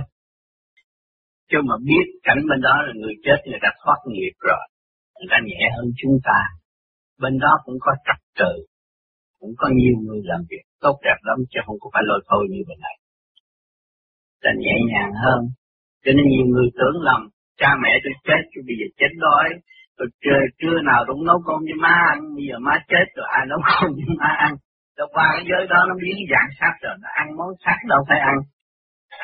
Chứ 1.50 1.58
mà 1.68 1.74
biết 1.88 2.06
cảnh 2.22 2.40
bên 2.48 2.60
đó 2.66 2.74
là 2.86 2.92
người 3.00 3.14
chết 3.24 3.38
người 3.46 3.62
ta 3.62 3.70
thoát 3.84 4.00
nghiệp 4.06 4.34
rồi. 4.48 4.64
Người 5.16 5.30
ta 5.30 5.38
nhẹ 5.48 5.62
hơn 5.76 5.86
chúng 6.00 6.16
ta. 6.28 6.38
Bên 7.22 7.38
đó 7.38 7.52
cũng 7.64 7.78
có 7.80 7.92
trật 8.06 8.20
tự. 8.40 8.52
Cũng 9.40 9.54
có 9.58 9.68
nhiều 9.78 9.96
người 10.04 10.20
làm 10.24 10.40
việc 10.50 10.64
tốt 10.80 10.96
đẹp 11.04 11.18
lắm 11.28 11.38
chứ 11.50 11.60
không 11.66 11.76
có 11.80 11.90
phải 11.92 12.02
lôi 12.06 12.20
thôi 12.28 12.42
như 12.50 12.60
bên 12.68 12.78
này. 12.86 12.96
Ta 14.42 14.50
nhẹ 14.58 14.76
nhàng 14.90 15.12
hơn. 15.24 15.40
Cho 16.04 16.12
nên 16.16 16.24
nhiều 16.32 16.46
người 16.52 16.68
tưởng 16.78 17.02
lầm 17.08 17.20
cha 17.62 17.70
mẹ 17.82 17.92
tôi 18.04 18.14
chết 18.26 18.42
tôi 18.52 18.62
bây 18.68 18.76
giờ 18.80 18.86
chết 18.98 19.12
đói. 19.26 19.48
Tôi 19.96 20.08
trưa, 20.22 20.40
trưa 20.60 20.76
nào 20.90 21.00
cũng 21.08 21.22
nấu 21.28 21.38
cơm 21.46 21.60
cho 21.68 21.76
má 21.84 21.94
ăn 22.12 22.18
bây 22.36 22.44
giờ 22.48 22.56
má 22.66 22.74
chết 22.90 23.06
rồi 23.16 23.26
ai 23.38 23.44
nấu 23.50 23.60
cơm 23.68 23.90
cho 23.98 24.08
má 24.20 24.30
ăn? 24.46 24.52
Đâu 24.98 25.08
qua 25.14 25.26
cái 25.34 25.44
giới 25.50 25.62
đó 25.72 25.78
nó 25.88 25.94
biến 26.02 26.16
dạng 26.32 26.50
xác 26.58 26.74
rồi 26.84 26.94
nó 27.02 27.08
ăn 27.20 27.26
món 27.38 27.50
xác 27.64 27.78
đâu 27.92 28.00
phải 28.08 28.20
ăn. 28.32 28.36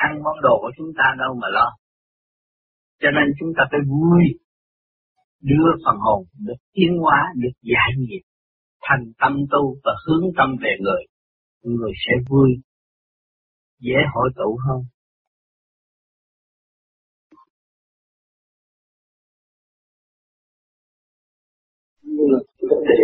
Ăn 0.05 0.11
món 0.23 0.35
đồ 0.45 0.55
của 0.63 0.71
chúng 0.77 0.91
ta 0.97 1.07
đâu 1.21 1.31
mà 1.41 1.47
lo. 1.57 1.67
Cho 3.01 3.09
nên 3.17 3.27
chúng 3.39 3.51
ta 3.57 3.63
phải 3.71 3.81
vui 3.93 4.23
đưa 5.49 5.69
phần 5.85 5.97
hồn 6.05 6.21
được 6.47 6.59
tiến 6.73 6.91
hóa 7.01 7.19
được 7.41 7.55
giải 7.71 7.91
nghiệp 7.97 8.23
thành 8.81 9.05
tâm 9.19 9.33
tu 9.51 9.75
và 9.83 9.93
hướng 10.05 10.25
tâm 10.37 10.49
về 10.63 10.73
người. 10.79 11.03
Người 11.63 11.93
sẽ 12.07 12.13
vui 12.29 12.49
dễ 13.79 13.99
hội 14.13 14.29
tụ 14.35 14.57
hơn. 14.67 14.81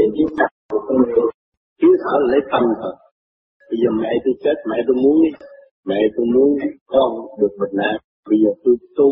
Vấn 0.06 0.12
đề 0.12 0.18
chiến 0.18 0.30
tập 0.40 0.52
của 0.72 0.82
con 0.88 0.98
người. 0.98 1.30
Cứ 1.80 1.90
thở 2.04 2.18
lấy 2.32 2.42
tâm 2.52 2.64
thôi 2.82 2.96
bây 3.70 3.78
giờ 3.82 3.90
mẹ 4.02 4.12
tôi 4.24 4.34
chết, 4.44 4.58
mẹ 4.70 4.78
tôi 4.88 4.96
muốn 5.04 5.16
mẹ 5.90 6.00
tôi 6.16 6.26
muốn 6.34 6.50
con 6.94 7.10
được 7.40 7.54
bình 7.62 7.76
an. 7.90 7.96
Bây 8.30 8.38
giờ 8.44 8.52
tôi 8.64 8.76
tu 8.98 9.10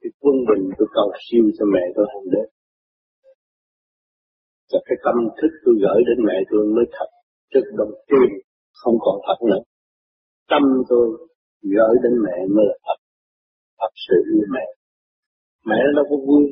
thì 0.00 0.08
quân 0.20 0.36
bình 0.48 0.62
tôi 0.78 0.88
cầu 0.96 1.08
siêu 1.24 1.44
cho 1.58 1.64
mẹ 1.74 1.82
tôi 1.96 2.06
hành 2.12 2.26
đến 2.34 2.48
và 4.72 4.78
cái 4.86 4.96
tâm 5.04 5.16
thức 5.38 5.52
tôi 5.64 5.74
gửi 5.84 6.00
đến 6.08 6.18
mẹ 6.26 6.36
tôi 6.50 6.60
mới 6.76 6.86
thật. 6.92 7.08
Chất 7.52 7.64
đồng 7.78 7.94
tiền, 8.08 8.30
không 8.80 8.96
còn 9.00 9.16
thật 9.26 9.38
nữa. 9.50 9.62
Tâm 10.50 10.62
tôi 10.88 11.06
gửi 11.62 11.94
đến 12.02 12.12
mẹ 12.24 12.36
mới 12.54 12.64
là 12.70 12.76
thật. 12.86 12.98
Thật 13.80 13.92
sự 14.08 14.16
như 14.32 14.44
mẹ. 14.54 14.66
Mẹ 15.66 15.76
nó 15.84 15.90
đâu 15.96 16.04
có 16.10 16.16
vui 16.26 16.44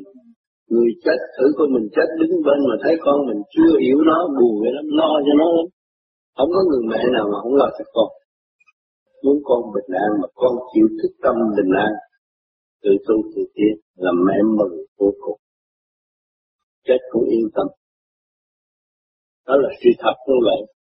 người 0.73 0.89
chết 1.03 1.19
thử 1.35 1.45
coi 1.57 1.67
mình 1.75 1.87
chết, 1.95 2.07
đứng 2.19 2.35
bên 2.45 2.59
mà 2.69 2.75
thấy 2.83 2.95
con 3.05 3.17
mình 3.27 3.41
chưa 3.53 3.73
hiểu 3.83 3.97
nó, 4.09 4.17
buồn 4.37 4.53
vậy 4.61 4.71
lắm, 4.77 4.85
lo 4.99 5.11
cho 5.25 5.33
nó 5.41 5.47
lắm. 5.57 5.67
Không 6.37 6.49
có 6.55 6.61
người 6.67 6.83
mẹ 6.91 7.01
nào 7.15 7.25
mà 7.31 7.37
không 7.41 7.55
lo 7.59 7.67
cho 7.77 7.85
con. 7.95 8.09
Muốn 9.23 9.37
con 9.47 9.61
bình 9.75 9.91
an 10.05 10.11
mà 10.21 10.27
con 10.41 10.53
chịu 10.71 10.87
thức 10.99 11.11
tâm 11.23 11.35
bình 11.57 11.71
an, 11.85 11.91
tự 12.83 12.91
tu 13.07 13.15
tự 13.35 13.41
tiến 13.55 13.75
là 14.03 14.11
mẹ 14.27 14.37
mừng 14.57 14.75
vô 14.99 15.09
cùng. 15.23 15.39
Chết 16.87 16.99
cũng 17.11 17.25
yên 17.35 17.47
tâm. 17.55 17.67
Đó 19.47 19.55
là 19.63 19.69
sự 19.81 19.89
thật 20.03 20.15
như 20.27 20.37
vậy 20.47 20.75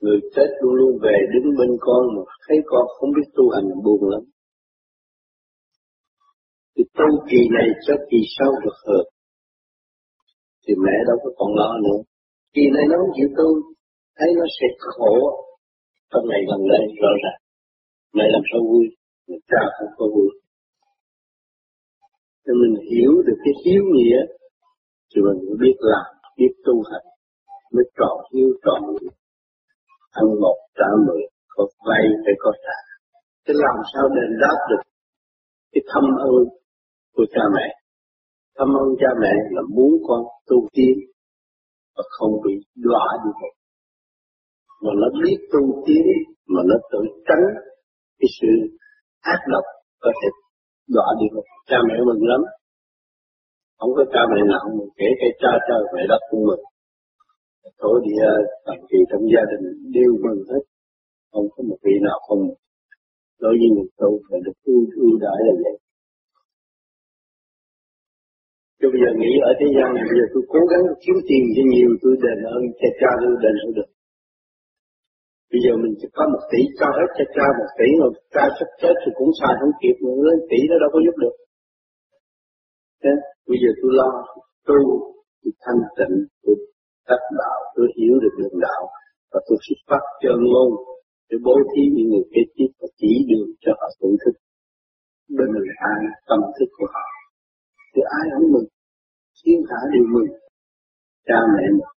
người 0.00 0.20
chết 0.34 0.48
luôn 0.60 0.74
luôn 0.74 0.98
về 1.02 1.14
đứng 1.32 1.56
bên 1.58 1.70
con 1.80 2.02
mà 2.16 2.22
thấy 2.48 2.58
con 2.66 2.86
không 2.88 3.10
biết 3.16 3.28
tu 3.36 3.44
hành 3.50 3.68
buồn 3.84 4.10
lắm 4.10 4.22
thì 6.78 6.84
tu 6.98 7.08
kỳ 7.30 7.40
này 7.56 7.68
cho 7.86 7.94
kỳ 8.10 8.18
sau 8.38 8.50
được 8.64 8.78
hợp 8.86 9.04
thì 10.68 10.74
mẹ 10.84 10.96
đâu 11.08 11.16
có 11.22 11.30
còn 11.38 11.50
lo 11.60 11.70
nữa. 11.84 11.98
Kỳ 12.54 12.64
này 12.74 12.84
nó 12.90 12.94
không 13.00 13.14
chịu 13.16 13.28
tu, 13.38 13.48
thấy 14.18 14.28
nó 14.38 14.46
sẽ 14.56 14.66
khổ. 14.78 15.14
Trong 16.10 16.24
ngày 16.28 16.42
gần 16.50 16.60
đây, 16.72 16.84
rõ 17.02 17.12
ràng, 17.22 17.40
mẹ 18.16 18.24
làm 18.34 18.42
sao 18.50 18.60
vui? 18.70 18.86
Người 19.26 19.40
cha 19.50 19.62
cũng 19.78 19.92
có 19.98 20.06
vui. 20.14 20.30
Thì 22.42 22.52
mình 22.62 22.74
hiểu 22.90 23.12
được 23.26 23.38
cái 23.44 23.54
hiếu 23.64 23.82
nghĩa, 23.94 24.20
thì 25.10 25.18
mình 25.26 25.38
mới 25.46 25.56
biết 25.62 25.76
làm, 25.92 26.06
biết 26.38 26.52
tu 26.66 26.74
hành, 26.90 27.06
mới 27.74 27.84
trọn 27.98 28.16
hiếu, 28.32 28.48
trọn 28.64 28.80
nghĩa. 28.90 29.12
Ăn 30.20 30.26
một, 30.42 30.58
trả 30.78 30.88
mười, 31.06 31.22
có 31.54 31.62
vay 31.86 32.04
phải 32.24 32.34
có 32.38 32.50
trả. 32.64 32.78
Thế 33.44 33.52
làm 33.64 33.76
sao 33.92 34.04
đền 34.16 34.30
đáp 34.42 34.58
được 34.70 34.82
cái 35.72 35.82
thâm 35.92 36.04
ơn 36.32 36.44
của 37.18 37.26
cha 37.34 37.44
mẹ. 37.56 37.66
Cảm 38.58 38.68
ơn 38.82 38.88
cha 39.00 39.10
mẹ 39.22 39.32
là 39.54 39.62
muốn 39.76 39.92
con 40.06 40.20
tu 40.48 40.58
tiến 40.74 40.94
và 41.96 42.02
không 42.16 42.32
bị 42.44 42.54
đọa 42.86 43.06
đi 43.22 43.30
một. 43.40 43.54
Mà 44.82 44.92
nó 45.00 45.08
biết 45.22 45.38
tu 45.52 45.62
tiến 45.86 46.04
mà 46.52 46.60
nó 46.68 46.76
tự 46.92 47.00
tránh 47.28 47.44
cái 48.18 48.28
sự 48.40 48.52
ác 49.20 49.40
độc 49.52 49.66
có 50.02 50.10
thể 50.18 50.28
đọa 50.94 51.08
đi 51.20 51.26
một. 51.34 51.46
Cha 51.70 51.78
mẹ 51.88 51.94
mừng 52.06 52.22
lắm. 52.30 52.40
Không 53.78 53.92
có 53.96 54.04
cha 54.12 54.22
mẹ 54.32 54.40
nào 54.52 54.64
mà 54.76 54.84
kể 54.98 55.08
cái 55.20 55.30
cha 55.42 55.52
cha 55.66 55.76
mẹ 55.94 56.02
đất 56.08 56.22
của 56.30 56.40
mình, 56.48 56.62
Thổ 57.80 57.92
địa 58.06 58.26
thành 58.66 58.82
kỳ 58.90 58.98
trong 59.10 59.22
gia 59.34 59.42
đình 59.50 59.64
đều 59.96 60.12
mừng 60.24 60.42
hết. 60.50 60.62
Không 61.32 61.46
có 61.54 61.60
một 61.68 61.78
vị 61.84 61.94
nào 62.06 62.18
không 62.26 62.40
mừng. 62.46 62.60
Đối 63.42 63.54
với 63.60 63.68
người 63.74 63.88
tu 64.00 64.10
phải 64.30 64.40
được 64.44 64.58
ưu 64.64 64.80
ưu 65.02 65.12
đãi 65.24 65.38
là 65.46 65.54
vậy. 65.64 65.76
Tôi 68.78 68.88
bây 68.92 69.00
giờ 69.02 69.10
nghĩ 69.20 69.32
ở 69.50 69.52
thế 69.60 69.68
gian 69.76 69.88
này, 69.96 70.04
bây 70.10 70.16
giờ 70.18 70.26
tôi 70.32 70.42
cố 70.54 70.60
gắng 70.70 70.84
kiếm 71.02 71.16
tiền 71.28 71.44
cho 71.54 71.62
nhiều, 71.72 71.90
tôi 72.02 72.14
đền 72.24 72.38
ơn 72.56 72.62
cha 72.80 72.88
cha 73.00 73.10
tôi 73.20 73.34
đền 73.44 73.54
sao 73.60 73.72
được. 73.78 73.88
Bây 75.52 75.60
giờ 75.64 75.72
mình 75.82 75.94
chỉ 76.00 76.06
có 76.16 76.24
một 76.32 76.42
tỷ 76.50 76.60
cho 76.78 76.88
hết 76.98 77.08
cha 77.16 77.24
cha 77.36 77.46
một 77.58 77.70
tỷ 77.78 77.88
rồi 78.00 78.10
cha 78.34 78.44
sắp 78.56 78.70
chết 78.80 78.94
thì 79.02 79.10
cũng 79.18 79.30
xài 79.40 79.54
không 79.60 79.74
kịp 79.82 79.96
nữa, 80.04 80.18
lên 80.28 80.38
tỷ 80.50 80.58
nó 80.70 80.76
đâu 80.82 80.90
có 80.94 80.98
giúp 81.04 81.16
được. 81.22 81.34
Thế, 83.02 83.12
bây 83.48 83.58
giờ 83.62 83.70
tôi 83.80 83.90
lo 83.98 84.10
tu, 84.68 84.80
tôi 85.40 85.52
thanh 85.64 85.82
tịnh, 85.96 86.16
tôi 86.42 86.54
tách 87.08 87.26
đạo, 87.40 87.58
tôi 87.74 87.86
hiểu 87.96 88.14
được 88.22 88.34
đường 88.38 88.58
đạo 88.66 88.82
và 89.32 89.38
tôi 89.46 89.56
xuất 89.66 89.78
phát 89.88 90.04
chân 90.22 90.38
ngôn 90.52 90.70
để 91.28 91.36
bố 91.46 91.54
thí 91.70 91.82
những 91.94 92.08
người 92.10 92.26
kế 92.34 92.42
tiếp 92.54 92.70
và 92.80 92.88
chỉ 93.00 93.10
đường 93.30 93.48
cho 93.62 93.72
họ 93.78 93.88
tự 94.00 94.08
thức 94.22 94.34
bên 95.36 95.48
người 95.52 95.70
an 95.92 96.00
tâm 96.28 96.40
thức 96.56 96.70
của 96.78 96.88
họ 96.94 97.06
thì 97.98 98.02
ai 98.18 98.24
không 98.32 98.52
mừng. 98.52 98.68
Thiên 99.38 99.58
hạ 99.68 99.80
đều 99.92 100.04
mừng. 100.14 100.30
Cha 101.26 101.38
mẹ 101.54 101.64
mừng. 101.78 101.94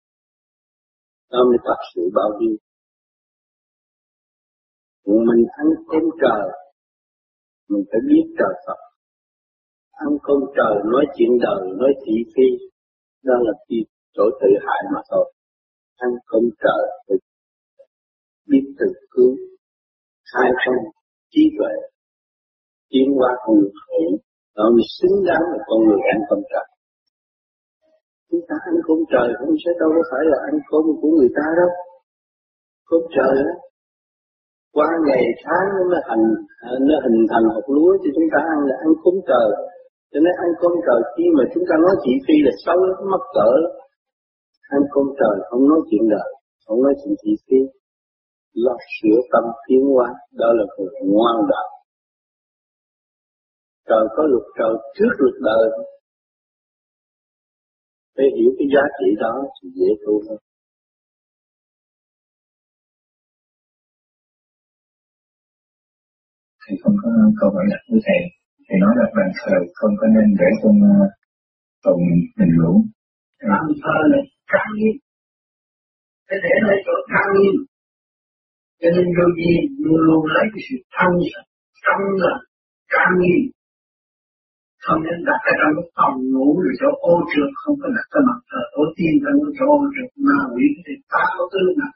Đó 1.31 1.39
mới 1.49 1.59
thật 1.67 1.81
sự 1.95 2.03
bao 2.15 2.31
nhiêu. 2.41 2.57
Mình 5.29 5.45
ăn 5.63 5.67
cơm 5.89 6.05
trời, 6.23 6.43
mình 7.69 7.85
phải 7.91 8.01
biết 8.09 8.25
trời 8.39 8.55
Phật. 8.67 8.81
Ăn 9.93 10.11
cơm 10.23 10.41
trời, 10.57 10.75
nói 10.93 11.05
chuyện 11.17 11.31
đời, 11.43 11.63
nói 11.81 11.93
thị 12.03 12.15
phi, 12.35 12.49
đó 13.23 13.35
là 13.47 13.53
chuyện 13.69 13.85
chỗ 14.13 14.25
tự 14.41 14.49
hại 14.67 14.83
mà 14.95 15.01
thôi. 15.11 15.33
Ăn 15.97 16.11
cơm 16.27 16.43
trời 16.63 16.83
thì 17.09 17.15
biết 18.47 18.75
tự 18.79 18.87
cứu. 19.11 19.37
Khai 20.33 20.51
thông 20.67 20.85
trí 21.31 21.43
tuệ, 21.59 21.75
tiến 22.91 23.09
qua 23.19 23.31
cùng 23.47 23.61
người 23.61 24.21
đó 24.57 24.65
mới 24.75 24.87
xứng 24.99 25.17
đáng 25.29 25.45
là 25.53 25.59
con 25.69 25.79
người 25.87 26.01
ăn 26.13 26.19
cơm 26.29 26.41
trời 26.53 26.67
chúng 28.31 28.45
ta 28.49 28.57
ăn 28.71 28.77
cơm 28.87 28.99
trời 29.13 29.29
không 29.39 29.55
sẽ 29.63 29.71
đâu 29.81 29.91
có 29.97 30.03
phải 30.11 30.23
là 30.33 30.39
ăn 30.51 30.55
cơm 30.71 30.85
của 31.01 31.11
người 31.17 31.31
ta 31.39 31.47
đâu. 31.61 31.71
Cơm 32.91 33.03
trời 33.17 33.35
đó 33.49 33.55
qua 34.77 34.89
ngày 35.07 35.25
tháng 35.45 35.67
nó 35.91 35.99
thành 36.09 36.25
à, 36.69 36.71
nó 36.89 36.97
hình 37.05 37.19
thành 37.31 37.45
hột 37.55 37.67
lúa 37.75 37.93
cho 38.03 38.11
chúng 38.17 38.29
ta 38.33 38.39
ăn 38.55 38.59
là 38.69 38.75
ăn 38.85 38.91
cơm 39.03 39.17
trời. 39.31 39.49
Cho 40.13 40.19
nên 40.25 40.35
ăn 40.45 40.51
cơm 40.61 40.73
trời 40.87 41.01
khi 41.15 41.25
mà 41.37 41.45
chúng 41.53 41.65
ta 41.69 41.75
nói 41.85 41.95
chỉ 42.03 42.13
phi 42.25 42.37
là 42.47 42.53
xấu 42.65 42.79
lắm 42.91 43.01
mất 43.13 43.25
cỡ. 43.37 43.51
Ăn 44.77 44.83
cơm 44.93 45.07
trời 45.21 45.37
không 45.49 45.63
nói 45.71 45.81
chuyện 45.89 46.05
đời, 46.15 46.31
không 46.67 46.83
nói 46.85 46.95
chuyện 47.01 47.15
chỉ 47.23 47.33
phi. 47.47 47.61
Lo 48.65 48.75
sửa 48.95 49.19
tâm 49.33 49.45
tiến 49.67 49.83
hóa, 49.95 50.09
đó 50.41 50.49
là 50.59 50.65
người 50.79 50.95
ngoan 51.13 51.37
đạo 51.53 51.69
trời 53.91 54.05
có 54.17 54.23
luật 54.33 54.47
trời 54.59 54.75
trước 54.97 55.13
luật 55.23 55.37
đời. 55.49 55.65
Để 58.17 58.25
hiểu 58.37 58.51
cái 58.59 58.67
giá 58.75 58.85
trị 58.99 59.09
đó 59.25 59.35
thì 59.57 59.67
dễ 59.79 59.91
tu 60.05 60.15
hơn. 60.27 60.39
Thầy 66.63 66.75
không 66.83 66.97
có 67.03 67.11
câu 67.41 67.51
hỏi 67.55 67.65
đặt 67.71 67.83
với 67.91 68.01
thầy. 68.07 68.23
Thì 68.67 68.75
nói 68.83 68.93
là 69.01 69.07
bàn 69.17 69.31
thờ 69.39 69.57
không 69.75 69.95
có 70.01 70.07
nên 70.15 70.29
để 70.41 70.49
trong 70.63 70.79
phòng 71.85 72.03
hình 72.39 72.55
lũ. 72.61 72.73
Bàn 73.51 73.65
thờ 73.83 73.99
là 74.13 74.21
trang 74.53 74.71
nghiêm 74.77 74.97
cái 76.31 76.39
để 76.45 76.55
lại 76.67 76.79
chỗ 76.87 76.95
trang 77.11 77.31
nghiêm 77.35 77.57
cho 78.81 78.89
nên 78.95 79.07
vô 79.17 79.27
gì 79.39 79.53
luôn 79.85 80.01
luôn 80.07 80.23
lấy 80.35 80.47
cái 80.53 80.63
sự 80.67 80.77
thanh 80.97 81.15
trong 81.85 82.03
là 82.23 82.35
trang 82.93 83.13
nghiêm 83.21 83.41
không 84.85 85.01
nên 85.07 85.19
đặt 85.29 85.41
ở 85.51 85.53
trong 85.61 85.73
cái 85.77 85.89
phòng 85.97 86.17
ngủ 86.33 86.49
rồi 86.65 86.75
chỗ 86.81 86.89
ô 87.13 87.15
trường 87.31 87.53
không 87.61 87.77
có 87.83 87.89
đặt 87.97 88.07
cái 88.13 88.23
mặt 88.29 88.39
thờ 88.51 88.63
tổ 88.75 88.83
tiên 88.97 89.13
trong 89.23 89.37
cái 89.43 89.53
chỗ 89.59 89.67
ô 89.85 89.87
trường 89.95 90.11
ma 90.27 90.39
quỷ 90.55 90.67
thì 90.85 90.95
ta 91.13 91.23
có 91.37 91.45
tư 91.53 91.63
nào. 91.81 91.95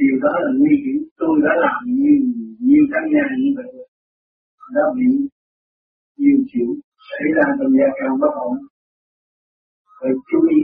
Điều 0.00 0.14
đó 0.24 0.32
là 0.44 0.50
nguy 0.60 0.74
hiểm. 0.82 0.98
Tôi 1.20 1.34
đã 1.46 1.52
làm 1.64 1.80
nhiều 1.98 2.18
nhiều 2.66 2.84
căn 2.92 3.04
nhà 3.14 3.26
như 3.42 3.50
vậy 3.58 3.70
đã 4.76 4.84
bị 4.96 5.10
nhiều 6.20 6.38
chuyện 6.50 6.68
xảy 7.08 7.26
ra 7.36 7.46
trong 7.58 7.72
gia 7.78 7.88
can 7.98 8.12
bất 8.20 8.32
ổn. 8.48 8.56
Phải 9.98 10.12
chú 10.28 10.38
ý, 10.56 10.60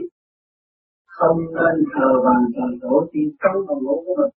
không 1.16 1.38
nên 1.56 1.76
thờ 1.92 2.08
bằng 2.26 2.44
thờ 2.54 2.66
tổ 2.82 2.94
tiên 3.12 3.28
trong 3.42 3.56
phòng 3.66 3.82
ngủ 3.84 3.96
của 4.06 4.14
mình. 4.20 4.34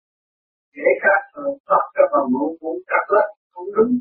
Kể 0.76 0.90
cả 1.04 1.16
thờ 1.34 1.46
Phật 1.68 1.84
trong 1.96 2.10
phòng 2.14 2.30
ngủ 2.34 2.58
cũng 2.60 2.80
cắt 2.92 3.06
lắm 3.16 3.30
không 3.54 3.70
đúng 3.76 3.94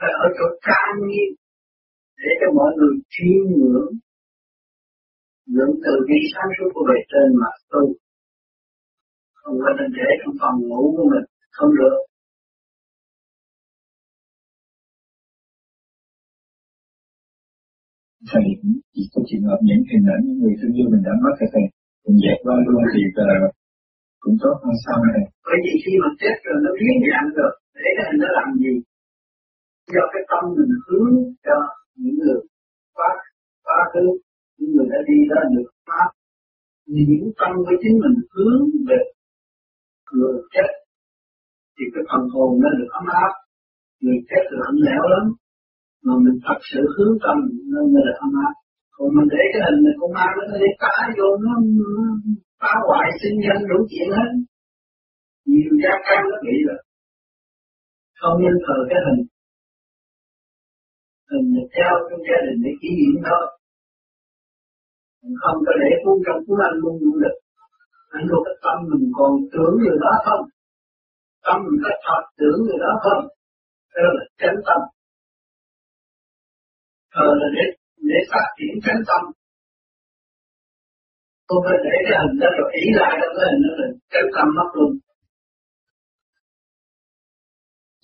phải 0.00 0.12
ở 0.24 0.26
chỗ 0.38 0.46
trang 0.66 0.96
nghiêm 1.08 1.30
để 2.22 2.30
cho 2.40 2.48
mọi 2.58 2.70
người 2.78 2.94
chiêm 3.14 3.42
ngưỡng 3.58 3.92
ngưỡng 5.52 5.74
từ 5.84 5.92
bi 6.08 6.18
sáng 6.32 6.50
suốt 6.56 6.68
của 6.74 6.84
bề 6.88 6.98
trên 7.10 7.28
mà 7.40 7.50
tu. 7.72 7.82
Không 9.40 9.56
có 9.62 9.70
nên 9.78 9.88
để 9.98 10.08
trong 10.20 10.34
phòng 10.40 10.56
ngủ 10.68 10.82
của 10.96 11.06
mình 11.12 11.26
không 11.56 11.70
được. 11.78 11.98
Thầy 18.30 18.44
chỉ 18.94 19.02
có 19.12 19.20
trường 19.28 19.44
hợp 19.48 19.60
những 19.68 19.82
hình 19.90 20.06
ảnh 20.14 20.22
những 20.26 20.38
người 20.40 20.54
thương 20.58 20.76
yêu 20.78 20.86
mình 20.92 21.02
đã 21.06 21.12
mất 21.24 21.34
rồi 21.40 21.48
thầy 21.52 21.64
mình 22.04 22.18
dẹp 22.24 22.38
qua 22.44 22.54
luôn 22.66 22.82
thì 22.92 23.02
uh, 23.22 23.52
cũng 24.22 24.36
tốt 24.42 24.56
hơn 24.62 24.76
sau 24.86 24.98
này 25.10 25.22
bởi 25.46 25.58
vì 25.64 25.72
khi 25.82 25.92
mà 26.02 26.08
chết 26.20 26.36
rồi 26.44 26.56
nó 26.64 26.70
biến 26.78 26.96
dạng 27.08 27.28
rồi 27.38 27.52
để 27.82 27.90
cái 27.96 28.04
hình 28.08 28.20
nó 28.22 28.28
làm 28.38 28.48
gì 28.62 28.72
do 29.94 30.02
cái 30.12 30.22
tâm 30.30 30.42
mình 30.56 30.74
hướng 30.86 31.14
cho 31.46 31.56
những 32.02 32.16
người 32.22 32.40
quá 32.96 33.10
quá 33.66 33.78
khứ 33.92 34.04
những 34.58 34.70
người 34.74 34.86
đã 34.92 34.98
đi 35.08 35.18
ra 35.30 35.40
được 35.54 35.68
pháp 35.88 36.10
những 36.96 37.26
tâm 37.40 37.52
của 37.66 37.76
chính 37.82 37.96
mình 38.02 38.16
hướng 38.34 38.60
về 38.88 39.00
người 40.12 40.34
chết, 40.54 40.70
thì 41.76 41.84
cái 41.92 42.04
phần 42.10 42.22
hồn 42.32 42.50
nó 42.62 42.68
được 42.78 42.90
ấm 43.00 43.06
áp. 43.24 43.32
Người 44.02 44.18
chết 44.28 44.42
là 44.50 44.56
lạnh 44.64 44.78
lẽo 44.86 45.02
lắm, 45.14 45.24
mà 46.04 46.14
mình 46.24 46.36
thật 46.46 46.58
sự 46.70 46.80
hướng 46.94 47.14
tâm 47.24 47.36
nên 47.72 47.84
mới 47.92 48.02
là 48.06 48.14
ấm 48.24 48.32
áp. 48.46 48.54
Còn 48.94 49.08
mình 49.16 49.28
để 49.34 49.42
cái 49.52 49.60
hình 49.66 49.80
này, 49.84 49.94
con 50.00 50.10
ma 50.16 50.26
nó 50.36 50.44
để 50.62 50.70
phá 50.82 50.94
vô, 51.16 51.28
nó 51.44 51.52
phá 52.60 52.72
hoại 52.88 53.06
sinh 53.20 53.36
nhân 53.44 53.58
đủ 53.70 53.78
chuyện 53.90 54.08
hết. 54.16 54.30
Nhiều 55.50 55.72
gia 55.82 55.94
căn 56.06 56.20
nó 56.30 56.36
bị 56.46 56.56
rồi 56.68 56.80
không 58.20 58.36
nên 58.42 58.54
thờ 58.66 58.78
cái 58.90 59.00
hình 59.06 59.20
mình 61.30 61.66
theo 61.74 61.92
trong 62.08 62.22
gia 62.28 62.38
đình 62.46 62.58
để 62.64 62.72
kỷ 62.82 62.90
niệm 62.98 63.16
thôi 63.28 63.44
không 65.42 65.58
có 65.66 65.72
để 65.82 65.90
cuốn 66.02 66.16
trong 66.26 66.40
cuốn 66.46 66.58
anh 66.68 66.76
luôn 66.82 66.94
cũng 67.00 67.18
được. 67.22 67.36
Anh 68.16 68.24
có 68.30 68.38
cái 68.46 68.56
tâm 68.64 68.76
mình 68.90 69.06
còn 69.18 69.32
tưởng 69.52 69.74
người 69.80 69.96
đó 70.04 70.12
không? 70.26 70.42
Tâm 71.46 71.56
mình 71.66 71.78
có 71.84 71.90
thật 72.06 72.22
tưởng 72.38 72.58
người 72.64 72.78
đó 72.84 72.92
không? 73.04 73.22
Đó 73.94 74.08
là 74.16 74.24
chánh 74.40 74.58
tâm. 74.66 74.80
Thờ 77.14 77.26
là 77.40 77.48
để 77.56 77.64
để 78.10 78.18
phát 78.30 78.46
triển 78.56 78.74
chánh 78.84 79.02
tâm. 79.08 79.22
Không 81.48 81.62
phải 81.66 81.78
để 81.86 81.96
cái 82.06 82.16
hình 82.20 82.34
đó 82.42 82.48
rồi 82.58 82.68
ý 82.82 82.86
lại 83.00 83.12
đó 83.20 83.28
cái 83.36 83.44
hình 83.48 83.60
đó 83.66 83.72
là 83.80 83.86
chánh 84.12 84.28
tâm 84.34 84.46
mất 84.58 84.68
luôn. 84.76 84.92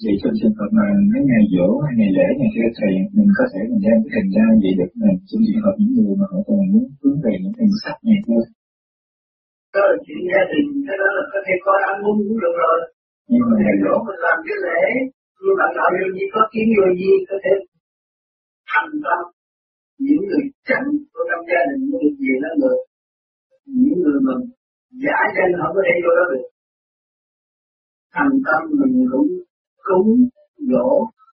Vậy 0.05 0.15
trong 0.21 0.35
trường 0.39 0.57
hợp 0.59 0.71
mà 0.79 0.87
mấy 1.13 1.23
ngày 1.29 1.45
dỗ 1.55 1.69
hay 1.85 1.93
ngày 1.99 2.11
lễ 2.19 2.27
ngày 2.39 2.51
kia 2.55 2.69
thầy 2.79 2.93
mình 3.17 3.31
có 3.39 3.45
thể 3.51 3.61
mình 3.71 3.83
đem 3.87 3.99
cái 4.03 4.13
hình 4.15 4.29
ra 4.37 4.47
vậy 4.63 4.73
được 4.79 4.93
mình 5.03 5.17
trong 5.29 5.43
trường 5.47 5.63
hợp 5.65 5.75
những 5.81 5.93
người 5.95 6.15
mà 6.21 6.27
họ 6.33 6.39
còn 6.47 6.59
muốn 6.73 6.85
hướng 7.01 7.19
về 7.25 7.33
những 7.43 7.57
hình 7.61 7.75
sắc 7.83 7.97
này 8.07 8.19
thôi. 8.27 8.43
Đó 9.75 9.83
là 9.91 9.97
chuyện 10.05 10.21
gia 10.31 10.43
đình, 10.53 10.69
cái 10.87 10.97
đó 11.03 11.09
là 11.17 11.25
có 11.33 11.39
thể 11.47 11.55
coi 11.67 11.79
ăn 11.91 11.97
uống 12.07 12.19
cũng 12.27 12.41
được 12.45 12.55
rồi. 12.63 12.79
Nhưng 13.31 13.45
mà 13.49 13.55
ngày 13.63 13.77
dỗ 13.83 13.95
mình 14.07 14.21
làm 14.27 14.39
cái 14.47 14.57
lễ, 14.67 14.85
như 15.41 15.53
bạn 15.61 15.71
đạo 15.79 15.91
vô 15.99 16.07
gì 16.17 16.25
có 16.35 16.43
kiến 16.53 16.67
vô 16.77 16.87
gì 17.01 17.13
có 17.29 17.37
thể 17.45 17.53
thành 18.71 18.93
tâm 19.07 19.21
những 20.05 20.23
người 20.29 20.45
chánh 20.69 20.89
của 21.13 21.25
trong 21.31 21.45
gia 21.51 21.61
đình 21.69 21.83
mới 21.91 22.01
được 22.05 22.17
gì 22.23 22.33
đó 22.45 22.51
người 22.61 22.79
những 23.81 23.99
người 24.03 24.19
mà 24.27 24.35
giả 25.03 25.19
danh 25.37 25.53
không 25.61 25.73
có 25.77 25.83
thể 25.87 25.95
vô 26.05 26.11
đó 26.19 26.25
được 26.33 26.47
thành 28.15 28.35
tâm 28.47 28.61
mình 28.81 28.95
cũng 29.13 29.29
cúng 29.89 30.11
dỗ 30.71 30.89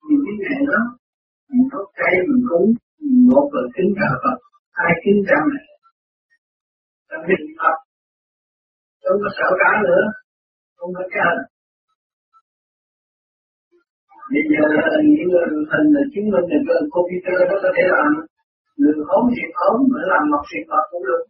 những 0.08 0.24
cái 0.26 0.36
ngày 0.44 0.62
đó. 0.72 0.82
Mình 1.50 1.68
có 1.72 1.80
cây 2.00 2.14
mình 2.28 2.44
cúng, 2.50 2.70
mình 3.02 3.22
một 3.32 3.48
là 3.56 3.64
kính 3.76 3.92
trả 3.98 4.10
Phật. 4.24 4.38
Hai 4.80 4.92
kính 5.04 5.20
trả 5.28 5.38
mẹ? 5.50 5.64
Trong 7.10 7.24
cái 7.28 7.38
Phật. 7.60 7.78
Không 9.04 9.20
có 9.24 9.30
sợ 9.38 9.50
cả 9.62 9.72
nữa. 9.86 10.04
Không 10.78 10.92
có 10.98 11.04
cái 11.12 11.22
hành 11.28 11.44
bây 14.34 14.44
giờ 14.52 14.64
là 14.76 14.98
những 15.16 15.28
người 15.32 15.48
thành 15.72 15.88
là 15.96 16.02
chứng 16.14 16.28
minh 16.34 16.46
được 16.52 16.64
cái 16.68 16.80
computer 16.96 17.36
nó 17.50 17.56
có 17.64 17.70
thể 17.76 17.84
làm. 17.96 18.10
Người 18.80 18.96
ốm 19.18 19.24
thì 19.36 19.44
ốm 19.70 19.78
mà 19.92 20.00
làm 20.12 20.24
một 20.32 20.44
thì 20.50 20.60
Phật 20.70 20.84
cũng 20.92 21.04
được. 21.10 21.24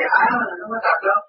Giả 0.00 0.16
mà 0.38 0.46
nó 0.60 0.64
có 0.72 0.78
thật 0.86 0.98
đâu. 1.08 1.20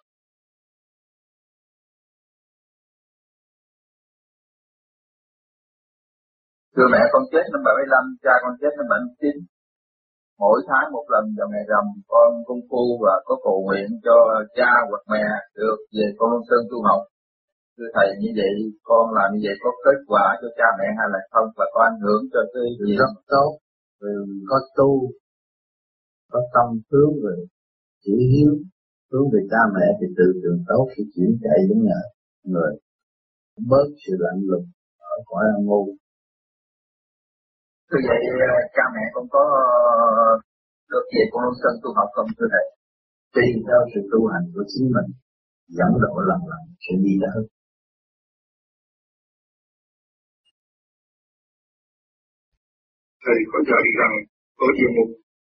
Thưa 6.75 6.88
mẹ 6.93 7.01
con 7.13 7.23
chết 7.31 7.45
năm 7.53 7.61
75, 7.67 8.03
cha 8.23 8.33
con 8.43 8.53
chết 8.61 8.73
năm 8.77 8.88
79. 8.89 9.35
Mỗi 10.41 10.57
tháng 10.69 10.88
một 10.95 11.05
lần 11.13 11.23
vào 11.38 11.47
ngày 11.51 11.65
rằm 11.71 11.85
con 12.13 12.29
công 12.47 12.61
phu 12.69 12.83
và 13.03 13.15
có 13.27 13.33
cầu 13.45 13.57
nguyện 13.65 13.88
cho 14.05 14.17
cha 14.57 14.71
hoặc 14.89 15.03
mẹ 15.13 15.25
được 15.59 15.77
về 15.95 16.05
con 16.17 16.27
Long 16.31 16.45
Sơn 16.49 16.61
tu 16.71 16.77
học. 16.89 17.01
Thưa 17.75 17.89
thầy 17.95 18.07
như 18.21 18.29
vậy 18.39 18.53
con 18.89 19.05
làm 19.17 19.27
như 19.33 19.39
vậy 19.45 19.55
có 19.63 19.69
kết 19.85 19.99
quả 20.11 20.25
cho 20.41 20.47
cha 20.57 20.67
mẹ 20.79 20.88
hay 20.97 21.07
là 21.13 21.19
không 21.33 21.49
và 21.57 21.65
có 21.73 21.79
ảnh 21.89 21.99
hưởng 22.03 22.21
cho 22.33 22.41
cái 22.53 22.67
gì? 22.79 22.89
Rất 23.01 23.13
tốt. 23.33 23.51
Vì 24.01 24.13
có 24.49 24.57
tu, 24.77 24.91
có 26.31 26.39
tâm 26.53 26.67
hướng 26.91 27.13
về 27.23 27.35
chỉ 28.03 28.15
hiếu 28.31 28.53
hướng 29.11 29.27
về 29.33 29.41
cha 29.51 29.61
mẹ 29.75 29.88
thì 29.97 30.07
từ 30.17 30.25
trường 30.41 30.59
tốt 30.69 30.85
sẽ 30.93 31.03
chuyển 31.13 31.31
chạy 31.43 31.59
đến 31.69 31.77
nhà 31.88 32.01
người 32.51 32.73
bớt 33.71 33.88
sự 34.03 34.13
lạnh 34.25 34.41
lùng 34.49 34.65
ở 35.13 35.15
cõi 35.29 35.43
âm 35.55 35.65
mưu 35.69 35.85
Thưa 37.89 38.02
vậy 38.10 38.21
ờ, 38.50 38.56
cha 38.76 38.84
mẹ 38.95 39.04
con 39.13 39.26
có 39.34 39.43
được 40.91 41.06
về 41.13 41.24
con 41.34 41.43
Sơn 41.60 41.76
tu 41.84 41.89
học 41.98 42.10
không 42.15 42.30
thưa 42.38 42.50
thầy? 42.54 42.65
Tùy 43.34 43.48
theo 43.65 43.82
sự 43.91 44.00
tu 44.12 44.19
hành 44.32 44.45
của 44.54 44.65
chính 44.71 44.88
mình, 44.95 45.10
dẫn 45.78 45.91
độ 46.04 46.13
lần 46.30 46.41
lần 46.52 46.63
sẽ 46.84 46.93
đi 47.04 47.13
tới. 47.21 47.41
Thầy 53.24 53.39
có 53.52 53.60
dạy 53.69 53.86
rằng 54.00 54.13
ở 54.65 54.67
địa 54.78 54.91
mục 54.98 55.10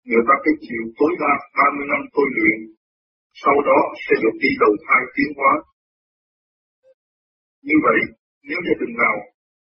người 0.10 0.24
ta 0.28 0.36
phải 0.44 0.54
chịu 0.66 0.84
tối 0.98 1.12
đa 1.22 1.34
30 1.58 1.86
năm 1.92 2.02
tôi 2.16 2.28
luyện, 2.36 2.60
sau 3.42 3.56
đó 3.68 3.78
sẽ 4.04 4.14
được 4.24 4.36
đi 4.44 4.50
đầu 4.64 4.74
thai 4.86 5.02
tiến 5.16 5.30
hóa. 5.38 5.52
Như 7.68 7.78
vậy, 7.86 8.00
nếu 8.48 8.60
gia 8.66 8.76
đình 8.82 8.94
nào 9.04 9.16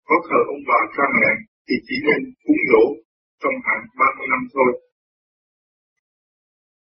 có 0.08 0.16
thờ 0.28 0.40
ông 0.54 0.62
bà 0.70 0.80
cha 0.96 1.06
mẹ 1.16 1.30
thì 1.70 1.76
chỉ 1.88 1.96
nên 2.08 2.22
cúng 2.44 2.62
dỗ 2.70 2.84
trong 3.42 3.58
hạn 3.66 3.82
30 4.00 4.28
năm 4.32 4.42
thôi. 4.54 4.72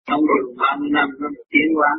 Trong 0.07 0.23
vòng 0.29 0.47
30 0.63 0.89
năm 0.97 1.09
nó 1.21 1.29
được 1.35 1.47
tiến 1.53 1.69
hóa. 1.77 1.93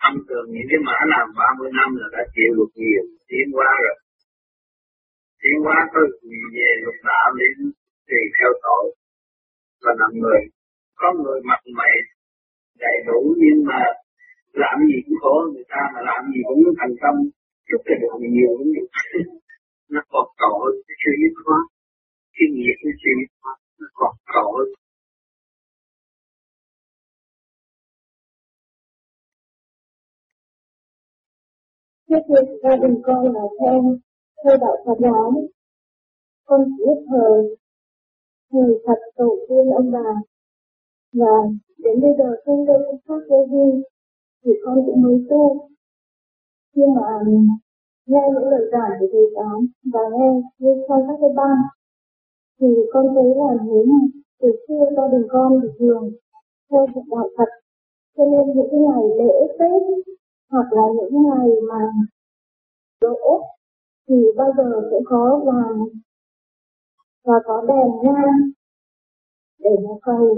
Thông 0.00 0.18
thường 0.26 0.46
những 0.54 0.68
cái 0.70 0.80
mã 0.86 0.98
làm 1.14 1.26
30 1.38 1.70
năm 1.78 1.88
là 2.00 2.06
đã 2.14 2.22
chịu 2.34 2.50
được 2.58 2.72
nhiều, 2.82 3.04
tiến 3.28 3.46
hóa 3.56 3.70
rồi. 3.84 3.98
Tiến 5.42 5.56
hóa 5.64 5.76
tới 5.92 6.06
về 6.56 6.70
lục 6.84 6.98
đạo 7.10 7.28
đến 7.40 7.56
tùy 8.08 8.22
theo 8.36 8.50
tội 8.64 8.84
và 9.82 9.92
làm 10.00 10.10
người. 10.20 10.42
Có 11.00 11.08
người 11.22 11.40
mặt 11.50 11.60
mày 11.78 11.94
đầy 12.84 12.96
đủ 13.06 13.20
nhưng 13.42 13.58
mà 13.70 13.80
làm 14.52 14.76
gì 14.88 14.96
cũng 15.06 15.18
khổ 15.22 15.34
người 15.52 15.66
ta 15.68 15.82
mà 15.94 16.00
làm 16.10 16.20
gì 16.32 16.40
cũng 16.48 16.62
thành 16.78 16.94
công 17.02 17.16
chút 17.68 17.80
cái 17.86 17.96
được 18.00 18.14
nhiều 18.34 18.50
cũng 18.58 18.72
được 18.76 18.88
nó 19.92 20.00
còn 20.12 20.26
tội 20.42 20.68
cái 20.86 20.96
sự 21.02 21.10
nhất 21.20 21.34
hóa 21.44 21.58
cái 22.36 22.46
nghiệp 22.54 22.76
cái 22.82 22.92
sự 23.00 23.10
nhất 23.18 23.30
hóa 23.40 23.54
nó 23.78 23.86
còn 23.98 24.14
tội 24.34 24.62
Trước 32.08 32.22
thì 32.28 32.34
gia 32.62 32.76
đình 32.82 32.96
con 33.06 33.22
là 33.34 33.44
thêm 33.60 33.82
theo 34.44 34.56
đạo 34.56 34.76
Phật 34.86 34.98
giáo, 35.00 35.32
con 36.44 36.60
chỉ 36.64 36.84
biết 36.86 37.00
thờ, 37.10 37.28
thờ 38.50 38.64
Phật 38.86 39.00
tổ 39.16 39.36
tiên 39.48 39.70
ông 39.76 39.90
bà, 39.92 40.10
và 41.12 41.34
đến 41.78 42.00
bây 42.00 42.10
giờ 42.18 42.36
không 42.44 42.66
đâu 42.66 43.00
pháp 43.06 43.20
vô 43.28 43.46
vi, 43.50 43.82
thì 44.44 44.50
con 44.64 44.76
cũng 44.86 45.02
mới 45.02 45.26
tu. 45.30 45.68
Nhưng 46.74 46.94
mà 46.94 47.08
nghe 48.10 48.24
những 48.34 48.48
lời 48.52 48.64
giảng 48.72 48.92
của 49.00 49.06
thầy 49.12 49.26
giáo 49.34 49.56
và 49.92 50.00
nghe 50.12 50.30
như 50.58 50.70
trong 50.88 51.02
các 51.08 51.16
cái 51.20 51.30
ban 51.36 51.56
thì 52.60 52.66
con 52.92 53.06
thấy 53.14 53.28
là 53.40 53.50
nếu 53.66 53.84
mà 53.90 54.00
từ 54.40 54.48
xưa 54.68 54.84
gia 54.96 55.06
đình 55.12 55.26
con 55.30 55.60
thì 55.62 55.68
thường 55.78 56.10
theo 56.70 56.86
Phật 56.94 57.00
đạo 57.10 57.28
Phật, 57.36 57.50
cho 58.16 58.24
nên 58.32 58.56
những 58.56 58.68
cái 58.70 58.80
ngày 58.80 59.04
lễ 59.18 59.34
Tết 59.58 59.82
hoặc 60.50 60.68
là 60.72 60.82
những 60.96 61.22
ngày 61.22 61.48
mà 61.68 61.80
đỗ 63.00 63.40
thì 64.08 64.16
bao 64.36 64.52
giờ 64.56 64.88
sẽ 64.90 64.96
có 65.04 65.40
vàng 65.46 65.78
và 67.24 67.34
có 67.44 67.64
đèn 67.68 67.88
nhang 68.02 68.50
để 69.58 69.70
mà 69.84 69.94
cầu. 70.02 70.36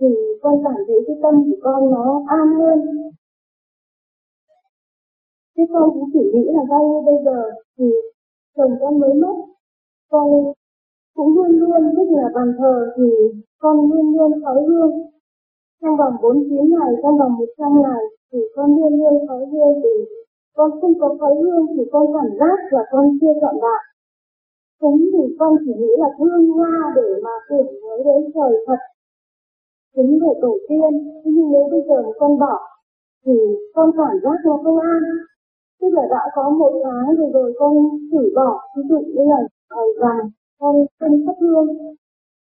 Thì 0.00 0.06
con 0.42 0.54
cảm 0.64 0.74
thấy 0.86 0.96
cái 1.06 1.16
tâm 1.22 1.34
của 1.34 1.56
con 1.62 1.90
nó 1.90 2.22
an 2.26 2.48
hơn. 2.58 2.78
Thế 5.58 5.64
con 5.72 5.90
cũng 5.94 6.10
chỉ 6.12 6.20
nghĩ 6.32 6.44
là 6.56 6.62
ngay 6.70 6.84
bây 7.06 7.14
giờ 7.24 7.50
thì 7.78 7.84
chồng 8.56 8.72
con 8.80 9.00
mới 9.00 9.14
mất. 9.14 9.36
Con 10.10 10.26
cũng 11.14 11.34
luôn 11.34 11.52
luôn 11.60 11.82
tức 11.96 12.08
là 12.16 12.28
bàn 12.34 12.54
thờ 12.58 12.92
thì 12.96 13.08
con 13.58 13.90
luôn 13.90 14.16
luôn 14.16 14.32
khói 14.44 14.62
hương. 14.68 14.92
Trong 15.82 15.96
vòng 15.96 16.14
49 16.22 16.70
ngày, 16.70 16.90
trong 17.02 17.18
vòng 17.18 17.36
100 17.38 17.82
ngày 17.82 18.04
thì 18.32 18.38
con 18.54 18.76
luôn 18.76 18.92
luôn 19.00 19.28
khói 19.28 19.46
hương 19.52 19.74
thì 19.82 20.04
con 20.56 20.80
không 20.80 20.94
có 21.00 21.16
khói 21.20 21.34
hương 21.42 21.66
thì 21.76 21.82
con 21.92 22.06
cảm 22.14 22.30
giác 22.40 22.58
là 22.70 22.82
con 22.90 23.18
chưa 23.20 23.32
chọn 23.40 23.54
đạo 23.62 23.82
cũng 24.80 24.98
thì 25.12 25.36
con 25.38 25.56
chỉ 25.64 25.72
nghĩ 25.78 25.92
là 25.98 26.08
hương 26.18 26.48
hoa 26.50 26.92
để 26.96 27.08
mà 27.22 27.30
tưởng 27.48 27.66
nhớ 27.82 27.96
đến 28.04 28.30
trời 28.34 28.52
Phật 28.66 28.78
chính 29.96 30.18
về 30.22 30.32
tổ 30.42 30.58
tiên 30.68 30.92
nhưng 31.24 31.52
nếu 31.52 31.68
bây 31.70 31.82
giờ 31.88 32.12
con 32.18 32.38
bỏ 32.38 32.58
thì 33.26 33.32
con 33.74 33.90
cảm 33.96 34.16
giác 34.22 34.38
nó 34.44 34.60
không 34.64 34.78
an 34.78 35.02
tức 35.80 35.88
là 35.96 36.02
đã 36.10 36.22
có 36.34 36.50
một 36.50 36.72
tháng 36.84 37.16
rồi 37.16 37.30
rồi 37.32 37.52
con 37.58 37.72
thử 38.12 38.32
bỏ 38.36 38.60
ví 38.76 38.82
dụ 38.88 38.98
như 38.98 39.24
là 39.32 39.40
thời 39.70 39.88
vàng 40.00 40.30
con 40.58 40.86
không 41.00 41.26
thắp 41.26 41.36
hương 41.40 41.68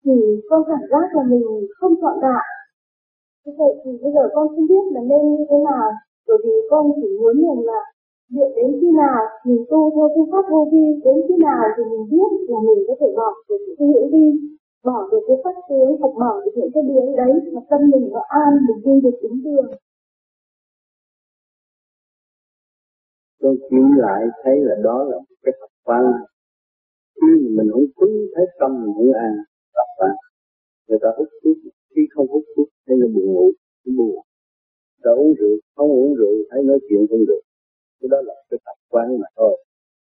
thì 0.05 0.15
con 0.49 0.63
cảm 0.67 0.83
giác 0.91 1.07
là 1.15 1.23
mình 1.23 1.67
không 1.79 1.93
chọn 2.01 2.19
đạo 2.21 2.47
thế 3.45 3.51
vậy 3.57 3.73
thì 3.83 3.91
bây 4.03 4.11
giờ 4.13 4.29
con 4.33 4.47
không 4.47 4.67
biết 4.67 4.83
là 4.91 5.01
nên 5.01 5.21
như 5.35 5.45
thế 5.49 5.57
nào 5.69 5.87
bởi 6.27 6.37
vì 6.43 6.55
con 6.69 6.91
chỉ 6.95 7.07
muốn 7.19 7.35
rằng 7.47 7.65
là 7.65 7.81
Việc 8.35 8.51
đến 8.55 8.69
khi 8.81 8.89
nào 9.01 9.19
mình 9.45 9.65
tu 9.69 9.91
theo 9.95 10.07
phương 10.15 10.31
pháp 10.31 10.45
vô 10.51 10.67
vi, 10.71 10.85
đến 11.05 11.17
khi 11.27 11.35
nào 11.47 11.63
thì 11.77 11.83
mình 11.91 12.05
biết 12.11 12.29
là 12.49 12.59
mình 12.67 12.79
có 12.87 12.93
thể 12.99 13.07
bỏ 13.17 13.29
được 13.49 13.57
những 13.67 13.75
cái 13.79 13.87
hiểu 13.87 14.05
đi, 14.11 14.25
bỏ 14.85 15.07
được 15.11 15.23
cái 15.27 15.37
phát 15.43 15.55
tướng 15.69 15.91
hoặc 15.99 16.13
bỏ 16.19 16.41
được 16.45 16.51
những 16.55 16.71
cái 16.73 16.83
biến 16.87 17.15
đấy 17.15 17.33
mà 17.53 17.61
tâm 17.69 17.81
mình 17.91 18.09
nó 18.13 18.21
an, 18.27 18.51
mình 18.67 18.81
đi 18.85 19.01
được 19.03 19.17
đúng 19.23 19.43
đường. 19.43 19.71
Tôi 23.41 23.57
chiếu 23.69 23.87
lại 23.97 24.21
thấy 24.43 24.55
là 24.67 24.75
đó 24.83 25.03
là 25.03 25.17
cái 25.43 25.53
tập 25.61 25.69
quan 25.83 26.03
khi 27.15 27.47
mình 27.57 27.69
không 27.71 27.85
quý 27.95 28.11
thấy 28.35 28.45
tâm 28.59 28.71
mình 28.81 28.93
không 28.97 29.13
an 29.13 29.31
tập 29.73 29.87
quan 29.97 30.11
người 30.91 30.99
ta 31.03 31.09
hút 31.17 31.29
thuốc, 31.43 31.57
khi 31.95 32.01
không 32.13 32.27
hút 32.27 32.43
thuốc, 32.55 32.67
thấy 32.85 32.95
nó 33.01 33.07
buồn 33.13 33.25
ngủ, 33.33 33.51
nó 33.85 33.91
buồn. 33.97 34.15
Ta 35.03 35.11
uống 35.11 35.33
rượu, 35.39 35.55
không 35.75 35.89
uống 35.89 36.15
rượu, 36.15 36.35
thấy 36.49 36.63
nói 36.63 36.79
chuyện 36.89 37.07
không 37.09 37.25
được. 37.29 37.41
Cái 37.99 38.07
đó 38.11 38.17
là 38.27 38.33
cái 38.49 38.59
tập 38.65 38.77
quán 38.89 39.07
mà 39.19 39.27
thôi. 39.37 39.63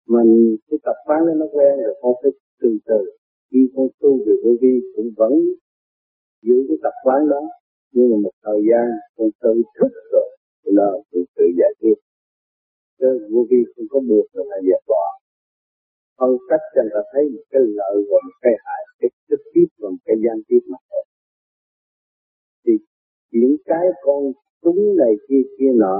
Mình, 0.08 0.58
cái 0.70 0.78
tập 0.84 0.98
quán 1.06 1.20
đó 1.28 1.34
nó 1.36 1.46
quen 1.54 1.74
rồi 1.84 1.96
con 2.02 2.14
phải 2.22 2.32
từ 2.62 2.70
từ. 2.86 3.00
Khi 3.52 3.60
con 3.76 3.88
tu 4.00 4.18
về 4.26 4.34
vô 4.44 4.52
vi 4.62 4.74
cũng 4.96 5.10
vẫn 5.18 5.34
giữ 6.42 6.56
cái 6.68 6.78
tập 6.84 6.94
quán 7.04 7.30
đó. 7.30 7.42
Nhưng 7.92 8.12
mà 8.12 8.18
một 8.24 8.36
thời 8.44 8.62
gian, 8.70 8.86
con 9.18 9.30
tự 9.42 9.54
thức 9.80 9.92
rồi, 10.12 10.38
thì 10.66 10.72
là 10.76 10.88
tự 11.12 11.20
tự 11.36 11.46
giải 11.60 11.74
quyết 11.80 11.98
chứ 13.00 13.10
vô 13.32 13.42
vi 13.50 13.60
không 13.72 13.88
có 13.94 14.00
buộc 14.10 14.26
là 14.36 14.44
phải 14.50 14.62
dẹp 14.68 14.82
bỏ. 14.92 15.06
Phân 16.18 16.32
cách 16.50 16.64
cho 16.74 16.82
người 16.82 16.94
ta 16.96 17.02
thấy 17.12 17.24
một 17.34 17.46
cái 17.52 17.62
lợi 17.78 17.96
và 18.10 18.18
một 18.26 18.38
cái 18.42 18.54
hại, 18.66 18.82
cái 19.00 19.10
trực 19.30 19.42
tiếp 19.54 19.68
và 19.80 19.90
một 19.94 20.02
cái 20.06 20.16
gian 20.24 20.38
tiếp 20.48 20.62
mà 20.72 20.78
thôi. 20.90 21.04
Thì 22.64 22.74
những 23.32 23.56
cái 23.66 23.86
con 24.06 24.22
túng 24.64 24.82
này 25.02 25.14
kia 25.28 25.44
kia 25.58 25.72
nọ, 25.76 25.98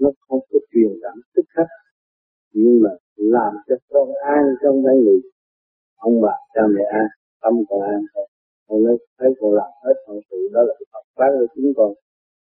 nó 0.00 0.08
không 0.28 0.40
có 0.50 0.58
truyền 0.72 0.92
cảm 1.02 1.16
tức 1.34 1.46
khắc 1.54 1.68
nhưng 2.58 2.82
mà 2.82 2.90
làm 3.16 3.52
cho 3.68 3.76
con 3.88 4.08
an 4.36 4.44
trong 4.62 4.76
cái 4.86 4.96
người 4.96 5.20
ông 5.96 6.20
bà, 6.20 6.34
cha 6.54 6.62
mẹ 6.74 6.84
an, 7.00 7.06
tâm 7.42 7.54
con 7.68 7.80
an 7.80 8.00
thôi. 8.14 8.26
Con 8.66 8.84
nói, 8.84 8.96
thấy 9.18 9.30
con 9.40 9.54
làm 9.54 9.70
hết 9.84 9.94
mọi 10.06 10.20
sự 10.30 10.36
đó 10.52 10.62
là 10.62 10.74
Phật 10.92 11.04
pháp 11.16 11.30
của 11.38 11.46
chúng 11.54 11.72
con. 11.76 11.92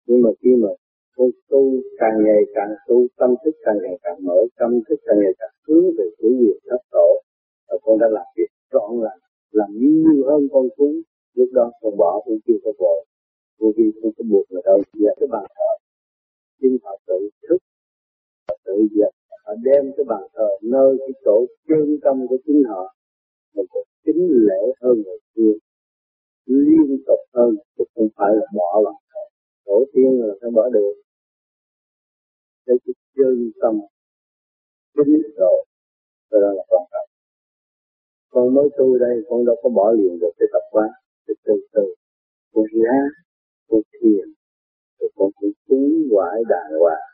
Nhưng 0.07 0.23
mà 0.23 0.31
khi 0.41 0.51
mà 0.63 0.69
con 1.17 1.31
tu 1.51 1.63
càng 1.99 2.17
ngày 2.25 2.43
càng 2.55 2.73
tu, 2.89 3.07
tâm 3.17 3.31
thức 3.45 3.55
càng 3.65 3.79
ngày 3.83 3.99
càng 4.03 4.19
mở, 4.27 4.39
tâm 4.59 4.71
thức 4.89 4.97
càng 5.07 5.19
ngày 5.21 5.33
càng 5.39 5.55
hướng 5.67 5.85
về 5.99 6.05
chủ 6.19 6.29
quyền 6.41 6.59
thất 6.69 6.83
tổ. 6.91 7.09
Và 7.69 7.79
con 7.83 7.99
đã 7.99 8.09
làm 8.11 8.27
việc 8.37 8.51
trọn 8.73 8.91
lành, 9.05 9.19
làm 9.51 9.71
nhiều 9.73 10.25
hơn 10.29 10.49
con 10.53 10.69
cúng 10.77 11.03
lúc 11.37 11.49
đó 11.53 11.71
con 11.81 11.97
bỏ 11.97 12.23
cũng 12.25 12.39
chưa 12.47 12.59
có 12.65 12.73
vội 12.79 13.05
vô 13.59 13.73
vi 13.77 13.93
không 14.03 14.11
có 14.17 14.25
buộc 14.31 14.45
người 14.51 14.63
đâu. 14.65 14.79
Và 14.93 15.15
cái 15.21 15.29
bàn 15.31 15.45
thờ 15.57 15.71
chính 16.61 16.77
họ 16.83 16.99
tự 17.07 17.29
thức 17.49 17.59
họ 18.49 18.57
tự 18.65 18.87
dẹp 18.97 19.13
họ 19.45 19.55
đem 19.65 19.93
cái 19.97 20.05
bàn 20.09 20.23
thờ 20.35 20.49
nơi 20.63 20.97
cái 20.99 21.13
chỗ 21.25 21.47
chân 21.69 21.99
tâm 22.03 22.27
của 22.29 22.37
chính 22.47 22.63
họ, 22.69 22.95
một 23.55 23.65
cuộc 23.71 23.85
chính 24.05 24.29
lễ 24.31 24.73
hơn 24.81 25.03
người 25.05 25.19
kia, 25.35 25.53
liên 26.47 27.03
tục 27.07 27.21
hơn. 27.35 27.57
Chứ 27.79 27.85
không 27.95 28.09
phải 28.17 28.31
là 28.35 28.47
bỏ 28.55 28.83
bàn 28.85 28.95
thờ. 29.13 29.21
Tổ 29.65 29.85
tiên 29.93 30.21
là 30.21 30.35
phải 30.41 30.51
bỏ 30.51 30.69
được 30.69 31.06
để 32.67 32.75
cái 32.85 32.95
chân 33.17 33.51
tâm 33.63 33.75
kính 34.95 35.23
độ 35.37 35.65
đó 36.31 36.39
là 36.39 36.63
quan 36.69 36.83
trọng. 36.93 37.09
Con 38.31 38.55
mới 38.55 38.69
tu 38.79 38.99
đây, 38.99 39.17
con 39.29 39.45
đâu 39.45 39.57
có 39.63 39.69
bỏ 39.69 39.93
liền 39.93 40.19
được 40.21 40.33
cái 40.39 40.49
tập 40.53 40.65
quán 40.71 40.91
từ 41.27 41.35
từ 41.45 41.55
từ 41.73 41.95
con 42.53 42.65
ra 42.85 42.99
con 43.69 43.81
thiền, 43.93 44.27
rồi 44.99 45.11
con 45.17 45.31
cũng 45.35 45.51
cúng 45.69 45.93
quải 46.11 46.43
đàng 46.49 46.81
hoàng. 46.81 47.09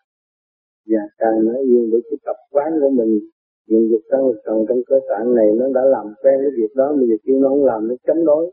Và 0.86 1.02
càng 1.18 1.46
nói 1.46 1.58
yên 1.68 1.90
với 1.90 2.00
cái 2.10 2.18
tập 2.24 2.36
quán 2.50 2.72
của 2.80 2.90
mình 2.90 3.20
những 3.66 3.88
việc 3.90 4.04
trong 4.10 4.32
trong 4.44 4.64
trong 4.68 4.78
cơ 4.86 5.00
tạng 5.08 5.34
này 5.34 5.46
nó 5.58 5.66
đã 5.74 5.82
làm 5.84 6.06
quen 6.22 6.34
cái 6.42 6.50
việc 6.56 6.72
đó, 6.74 6.92
mà 6.96 7.02
giờ 7.08 7.16
kêu 7.24 7.36
nó 7.40 7.48
không 7.48 7.64
làm, 7.64 7.88
nó 7.88 7.94
chống 8.06 8.24
đối. 8.24 8.52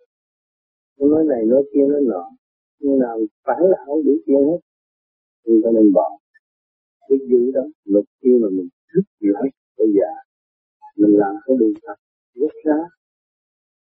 Nó 1.00 1.08
nói 1.08 1.24
này, 1.24 1.42
nói 1.46 1.64
kia, 1.74 1.86
nói 1.90 2.02
nọ. 2.02 2.24
Nhưng 2.80 3.00
nào 3.00 3.20
phản 3.46 3.62
là 3.72 3.78
không 3.86 4.04
đủ 4.06 4.12
tiền 4.26 4.44
hết, 4.48 4.60
thì 5.46 5.54
ta 5.64 5.70
nên 5.74 5.94
bỏ 5.94 6.08
cái 7.10 7.20
dữ 7.30 7.52
đó 7.54 7.62
mà 7.86 8.00
khi 8.22 8.30
mà 8.42 8.48
mình 8.52 8.70
thức 8.94 9.02
lại 9.20 9.50
bây 9.78 9.88
giờ 9.96 10.10
mình 10.96 11.18
làm 11.18 11.36
không 11.44 11.58
đường 11.58 11.74
thật 11.84 11.96
rút 12.34 12.52
giá, 12.66 12.80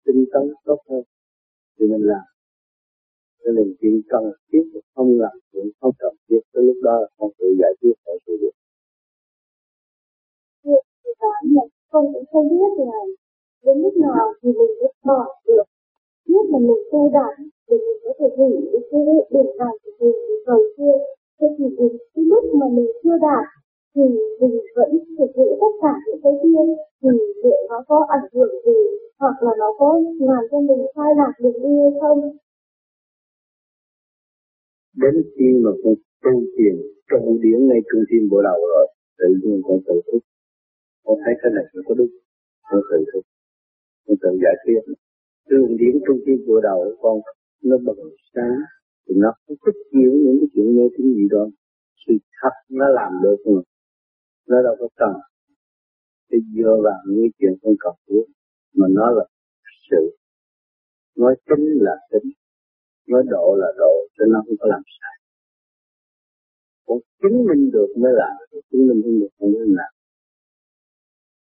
tinh 0.04 0.24
tấn 0.32 0.52
tốt 0.64 0.78
hơn 0.88 1.02
thì 1.78 1.86
mình 1.86 2.06
làm. 2.06 2.24
Cho 3.44 3.50
nên 3.52 3.74
chuyện 3.80 4.02
cần 4.08 4.24
thiết 4.52 4.64
không 4.94 5.20
làm 5.20 5.36
cũng 5.52 5.70
không 5.80 5.92
cần 5.98 6.14
thiết 6.28 6.40
tới 6.52 6.62
lúc 6.64 6.76
đó 6.82 7.00
là 7.00 7.08
không 7.18 7.32
tự 7.38 7.46
giải 7.60 7.72
quyết 7.80 7.92
mọi 8.06 8.18
sự 8.26 8.32
việc. 8.40 8.54
Con 11.90 12.04
cũng 12.12 12.24
không 12.32 12.48
biết 12.48 12.72
là 12.78 12.98
đến 13.64 13.82
lúc 13.82 13.94
nào 13.96 14.34
thì 14.42 14.48
mình 14.48 14.72
mới 14.80 14.92
bỏ 15.04 15.40
được. 15.46 15.64
Biết 16.26 16.44
là 16.52 16.58
mình 16.58 16.82
tu 16.92 17.10
đạt 17.14 17.34
để 17.68 17.76
mình 17.84 17.98
có 18.04 18.10
thể 18.18 18.26
hủy 18.36 18.52
cái 18.72 18.80
cái 18.90 19.00
điểm 19.30 19.46
này 19.58 19.74
thì 19.84 19.90
mình 20.00 20.12
cầu 20.46 20.60
kia 20.76 20.96
thế 21.44 21.50
thì 21.58 21.64
đến 21.78 21.92
cái 22.14 22.24
lúc 22.24 22.44
mà 22.60 22.66
mình 22.76 22.90
chưa 23.02 23.18
đạt 23.26 23.46
thì 23.94 24.02
mình 24.40 24.56
vẫn 24.76 24.90
thực 25.18 25.30
vụ 25.36 25.48
tất 25.60 25.72
cả 25.82 25.92
những 26.06 26.20
cái 26.22 26.32
kia 26.42 26.62
thì 27.02 27.08
liệu 27.42 27.60
nó 27.70 27.84
có 27.88 28.06
ảnh 28.16 28.26
hưởng 28.32 28.54
gì, 28.66 28.78
hoặc 29.18 29.36
là 29.44 29.52
nó 29.58 29.68
có 29.78 29.88
làm 30.18 30.42
cho 30.50 30.58
mình 30.60 30.82
sai 30.96 31.10
lạc 31.18 31.32
được 31.42 31.56
đi 31.62 31.70
hay 31.82 31.92
không? 32.00 32.20
Đến 35.02 35.14
khi 35.34 35.48
mà 35.64 35.70
con 35.82 35.94
tu 36.22 36.34
thiền 36.54 36.74
trụ 37.10 37.38
điển 37.42 37.58
ngay 37.68 37.80
trung 37.88 38.04
tâm 38.08 38.28
bộ 38.30 38.42
đầu 38.42 38.58
rồi, 38.72 38.86
tự 39.18 39.28
nhiên 39.42 39.60
con 39.66 39.78
tự 39.86 40.00
thức. 40.06 40.22
Con 41.04 41.16
thấy 41.24 41.34
cái 41.42 41.50
này 41.54 41.64
không 41.72 41.84
có 41.88 41.94
đúng, 41.98 42.12
con 42.70 42.80
tự 42.90 42.98
thức. 43.12 43.22
Con 44.06 44.16
tự 44.22 44.30
giải 44.44 44.56
quyết. 44.64 44.94
Trường 45.48 45.76
điển 45.80 45.94
trung 46.06 46.20
tâm 46.26 46.36
bộ 46.46 46.60
đầu 46.60 46.78
con, 47.02 47.16
nó 47.62 47.76
bừng 47.86 48.10
sáng 48.34 48.58
thì 49.04 49.14
nó 49.22 49.30
không 49.46 49.56
thích 49.66 49.78
chịu 49.92 50.12
những 50.24 50.36
cái 50.40 50.48
chuyện 50.54 50.76
mê 50.76 50.84
tín 50.94 51.06
gì 51.18 51.26
đâu, 51.30 51.50
sự 52.06 52.12
thật 52.38 52.54
nó 52.68 52.86
làm 52.88 53.12
được 53.22 53.36
mà. 53.46 53.62
Nó 54.48 54.62
đâu 54.62 54.74
có 54.80 54.88
cần. 54.96 55.12
Cái 56.30 56.40
dơ 56.56 56.72
vào 56.84 57.00
những 57.08 57.30
chuyện 57.38 57.52
không 57.62 57.74
cần 57.78 57.94
thiết 58.06 58.26
mà 58.74 58.86
nó 58.90 59.10
là 59.10 59.24
sự. 59.90 60.16
Nói 61.16 61.36
tính 61.48 61.64
là 61.80 61.96
tính. 62.10 62.32
Nói 63.08 63.22
độ 63.30 63.56
là 63.58 63.68
độ 63.78 63.94
cho 64.18 64.24
nó 64.32 64.42
không 64.46 64.56
có 64.60 64.66
làm 64.66 64.82
sai. 65.00 65.14
Còn 66.86 66.98
chứng 67.22 67.46
minh 67.48 67.70
được 67.72 67.90
mới 67.96 68.12
làm 68.16 68.32
chứng 68.72 68.86
minh 68.88 69.00
không 69.04 69.20
được 69.20 69.28
không 69.38 69.52
nên 69.52 69.74
làm 69.80 69.94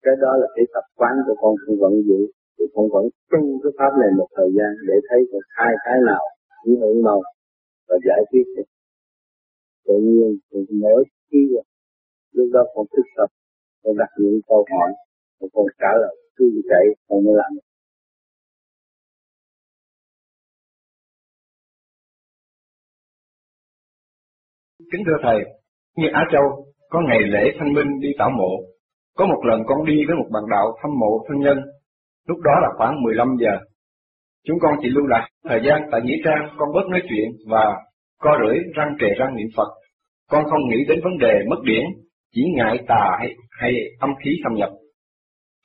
cái 0.02 0.14
đó 0.20 0.36
là 0.36 0.48
cái 0.56 0.64
tập 0.74 0.84
quán 0.98 1.14
của 1.26 1.34
con 1.42 1.54
không 1.66 1.76
vẫn 1.80 1.92
giữ, 2.08 2.20
thì 2.58 2.64
con 2.74 2.86
vẫn 2.94 3.04
tu 3.30 3.42
cái 3.62 3.72
pháp 3.78 3.92
này 4.00 4.10
một 4.18 4.28
thời 4.36 4.50
gian 4.56 4.70
để 4.88 4.96
thấy 5.08 5.20
được 5.32 5.44
hai 5.58 5.72
cái 5.84 5.98
nào 6.06 6.22
ảnh 6.66 6.76
hưởng 6.80 7.02
màu 7.02 7.20
và 7.90 7.96
giải 8.08 8.22
quyết 8.30 8.46
được 8.56 8.68
tự 9.86 9.94
nhiên 10.06 10.38
thì 10.50 10.58
mỗi 10.82 11.04
khi 11.30 11.40
lúc 12.32 12.48
đó 12.52 12.62
con 12.74 12.86
thức 12.92 13.06
tập 13.16 13.30
con 13.82 13.96
đặt 13.98 14.10
những 14.18 14.40
câu 14.48 14.66
hỏi 14.70 14.90
và 15.40 15.46
con 15.52 15.66
trả 15.78 15.92
lời 16.00 16.16
cứ 16.36 16.44
chạy 16.70 16.84
con 17.08 17.24
mới 17.24 17.34
làm 17.36 17.52
Kính 24.92 25.02
thưa 25.06 25.18
Thầy, 25.22 25.38
như 25.96 26.06
Á 26.12 26.22
Châu, 26.32 26.44
có 26.88 27.00
ngày 27.08 27.18
lễ 27.34 27.50
thanh 27.58 27.72
minh 27.74 28.00
đi 28.00 28.08
tảo 28.18 28.30
mộ. 28.30 28.52
Có 29.16 29.26
một 29.26 29.40
lần 29.44 29.60
con 29.66 29.84
đi 29.84 29.94
với 30.06 30.16
một 30.16 30.28
bạn 30.30 30.42
đạo 30.50 30.66
thăm 30.82 30.90
mộ 31.00 31.24
thân 31.28 31.38
nhân, 31.40 31.58
lúc 32.28 32.38
đó 32.38 32.52
là 32.62 32.68
khoảng 32.76 33.02
15 33.02 33.36
giờ. 33.40 33.69
Chúng 34.46 34.58
con 34.60 34.74
chỉ 34.82 34.88
lưu 34.88 35.06
lại 35.06 35.30
thời 35.48 35.60
gian 35.66 35.82
tại 35.92 36.00
Nghĩa 36.04 36.20
Trang 36.24 36.48
con 36.58 36.68
bớt 36.74 36.86
nói 36.90 37.02
chuyện 37.08 37.28
và 37.46 37.64
co 38.20 38.38
rưỡi 38.40 38.58
răng 38.74 38.96
trề 39.00 39.06
răng 39.18 39.36
niệm 39.36 39.48
Phật. 39.56 39.68
Con 40.30 40.44
không 40.50 40.68
nghĩ 40.68 40.84
đến 40.88 41.00
vấn 41.04 41.18
đề 41.18 41.32
mất 41.50 41.56
điển, 41.64 41.84
chỉ 42.34 42.42
ngại 42.56 42.78
tà 42.88 43.16
hay, 43.18 43.34
hay 43.50 43.72
âm 44.00 44.10
khí 44.24 44.30
xâm 44.44 44.54
nhập. 44.54 44.70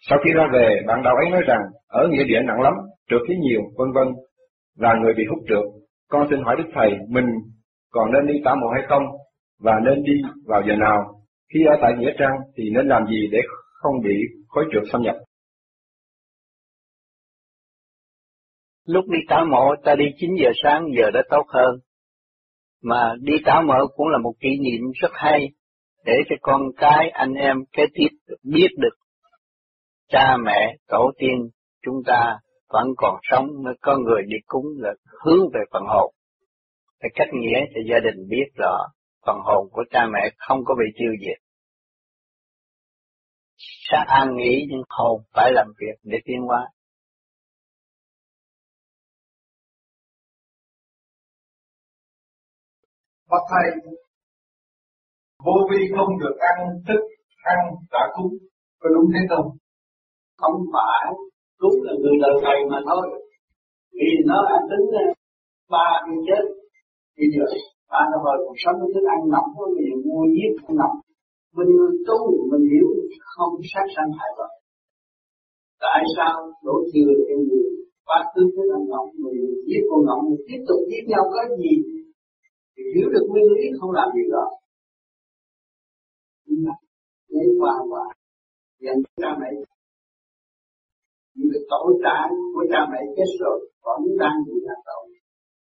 Sau 0.10 0.20
khi 0.26 0.32
ra 0.36 0.44
về, 0.54 0.82
bạn 0.88 1.04
đạo 1.04 1.16
ấy 1.16 1.30
nói 1.32 1.42
rằng 1.48 1.62
ở 1.88 2.08
nghĩa 2.08 2.24
địa 2.24 2.42
nặng 2.46 2.62
lắm, 2.62 2.74
trượt 3.10 3.22
khí 3.28 3.34
nhiều, 3.42 3.62
vân 3.78 3.92
vân, 3.96 4.08
và 4.78 4.94
người 5.02 5.14
bị 5.14 5.24
hút 5.30 5.40
trượt. 5.50 5.64
Con 6.10 6.28
xin 6.30 6.40
hỏi 6.44 6.56
Đức 6.58 6.70
Thầy, 6.74 6.92
mình 7.10 7.26
còn 7.92 8.12
nên 8.12 8.34
đi 8.34 8.42
tả 8.46 8.56
mộ 8.56 8.68
hay 8.74 8.84
không, 8.90 9.04
và 9.62 9.74
nên 9.86 10.04
đi 10.04 10.14
vào 10.46 10.62
giờ 10.68 10.76
nào. 10.76 10.98
Khi 11.54 11.60
ở 11.66 11.76
tại 11.82 11.94
Nghĩa 11.98 12.14
Trang 12.20 12.36
thì 12.58 12.64
nên 12.76 12.88
làm 12.88 13.08
gì 13.08 13.28
để 13.32 13.40
không 13.82 13.96
bị 14.04 14.16
khối 14.48 14.66
trượt 14.72 14.84
xâm 14.92 15.02
nhập. 15.02 15.16
Lúc 18.86 19.06
đi 19.08 19.18
tả 19.30 19.44
mộ, 19.52 19.76
ta 19.84 19.96
đi 19.96 20.06
9 20.18 20.30
giờ 20.44 20.50
sáng, 20.64 20.86
giờ 20.98 21.12
đã 21.14 21.22
tốt 21.30 21.44
hơn. 21.48 21.80
Mà 22.84 23.14
đi 23.22 23.34
tả 23.46 23.62
mộ 23.62 23.88
cũng 23.96 24.08
là 24.08 24.18
một 24.18 24.34
kỷ 24.40 24.50
niệm 24.50 24.82
rất 25.02 25.12
hay, 25.14 25.48
để 26.06 26.14
cho 26.30 26.36
con 26.42 26.62
cái, 26.78 27.10
anh 27.10 27.34
em, 27.34 27.58
kế 27.74 27.84
tiếp 27.94 28.34
biết 28.44 28.68
được 28.78 28.96
cha 30.10 30.38
mẹ, 30.46 30.76
tổ 30.88 31.12
tiên 31.18 31.50
chúng 31.86 32.04
ta 32.06 32.38
vẫn 32.70 32.88
còn 32.98 33.20
sống, 33.32 33.48
mới 33.64 33.74
có 33.82 33.98
người 33.98 34.22
đi 34.28 34.38
cúng 34.46 34.66
là 34.78 34.94
hướng 35.24 35.50
về 35.54 35.62
phần 35.72 35.84
hồn 35.88 36.16
phải 37.06 37.12
cách 37.16 37.34
nghĩa 37.34 37.60
cho 37.74 37.82
gia 37.90 38.00
đình 38.00 38.28
biết 38.30 38.46
rõ, 38.56 38.78
phần 39.26 39.38
hồn 39.44 39.70
của 39.72 39.84
cha 39.92 40.08
mẹ 40.14 40.30
không 40.38 40.60
có 40.66 40.76
bị 40.76 40.86
tiêu 41.00 41.12
diệt. 41.20 41.42
Sẽ 43.58 43.98
an 44.08 44.36
nghĩ 44.36 44.66
nhưng 44.70 44.82
hồn 44.90 45.22
phải 45.34 45.52
làm 45.54 45.68
việc 45.80 45.96
để 46.04 46.18
tiến 46.26 46.42
hóa. 46.42 46.68
Bác 53.32 53.44
thầy, 53.52 53.68
vô 55.46 55.58
vi 55.70 55.80
không 55.96 56.12
được 56.22 56.36
ăn 56.52 56.58
thức 56.88 57.02
ăn 57.54 57.60
đã 57.92 58.04
cúng, 58.16 58.34
có 58.80 58.90
đúng 58.96 59.08
thế 59.14 59.20
không? 59.30 59.48
Không 60.38 60.58
phải, 60.74 61.06
cúng 61.60 61.78
là 61.84 61.94
người 62.02 62.18
đời 62.22 62.36
thầy 62.44 62.58
mà 62.72 62.80
thôi. 62.90 63.06
Vì 63.98 64.10
nó 64.26 64.38
ăn 64.56 64.62
tính 64.70 64.86
à, 65.04 65.06
ba 65.70 65.88
khi 66.06 66.16
chết 66.28 66.44
Bây 67.18 67.28
giờ 67.34 67.46
ta 67.92 68.02
nó 68.12 68.18
hồi 68.24 68.38
cuộc 68.46 68.58
sống 68.64 68.78
thức 68.94 69.06
ăn 69.16 69.20
nóng 69.34 69.50
có 69.58 69.66
nhiều 69.78 69.96
mua 70.06 70.24
giết 70.36 70.52
ăn 70.68 70.74
nóng. 70.82 70.98
Mình 71.56 71.70
người 71.78 71.94
tu 72.08 72.20
mình 72.52 72.66
hiểu 72.72 72.88
không 73.34 73.54
sát 73.72 73.86
sanh 73.96 74.12
hại 74.18 74.30
vật. 74.38 74.52
Tại 75.86 76.02
sao 76.16 76.36
đổ 76.66 76.78
thừa 76.92 77.14
cho 77.28 77.36
người 77.48 77.70
ba 78.10 78.20
tư 78.34 78.42
thức 78.56 78.68
ăn 78.78 78.84
nóng 78.94 79.10
mình 79.24 79.38
giết 79.68 79.84
con 79.90 80.02
nóng 80.10 80.24
tiếp 80.48 80.62
tục 80.68 80.80
giết 80.90 81.04
nhau 81.12 81.24
có 81.34 81.42
gì 81.62 81.74
thì 82.78 82.84
hiểu 82.96 83.10
được 83.14 83.26
nguyên 83.30 83.46
lý 83.56 83.64
không 83.80 83.92
làm 83.92 84.08
gì 84.16 84.24
đó. 84.32 84.46
nhưng 86.46 86.64
mà 86.66 86.74
Lấy 87.28 87.48
qua 87.60 87.74
qua 87.90 88.06
dành 88.80 89.02
cha 89.22 89.32
mẹ 89.40 89.50
những 91.36 91.50
cái 91.54 91.64
tội 91.72 91.90
trạng 92.04 92.32
của 92.54 92.66
cha 92.72 92.82
mẹ 92.92 93.00
chết 93.16 93.30
rồi 93.40 93.58
vẫn 93.86 94.02
đang 94.20 94.38
bị 94.46 94.56
là 94.68 94.76
tội 94.88 95.06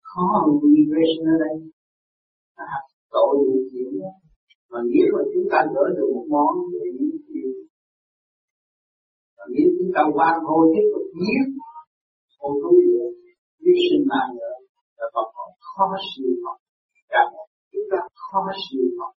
khó 0.10 0.24
hơn 0.34 0.50
immigration 0.64 1.24
ở 1.34 1.38
đây. 1.46 1.56
À, 2.56 2.74
tội 3.12 3.32
nhiều 3.44 3.62
chuyện 3.72 3.92
đó 4.02 4.12
mà 4.72 4.80
nếu 4.94 5.08
mà 5.14 5.22
chúng 5.34 5.48
ta 5.52 5.60
gỡ 5.74 5.84
được 5.98 6.10
một 6.16 6.26
món 6.36 6.54
thì 6.72 6.80
những 6.98 7.18
chuyện 7.28 7.52
và 9.38 9.46
nếu 9.54 9.68
chúng 9.78 9.92
ta 9.96 10.02
qua 10.14 10.30
hô 10.46 10.58
tiếp 10.74 10.86
tục 10.94 11.06
giết 11.20 11.46
không 12.40 12.56
có 12.64 12.70
được. 12.72 13.12
Biết 13.64 13.78
sinh 13.90 14.06
mạng 14.12 14.32
nữa 14.40 14.56
là 14.98 15.06
còn 15.14 15.26
còn 15.36 15.50
khó 15.70 15.86
siêu 16.10 16.32
học 16.46 16.58
cả 17.18 17.24
chúng 17.72 17.88
ta 17.92 18.00
khó 18.24 18.40
siêu 18.64 18.88
học 19.00 19.14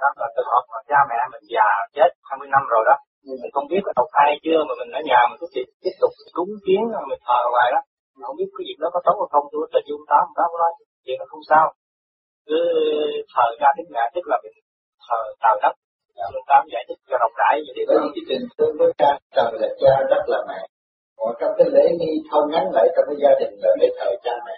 đó 0.00 0.08
là 0.20 0.28
trường 0.34 0.50
hợp 0.52 0.64
mà 0.72 0.78
cha 0.90 0.98
mẹ 1.10 1.20
mình 1.32 1.44
già 1.54 1.68
chết 1.96 2.10
20 2.28 2.48
năm 2.54 2.62
rồi 2.72 2.82
đó. 2.88 2.96
Mình 3.42 3.52
không 3.54 3.68
biết 3.72 3.82
là 3.86 3.92
đầu 3.98 4.06
thai 4.14 4.30
chưa 4.44 4.60
mà 4.68 4.74
mình 4.80 4.90
ở 4.98 5.00
nhà 5.10 5.20
mình 5.28 5.38
cứ 5.40 5.46
tiếp, 5.54 5.66
tiếp 5.82 5.94
tục 6.02 6.12
cúng 6.36 6.52
kiến 6.66 6.82
mình 7.10 7.22
thờ 7.26 7.40
hoài 7.54 7.68
đó. 7.74 7.80
Mình 8.14 8.24
không 8.26 8.38
biết 8.40 8.50
cái 8.54 8.64
việc 8.68 8.78
đó 8.82 8.88
có 8.94 9.00
tốt 9.06 9.16
hay 9.20 9.28
không 9.32 9.46
tôi 9.52 9.64
trên 9.72 9.82
dung 9.88 10.04
tám 10.10 10.24
tám 10.38 10.48
nói 10.60 10.70
chuyện 11.04 11.16
là 11.20 11.26
không 11.32 11.44
sao. 11.50 11.64
Cứ 12.48 12.58
thờ 13.32 13.46
ra 13.60 13.68
tiếng 13.76 13.90
mẹ 13.94 14.02
tức 14.14 14.24
là 14.30 14.36
mình 14.42 14.56
thờ 15.06 15.20
tạo 15.42 15.56
đất. 15.64 15.74
Ông 16.26 16.48
Tám 16.50 16.62
giải 16.72 16.84
thích 16.88 17.00
cho 17.08 17.16
rộng 17.22 17.34
rãi 17.40 17.54
vậy 17.64 17.72
thì 17.76 17.82
đó 17.88 17.94
cái 18.14 18.24
tình 18.28 18.44
thương 18.58 18.74
với 18.78 18.90
cha 18.98 19.10
trời 19.34 19.52
là 19.60 19.68
cha 19.80 19.92
đất 20.10 20.22
là 20.32 20.40
mẹ 20.48 20.60
còn 21.18 21.30
trong 21.40 21.52
cái 21.58 21.66
lễ 21.74 21.84
nghi 21.98 22.12
thâu 22.30 22.42
ngắn 22.50 22.64
lại 22.76 22.86
trong 22.94 23.04
cái 23.08 23.16
gia 23.22 23.32
đình 23.40 23.54
là 23.62 23.70
để 23.80 23.88
thờ 23.98 24.10
cha 24.24 24.34
mẹ. 24.46 24.56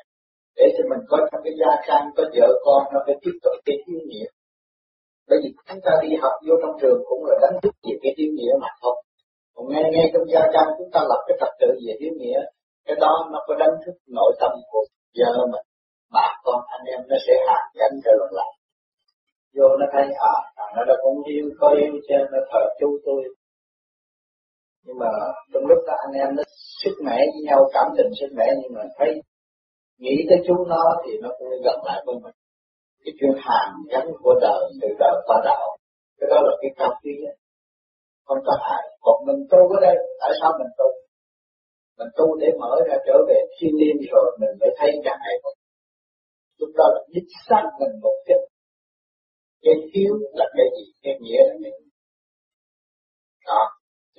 Để 0.56 0.66
cho 0.76 0.82
mình 0.90 1.02
có 1.10 1.16
trong 1.30 1.40
cái 1.44 1.54
gia 1.60 1.72
can, 1.86 2.02
có 2.16 2.22
vợ 2.36 2.48
con, 2.64 2.82
nó 2.92 2.98
phải 3.06 3.16
tiếp 3.22 3.36
tục 3.42 3.52
cái 3.66 3.76
ý 3.92 3.96
nghĩa. 4.08 4.28
Bởi 5.28 5.38
vì 5.42 5.50
chúng 5.68 5.80
ta 5.84 5.92
đi 6.02 6.10
học 6.22 6.34
vô 6.46 6.54
trong 6.62 6.74
trường 6.80 7.00
cũng 7.08 7.22
là 7.28 7.34
đánh 7.42 7.56
thức 7.62 7.74
về 7.84 7.94
cái 8.02 8.12
thiếu 8.16 8.30
nghĩa 8.36 8.54
mà 8.62 8.68
thôi. 8.82 8.96
Còn 9.54 9.64
ngay 9.68 9.84
ngay 9.92 10.06
trong 10.12 10.24
gia 10.32 10.42
can 10.54 10.66
chúng 10.78 10.90
ta 10.94 11.00
lập 11.10 11.20
cái 11.28 11.36
trật 11.40 11.52
tự 11.60 11.68
về 11.86 11.92
thiếu 12.00 12.12
nghĩa, 12.20 12.40
cái 12.86 12.96
đó 13.00 13.12
nó 13.32 13.38
có 13.46 13.54
đánh 13.54 13.74
thức 13.86 13.96
nội 14.16 14.32
tâm 14.40 14.52
của 14.70 14.82
vợ 15.18 15.46
mình. 15.52 15.66
Bà 16.12 16.28
con, 16.44 16.60
anh 16.66 16.84
em 16.92 17.00
nó 17.08 17.16
sẽ 17.26 17.34
hạ 17.48 17.58
gắn 17.78 17.90
trở 18.04 18.12
lần 18.20 18.32
lại 18.32 18.52
vô 19.56 19.68
nó 19.80 19.86
thấy 19.92 20.06
à 20.32 20.34
thằng 20.56 20.72
nó 20.76 20.82
đã 20.88 20.94
cũng 21.02 21.22
yêu 21.24 21.44
có 21.60 21.68
yêu 21.82 21.92
cho 22.08 22.16
nó 22.32 22.38
thờ 22.50 22.62
chú 22.80 22.98
tôi 23.06 23.22
nhưng 24.84 24.98
mà 24.98 25.10
trong 25.52 25.66
lúc 25.66 25.78
đó 25.86 25.94
anh 26.06 26.14
em 26.22 26.36
nó 26.36 26.42
sức 26.82 26.94
mẻ 27.06 27.16
với 27.16 27.42
nhau, 27.46 27.70
cảm 27.72 27.86
tình 27.96 28.10
sức 28.20 28.30
mẻ, 28.36 28.46
nhưng 28.62 28.72
mà 28.74 28.82
thấy 28.98 29.08
nghĩ 29.98 30.16
tới 30.28 30.38
chú 30.46 30.54
nó 30.68 30.82
thì 31.04 31.12
nó 31.22 31.28
cũng 31.38 31.48
gần 31.64 31.78
lại 31.84 32.02
với 32.06 32.14
mình. 32.22 32.34
Cái 33.04 33.12
chuyện 33.20 33.34
hàng 33.36 33.72
gắn 33.90 34.06
của 34.22 34.34
đời, 34.40 34.62
từ 34.80 34.88
đời 34.98 35.14
qua 35.26 35.40
đạo 35.44 35.76
cái 36.20 36.28
đó 36.30 36.38
là 36.46 36.54
cái 36.60 36.70
cao 36.76 36.92
quý 37.02 37.12
không 38.26 38.38
có 38.46 38.52
hại. 38.66 38.84
Còn 39.00 39.16
mình 39.26 39.40
tu 39.50 39.58
ở 39.76 39.78
đây, 39.86 39.96
tại 40.20 40.30
sao 40.40 40.50
mình 40.58 40.72
tu? 40.78 40.88
Mình 41.98 42.08
tu 42.16 42.36
để 42.40 42.48
mở 42.60 42.72
ra 42.88 42.96
trở 43.06 43.16
về 43.28 43.38
thiên 43.56 43.72
liên 43.80 43.96
rồi 44.12 44.36
mình 44.40 44.50
mới 44.60 44.70
thấy 44.78 44.90
cái 45.04 45.14
hại 45.20 45.34
của 45.42 45.50
lúc 46.58 46.70
đó 46.76 46.84
là 46.94 47.00
đích 47.14 47.28
xác 47.48 47.64
mình 47.80 48.00
một 48.02 48.16
chút. 48.26 48.42
Cái 49.62 49.74
thiếu 49.94 50.12
là 50.32 50.46
cái 50.56 50.66
gì? 50.76 50.92
Cái 51.02 51.14
nghĩa 51.20 51.42
là 51.48 51.54
cái 51.62 51.72
gì? 51.78 51.90
Đó 53.46 53.62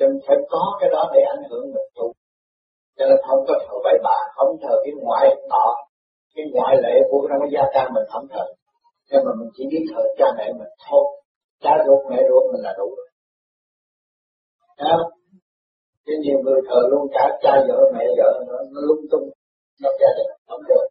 cho 0.02 0.08
nên 0.08 0.20
phải 0.28 0.38
có 0.49 0.78
cái 0.80 0.89
đó 0.95 1.12
để 1.14 1.22
ảnh 1.36 1.43
hưởng 1.49 1.66
mình 1.74 1.88
tu. 1.95 2.14
Cho 2.97 3.06
nên 3.10 3.18
không 3.28 3.39
có 3.47 3.54
thờ 3.64 3.76
bậy 3.84 3.97
bạ 4.04 4.18
không 4.36 4.58
thờ 4.62 4.74
cái 4.84 4.93
ngoại 5.02 5.36
tọ, 5.49 5.68
cái 6.36 6.45
ngoại 6.54 6.76
lệ 6.84 6.95
của 7.10 7.28
trong 7.30 7.39
cái 7.41 7.49
gia 7.54 7.64
ca 7.74 7.89
mình 7.93 8.04
không 8.12 8.28
thờ. 8.34 8.45
Nhưng 9.10 9.24
mà 9.26 9.32
mình 9.39 9.49
chỉ 9.56 9.64
biết 9.72 9.84
thờ 9.91 10.04
cha 10.18 10.26
mẹ 10.38 10.47
mình 10.60 10.74
thôi. 10.89 11.06
Cha 11.64 11.72
ruột 11.86 12.02
mẹ 12.10 12.18
ruột 12.30 12.43
mình 12.52 12.62
là 12.68 12.74
đủ 12.78 12.88
rồi. 12.97 13.10
Thấy? 14.78 14.97
Chứ 16.06 16.14
nhiều 16.24 16.39
người 16.43 16.62
thờ 16.68 16.80
luôn 16.91 17.08
cả 17.14 17.26
cha 17.43 17.54
vợ 17.68 17.80
mẹ 17.93 18.06
vợ 18.18 18.30
nó, 18.47 18.58
nó 18.74 18.82
lung 18.88 19.04
tung 19.12 19.30
nó 19.82 19.89
gia 19.99 20.12
đình 20.18 20.32
không 20.47 20.62
được. 20.70 20.86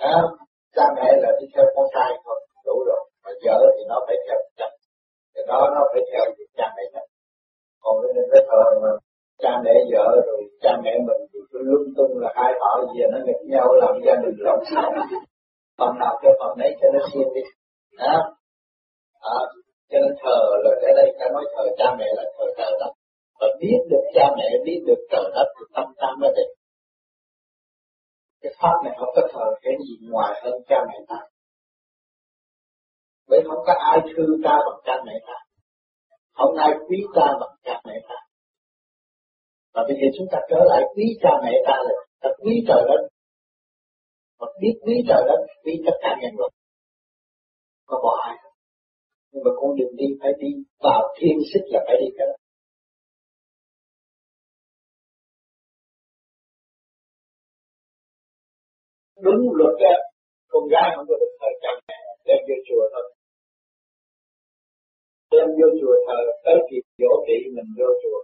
Đó. 0.00 0.36
cha 0.76 0.84
mẹ 0.96 1.08
là 1.22 1.30
đi 1.40 1.46
theo 1.54 1.64
con 1.74 1.86
trai 1.94 2.10
thôi 2.24 2.46
đủ 2.66 2.84
rồi. 2.86 3.02
Mà 3.24 3.30
vợ 3.44 3.58
thì 3.76 3.84
nó 3.88 3.98
phải 4.06 4.16
theo 4.28 4.38
chồng 4.58 4.76
thì 5.34 5.40
đó 5.48 5.60
nó 5.74 5.80
phải 5.92 6.02
theo 6.12 6.24
cha 6.56 6.66
mẹ 6.76 6.82
chồng 6.94 7.07
còn 7.88 7.96
cái 8.02 8.12
nên 8.16 8.26
cái 8.32 8.42
thờ 8.50 8.62
mà 8.82 8.92
cha 9.42 9.52
mẹ 9.64 9.74
vợ 9.92 10.06
rồi 10.26 10.40
cha 10.62 10.72
mẹ 10.84 10.92
mình 11.06 11.20
thì 11.32 11.40
cứ 11.50 11.58
lung 11.70 11.88
tung 11.96 12.18
là 12.22 12.30
hai 12.34 12.52
họ 12.60 12.70
gì 12.92 13.00
nó 13.12 13.18
nghịch 13.26 13.42
nhau 13.52 13.66
làm 13.82 13.94
gia 14.06 14.14
đình 14.22 14.36
lộn. 14.38 14.58
Xộn 14.70 14.92
phần 15.78 15.92
nào 16.00 16.14
cho 16.22 16.30
phần 16.40 16.58
đấy 16.58 16.70
cho 16.80 16.88
nó 16.94 17.00
siêng 17.12 17.34
đi. 17.34 17.42
Đó. 17.98 18.16
À, 19.20 19.38
cho 19.90 19.98
nên 20.02 20.12
thờ 20.22 20.38
là 20.64 20.70
cái 20.82 20.92
đây 20.96 21.08
ta 21.18 21.26
nói 21.32 21.44
thờ 21.54 21.64
cha 21.78 21.86
mẹ 21.98 22.06
là 22.16 22.24
thờ 22.38 22.44
trời 22.58 22.72
đất. 22.80 22.92
Và 23.40 23.46
biết 23.60 23.80
được 23.90 24.04
cha 24.14 24.26
mẹ 24.36 24.48
biết 24.64 24.80
được 24.86 25.00
trời 25.10 25.30
đất 25.34 25.48
thì 25.56 25.64
tâm 25.74 25.86
ta 25.96 26.08
mới 26.20 26.30
định. 26.36 26.52
Cái 28.42 28.52
pháp 28.60 28.76
này 28.84 28.94
không 28.98 29.12
có 29.16 29.22
thờ 29.32 29.46
cái 29.62 29.74
gì 29.88 30.08
ngoài 30.10 30.40
hơn 30.42 30.54
cha 30.68 30.76
mẹ 30.88 30.98
ta. 31.08 31.20
Bởi 33.28 33.40
không 33.48 33.62
có 33.66 33.72
ai 33.78 33.98
thương 34.16 34.42
ta 34.44 34.58
bằng 34.66 34.80
cha 34.84 35.02
mẹ 35.06 35.12
ta 35.26 35.47
không 36.38 36.56
ai 36.56 36.70
quý 36.88 36.98
ta 37.16 37.26
bằng 37.40 37.54
cha 37.64 37.74
mẹ 37.86 37.96
ta. 38.08 38.18
Và 39.74 39.82
bây 39.88 39.96
giờ 40.00 40.06
chúng 40.16 40.28
ta 40.32 40.38
trở 40.50 40.60
lại 40.70 40.82
quý 40.94 41.04
cha 41.22 41.30
mẹ 41.44 41.52
ta 41.66 41.76
là 41.86 41.94
ta 42.20 42.28
quý 42.42 42.64
trời 42.68 42.82
đất. 42.88 43.02
Mà 44.40 44.46
biết 44.60 44.74
quý 44.84 44.94
trời 45.08 45.22
đất, 45.28 45.40
quý 45.64 45.72
tất 45.86 45.96
cả 46.02 46.10
nhân 46.20 46.32
loại 46.38 46.50
có 47.86 48.00
bỏ 48.04 48.14
ai 48.28 48.36
nhưng 49.32 49.44
mà 49.44 49.50
con 49.60 49.76
đường 49.76 49.96
đi 49.96 50.06
phải 50.20 50.32
đi 50.38 50.48
vào 50.84 51.14
thiên 51.18 51.38
sức 51.52 51.60
là 51.66 51.80
phải 51.86 51.96
đi 52.00 52.06
cái 52.18 52.26
đó. 52.26 52.36
Đúng 59.22 59.40
luật 59.54 59.74
đó, 59.80 59.94
con 60.48 60.68
gái 60.68 60.90
không 60.96 61.06
có 61.08 61.14
được 61.20 61.32
thời 61.40 61.54
cha 61.62 61.68
mẹ 61.88 61.94
đem 62.26 62.38
vô 62.48 62.54
chùa 62.68 62.84
thôi 62.92 63.17
đem 65.32 65.48
vô 65.58 65.68
chùa 65.80 65.94
thờ 66.06 66.18
tới 66.44 66.56
kịp 66.68 66.84
dỗ 67.00 67.10
trị 67.26 67.36
mình 67.54 67.70
vô 67.78 67.88
chùa. 68.02 68.20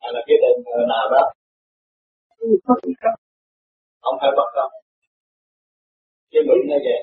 Hay 0.00 0.10
là 0.14 0.20
cái 0.26 0.36
đền 0.42 0.56
thờ 0.66 0.78
nào 0.92 1.04
đó. 1.14 1.24
Không 4.02 4.16
phải 4.20 4.30
bất 4.38 4.48
công 4.56 4.72
cái 6.32 6.42
luật 6.46 6.60
như 6.70 6.78
vậy. 6.86 7.00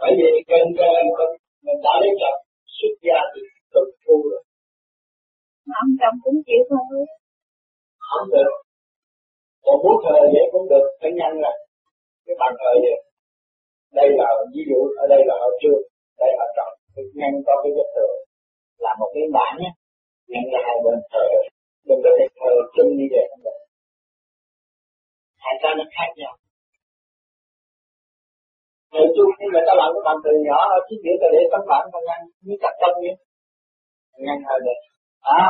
Bởi 0.00 0.12
vì 0.18 0.28
cần 0.48 0.64
cần 1.18 1.30
mình 1.64 1.78
đã 1.86 1.94
lấy 2.02 2.12
chồng 2.20 2.38
xuất 2.76 2.94
gia 3.06 3.18
thì 3.32 3.42
tự 3.72 3.82
thu 4.02 4.16
rồi. 4.30 4.42
Ông 5.82 5.90
chồng 6.00 6.16
cũng 6.24 6.38
chịu 6.46 6.62
thôi. 6.70 7.06
Không 8.08 8.28
được. 8.34 8.52
Còn 9.64 9.76
muốn 9.82 9.96
thờ 10.04 10.18
vậy 10.34 10.46
cũng 10.52 10.66
được 10.72 10.86
phải 11.00 11.10
nhân 11.18 11.32
là 11.44 11.52
cái 12.24 12.36
bàn 12.40 12.52
thờ 12.60 12.72
vậy. 12.84 12.98
Đây 13.98 14.08
là 14.18 14.28
ví 14.52 14.62
dụ 14.70 14.78
ở 15.02 15.04
đây 15.12 15.20
là 15.28 15.34
ở 15.48 15.50
trường 15.60 15.82
đây 16.20 16.30
là 16.38 16.46
trọng 16.56 16.74
nhân 17.18 17.32
có 17.46 17.54
cái 17.62 17.70
vết 17.76 17.88
tường 17.96 18.16
là 18.84 18.92
một 19.00 19.10
cái 19.14 19.24
bản 19.36 19.52
nhé. 19.60 19.70
Nhân 20.30 20.44
là 20.52 20.60
hai 20.66 20.76
bên 20.84 20.98
thờ 21.12 21.26
đừng 21.88 22.00
có 22.04 22.10
thể 22.18 22.26
thờ 22.38 22.52
chung 22.74 22.90
như 22.98 23.06
vậy 23.14 23.24
không 23.30 23.42
được 23.46 23.58
hai 25.44 25.54
cái 25.62 25.72
nó 25.78 25.84
khác 25.96 26.10
nhau. 26.20 26.32
Người 28.92 29.08
chung 29.16 29.30
khi 29.36 29.46
người 29.52 29.64
ta 29.66 29.72
làm 29.80 29.88
cái 29.94 30.02
bản 30.06 30.16
từ 30.24 30.32
nhỏ 30.46 30.58
ở 30.76 30.78
chiếc 30.86 31.00
đĩa 31.04 31.16
ta 31.20 31.28
để 31.34 31.42
tấm 31.52 31.62
bản 31.70 31.82
ta 31.92 31.98
ngăn, 32.06 32.20
như 32.46 32.54
cắt 32.62 32.74
tâm 32.80 32.92
vậy 33.04 33.16
ngăn 34.26 34.38
hơi 34.48 34.60
được. 34.66 34.80
À 35.38 35.44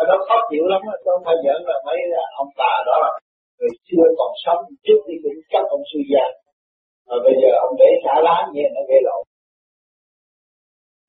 ở 0.00 0.02
đó 0.08 0.16
khó 0.26 0.36
chịu 0.50 0.64
lắm 0.72 0.80
tôi 1.04 1.12
không 1.14 1.24
phải 1.26 1.36
giỡn 1.44 1.60
là 1.68 1.76
mấy 1.86 1.98
ông 2.42 2.50
bà 2.60 2.72
đó 2.88 2.94
là 3.04 3.10
người 3.58 3.72
chưa 3.88 4.06
còn 4.18 4.32
sống, 4.44 4.62
trước 4.84 4.98
khi 5.04 5.14
cũng 5.22 5.38
chắc 5.52 5.64
ông 5.74 5.82
suy 5.90 6.02
già 6.12 6.26
mà 7.08 7.16
bây 7.24 7.34
giờ 7.40 7.50
ông 7.66 7.74
để 7.80 7.90
xả 8.04 8.14
lá 8.26 8.36
như 8.54 8.62
nó 8.74 8.82
gây 8.90 9.00
lộn 9.08 9.22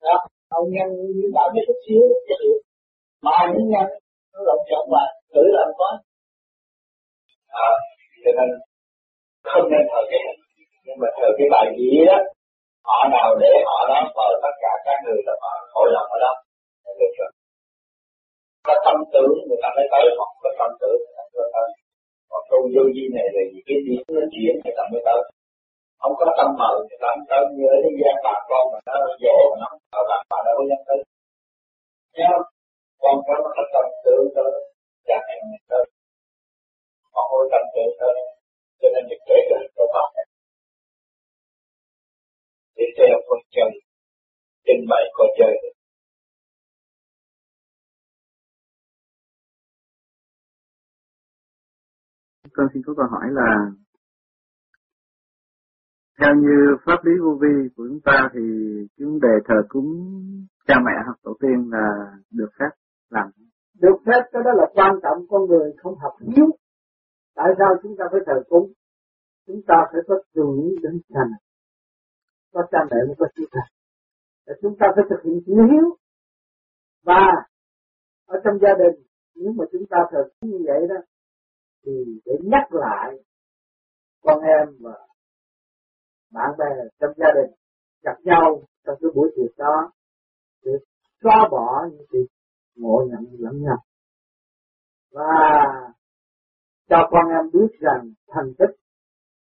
đó 0.06 0.16
ông 0.58 0.66
nhân 0.74 0.88
như 1.16 1.26
bảo 1.34 1.48
biết 1.54 1.64
chút 1.66 1.78
xíu 1.86 2.02
mà 3.22 3.36
những 3.52 3.68
nhân 3.72 3.86
nó 4.32 4.40
lộn 4.46 4.58
xộn 4.68 4.84
mà 4.94 5.02
thử 5.32 5.42
làm 5.56 5.68
có. 5.78 5.88
À, 7.48 7.70
cho 8.24 8.30
nên 8.38 8.48
không 9.50 9.66
nên 9.72 9.82
thờ 9.90 10.00
cái 10.10 10.20
nhưng 10.84 10.98
mà 11.00 11.08
thờ 11.16 11.28
cái 11.38 11.46
bài 11.54 11.66
gì 11.78 11.90
đó 12.10 12.18
họ 12.88 12.98
nào 13.14 13.28
để 13.42 13.52
họ 13.68 13.78
đó 13.90 13.98
mời 14.16 14.32
tất 14.44 14.54
cả 14.62 14.72
các 14.84 14.96
người 15.04 15.20
là 15.26 15.34
họ 15.42 15.50
hội 15.74 15.88
lòng 15.94 16.08
ở 16.16 16.18
đó. 16.24 16.32
Được 17.00 17.12
rồi. 17.18 17.30
Có 18.66 18.74
tâm 18.84 18.96
tưởng 19.12 19.32
người 19.48 19.60
ta 19.62 19.68
mới 19.76 19.86
tới 19.92 20.04
họ 20.18 20.26
có 20.42 20.50
tâm 20.58 20.70
tưởng 20.80 20.98
người 21.02 21.14
ta 21.16 21.24
mới 21.34 21.48
tới. 21.54 21.68
Còn 22.30 22.42
câu 22.50 22.60
vô 22.74 22.82
vi 22.94 23.04
này 23.16 23.26
là 23.34 23.42
gì 23.52 23.60
cái 23.66 23.78
điểm 23.86 24.02
nó 24.16 24.22
chuyển 24.34 24.54
người 24.62 24.74
ta 24.78 24.84
mới 24.92 25.02
tới 25.06 25.20
không 26.02 26.14
có 26.18 26.24
tâm 26.38 26.48
mờ, 26.60 26.72
thì 26.88 26.94
ta 27.02 27.08
không 27.14 27.26
tới 27.30 27.42
như 27.54 27.64
ở 27.74 27.76
thế 27.84 27.90
gian 28.00 28.14
bà 28.26 28.34
con 28.48 28.64
mà 28.72 28.78
nó 28.86 28.94
dỗ 29.22 29.36
mà 29.50 29.56
nó 29.62 29.68
ở 29.98 30.02
bà 30.10 30.16
bà 30.30 30.38
đâu 30.46 30.54
có 30.58 30.64
dám 30.70 30.80
tới. 30.88 30.98
Nhớ? 32.18 32.32
Con 33.02 33.14
có 33.26 33.34
nó 33.44 33.50
có 33.56 33.64
tâm 33.74 33.86
tự 34.04 34.16
tới 34.36 34.52
cha 35.06 35.16
mẹ 35.26 35.36
mình 35.50 35.64
tới 35.70 35.84
Còn 37.12 37.24
không 37.30 37.48
tâm 37.52 37.64
tự 37.74 37.84
tới 38.00 38.14
cho 38.80 38.88
nên 38.94 39.02
việc 39.10 39.20
kể 39.28 39.38
cả 39.50 39.58
cho 39.76 39.84
bà 39.94 40.04
mẹ. 40.14 40.22
Để 42.76 42.86
theo 42.96 43.16
con 43.28 43.38
chân, 43.54 43.68
trình 44.66 44.82
bày 44.90 45.04
con 45.16 45.28
chơi 45.38 45.54
con 52.54 52.66
xin 52.72 52.82
có 52.86 52.92
câu 52.96 53.06
hỏi 53.10 53.26
là 53.38 53.48
theo 56.20 56.34
như 56.34 56.76
pháp 56.86 57.04
lý 57.04 57.12
vô 57.22 57.38
vi 57.40 57.68
của 57.76 57.84
chúng 57.88 58.00
ta 58.04 58.30
thì 58.34 58.40
chúng 58.98 59.20
đề 59.20 59.34
thờ 59.48 59.54
cúng 59.68 59.90
cha 60.66 60.74
mẹ 60.86 60.92
hoặc 61.04 61.18
tổ 61.22 61.36
tiên 61.40 61.70
là 61.72 61.86
được 62.30 62.50
phép 62.58 62.70
làm. 63.10 63.30
Được 63.80 63.96
phép 64.06 64.20
cái 64.32 64.42
đó 64.44 64.50
là 64.54 64.66
quan 64.74 64.94
trọng 65.02 65.26
con 65.28 65.46
người 65.46 65.72
không 65.82 65.98
học 65.98 66.12
hiếu. 66.20 66.46
Tại 67.34 67.48
sao 67.58 67.68
chúng 67.82 67.96
ta 67.98 68.04
phải 68.12 68.20
thờ 68.26 68.42
cúng? 68.48 68.72
Chúng 69.46 69.60
ta 69.66 69.74
phải 69.92 70.00
có 70.08 70.14
tưởng 70.34 70.68
đến 70.82 71.00
cha 71.08 71.20
mẹ, 71.30 71.36
có 72.52 72.62
cha 72.70 72.78
mẹ 72.90 72.96
mới 73.06 73.14
có 73.18 73.26
chữ 73.36 73.44
thần 73.52 73.64
chúng 74.62 74.76
ta 74.78 74.86
phải 74.94 75.04
thực 75.10 75.22
hiện 75.24 75.40
chữ 75.46 75.54
hiếu. 75.54 75.96
Và 77.04 77.26
ở 78.26 78.40
trong 78.44 78.58
gia 78.62 78.74
đình 78.78 79.06
nếu 79.34 79.52
mà 79.52 79.64
chúng 79.72 79.86
ta 79.90 79.98
thờ 80.10 80.28
cúng 80.40 80.50
như 80.50 80.58
vậy 80.66 80.86
đó 80.88 80.96
thì 81.86 81.92
để 82.24 82.32
nhắc 82.42 82.74
lại 82.74 83.14
con 84.22 84.40
em 84.40 84.68
và 84.80 85.06
bạn 86.32 86.50
bè 86.58 86.66
trong 87.00 87.10
gia 87.16 87.26
đình, 87.34 87.54
gặp 88.02 88.16
nhau 88.24 88.62
trong 88.86 88.96
cái 89.00 89.10
buổi 89.14 89.30
tiệc 89.36 89.56
đó, 89.58 89.90
để 90.64 90.72
xóa 91.22 91.48
bỏ 91.50 91.86
những 91.92 92.06
sự 92.12 92.26
ngộ 92.76 93.06
nhận 93.10 93.26
lẫn 93.38 93.62
nhau. 93.62 93.76
Và 95.12 95.24
cho 96.88 97.08
con 97.10 97.28
em 97.28 97.50
biết 97.52 97.78
rằng 97.80 98.12
thành 98.28 98.52
tích 98.58 98.76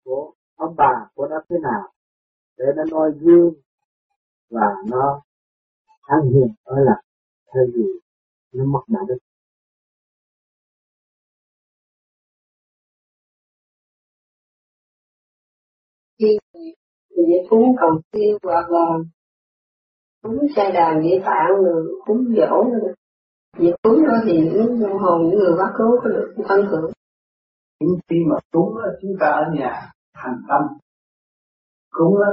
của 0.04 0.32
ông 0.56 0.74
bà 0.76 1.06
của 1.14 1.26
nó 1.28 1.36
thế 1.48 1.56
nào, 1.62 1.92
để 2.58 2.64
nó 2.76 2.82
noi 2.90 3.12
gương 3.20 3.54
và 4.50 4.66
nó 4.90 5.22
an 6.02 6.20
hiền 6.22 6.54
ở 6.64 6.76
lại, 6.84 7.02
thay 7.46 7.62
vì 7.74 7.84
nó 8.52 8.64
mất 8.64 8.80
đạo 8.88 9.04
đức. 9.08 9.18
Khi 16.18 16.38
để 17.16 17.46
cúng 17.50 17.76
cầu 17.80 18.00
siêu 18.12 18.38
hoặc 18.42 18.70
là 18.70 18.86
cúng 20.22 20.46
xe 20.56 20.72
đàn 20.74 21.02
địa 21.02 21.22
tạng 21.24 21.64
rồi 21.64 22.02
cúng 22.06 22.24
dỗ 22.36 22.70
rồi 22.70 22.94
việc 23.58 23.74
cúng 23.82 24.06
đó 24.06 24.14
thì 24.24 24.32
những 24.32 24.80
hồn 25.00 25.28
những 25.28 25.38
người 25.38 25.52
quá 25.56 25.72
cố 25.78 25.84
có 26.02 26.08
được 26.08 26.34
ân 26.48 26.66
hưởng. 26.66 26.90
Những 27.80 27.98
khi 28.08 28.16
mà 28.30 28.36
cúng 28.52 28.74
đó, 28.74 28.90
chúng 29.02 29.12
ta 29.20 29.26
ở 29.26 29.44
nhà 29.54 29.92
thành 30.14 30.40
tâm. 30.48 30.62
Cúng 31.90 32.14
đó, 32.14 32.30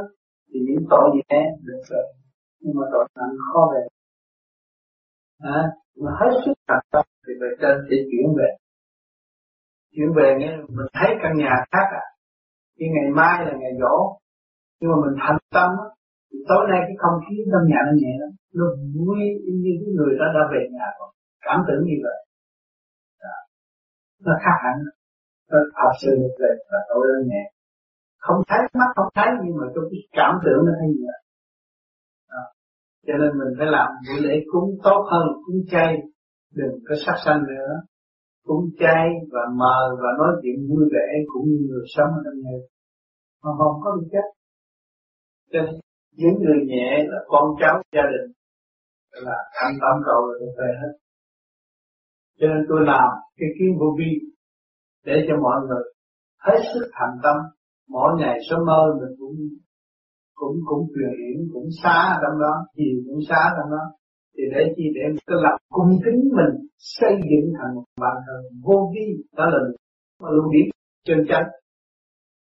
thì 0.48 0.60
những 0.68 0.86
tội 0.90 1.10
nhẹ 1.14 1.42
được 1.64 1.82
rồi. 1.90 2.04
Nhưng 2.60 2.76
mà 2.76 2.88
tội 2.92 3.08
nặng 3.16 3.36
khó 3.54 3.72
về. 3.74 3.88
À, 5.40 5.72
mà 6.02 6.12
hết 6.20 6.42
sức 6.46 6.54
thành 6.68 6.86
tâm 6.92 7.06
thì 7.28 7.34
về 7.42 7.48
trên 7.62 7.78
sẽ 7.90 7.96
chuyển 8.12 8.36
về. 8.38 8.50
Chuyển 9.92 10.08
về 10.16 10.36
nghe 10.40 10.58
mình 10.58 10.88
thấy 10.94 11.10
căn 11.24 11.32
nhà 11.38 11.50
khác 11.72 11.88
à 11.92 12.06
cái 12.78 12.90
ngày 12.96 13.10
mai 13.20 13.46
là 13.46 13.54
ngày 13.62 13.74
dỗ 13.82 13.96
nhưng 14.80 14.92
mà 14.92 14.98
mình 15.04 15.16
thành 15.24 15.40
tâm 15.58 15.70
á, 15.86 15.88
thì 16.30 16.38
tối 16.50 16.64
nay 16.72 16.80
cái 16.88 16.98
không 17.04 17.18
khí 17.26 17.36
trong 17.52 17.66
nhà 17.72 17.80
nó 17.88 17.94
nhẹ 18.02 18.14
lắm. 18.22 18.32
Nó 18.58 18.66
vui 18.96 19.20
như 19.62 19.74
cái 19.82 19.92
người 19.98 20.14
ta 20.20 20.26
đã 20.36 20.44
về 20.54 20.62
nhà 20.76 20.88
rồi. 21.00 21.10
Cảm 21.46 21.60
tưởng 21.68 21.82
như 21.90 21.98
vậy. 22.06 22.20
Đó. 23.24 23.38
nó 24.26 24.34
khác 24.44 24.58
hẳn. 24.64 24.76
Nó 25.52 25.58
thật 25.80 25.94
sự 26.02 26.12
được 26.22 26.36
về 26.42 26.52
và 26.72 26.80
tối 26.90 27.04
nó 27.14 27.22
nhẹ 27.32 27.44
không 28.26 28.42
thấy 28.48 28.60
mắt, 28.74 28.90
không 28.96 29.12
thấy, 29.16 29.30
nhưng 29.44 29.56
mà 29.60 29.66
trong 29.76 29.86
cái 29.92 30.02
cảm 30.12 30.34
tưởng 30.46 30.66
nó 30.66 30.72
thấy 30.80 30.88
như 30.90 31.02
vậy. 31.08 31.22
Cho 33.08 33.14
nên 33.20 33.30
mình 33.40 33.52
phải 33.58 33.68
làm 33.68 33.88
buổi 34.06 34.20
lễ 34.28 34.36
cúng 34.52 34.70
tốt 34.84 35.08
hơn, 35.12 35.26
cúng 35.46 35.62
chay. 35.72 35.98
Đừng 36.54 36.76
có 36.90 36.96
sát 37.06 37.16
sanh 37.26 37.44
nữa 37.50 37.72
cũng 38.48 38.64
chay 38.80 39.08
và 39.32 39.44
mờ 39.60 39.78
và 40.02 40.10
nói 40.20 40.32
chuyện 40.42 40.58
vui 40.70 40.86
vẻ 40.94 41.08
cũng 41.32 41.46
như 41.50 41.58
người 41.70 41.86
sống 41.96 42.12
ở 42.18 42.22
trong 42.26 42.38
nhà. 42.44 42.58
Mà 43.44 43.52
không 43.58 43.76
có 43.84 43.90
được 43.96 44.08
chết 44.12 44.28
cho 45.52 45.62
nên, 45.62 45.76
những 46.20 46.36
người 46.44 46.60
nhẹ 46.66 46.90
là 47.12 47.20
con 47.28 47.46
cháu 47.60 47.82
gia 47.96 48.02
đình. 48.14 48.32
Là 49.26 49.38
ăn 49.64 49.72
tâm 49.82 49.96
cầu 50.06 50.22
rồi 50.28 50.40
về 50.58 50.70
hết. 50.82 50.94
Cho 52.40 52.48
nên 52.48 52.66
tôi 52.70 52.80
làm 52.86 53.10
cái 53.38 53.50
kiến 53.60 53.78
vô 53.80 53.86
vi 54.00 54.12
để 55.06 55.14
cho 55.28 55.36
mọi 55.42 55.58
người 55.68 55.84
hết 56.46 56.60
sức 56.74 56.86
thành 56.94 57.16
tâm. 57.24 57.36
Mỗi 57.90 58.10
ngày 58.20 58.38
sớm 58.50 58.60
mơ 58.66 58.82
mình 59.00 59.16
cũng 59.20 59.36
cũng 60.36 60.56
cũng 60.66 60.88
truyền 60.94 61.14
hiển, 61.20 61.38
cũng 61.54 61.68
xá 61.84 62.20
trong 62.22 62.40
đó 62.42 62.54
thì 62.76 62.84
cũng 63.08 63.20
xá 63.30 63.42
trong 63.58 63.72
đó 63.72 63.84
thì 64.36 64.44
để 64.54 64.74
chi 64.76 64.84
để 64.96 65.02
cái 65.28 65.38
lập 65.44 65.58
cung 65.70 65.92
kính 66.06 66.22
mình 66.38 66.54
xây 66.78 67.14
dựng 67.30 67.54
thành 67.58 67.76
một 67.76 67.84
bàn 68.02 68.16
thờ 68.26 68.38
vô 68.64 68.92
vi 68.94 69.24
đó 69.38 69.46
là 69.46 69.60
mà 70.22 70.30
lưu 70.30 70.52
điển 70.54 70.70
chân 71.08 71.18
chánh. 71.30 71.48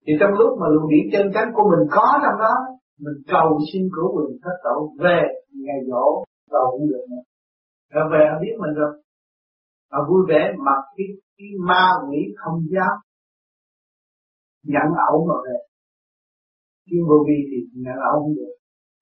Thì 0.07 0.13
trong 0.21 0.33
lúc 0.39 0.59
mà 0.61 0.67
lưu 0.69 0.91
điển 0.91 1.05
chân 1.13 1.33
chánh 1.35 1.49
của 1.55 1.65
mình 1.71 1.89
có 1.91 2.07
trong 2.23 2.39
đó 2.39 2.55
mình 2.99 3.19
cầu 3.29 3.59
xin 3.73 3.83
cứu 3.95 4.09
quyền 4.17 4.39
thất 4.43 4.57
tổ 4.65 4.95
về 4.99 5.21
ngày 5.65 5.79
dỗ 5.91 6.25
cầu 6.51 6.67
cũng 6.71 6.89
được 6.89 7.05
nữa 7.11 7.23
rồi 7.93 8.05
về 8.13 8.23
họ 8.31 8.37
biết 8.43 8.55
mình 8.63 8.75
rồi. 8.75 9.03
Họ 9.93 9.99
vui 10.09 10.23
vẻ 10.29 10.53
mặc 10.67 10.83
cái, 10.97 11.07
cái 11.39 11.49
ma 11.69 11.85
quỷ 12.09 12.19
không 12.37 12.59
dám 12.75 12.95
nhận 14.63 14.89
ẩu 15.11 15.27
mà 15.29 15.35
về. 15.45 15.59
Chuyên 16.87 17.03
vô 17.09 17.25
vi 17.27 17.39
thì 17.51 17.59
nhận 17.83 17.99
ẩu 18.11 18.21
không 18.21 18.35
được. 18.35 18.55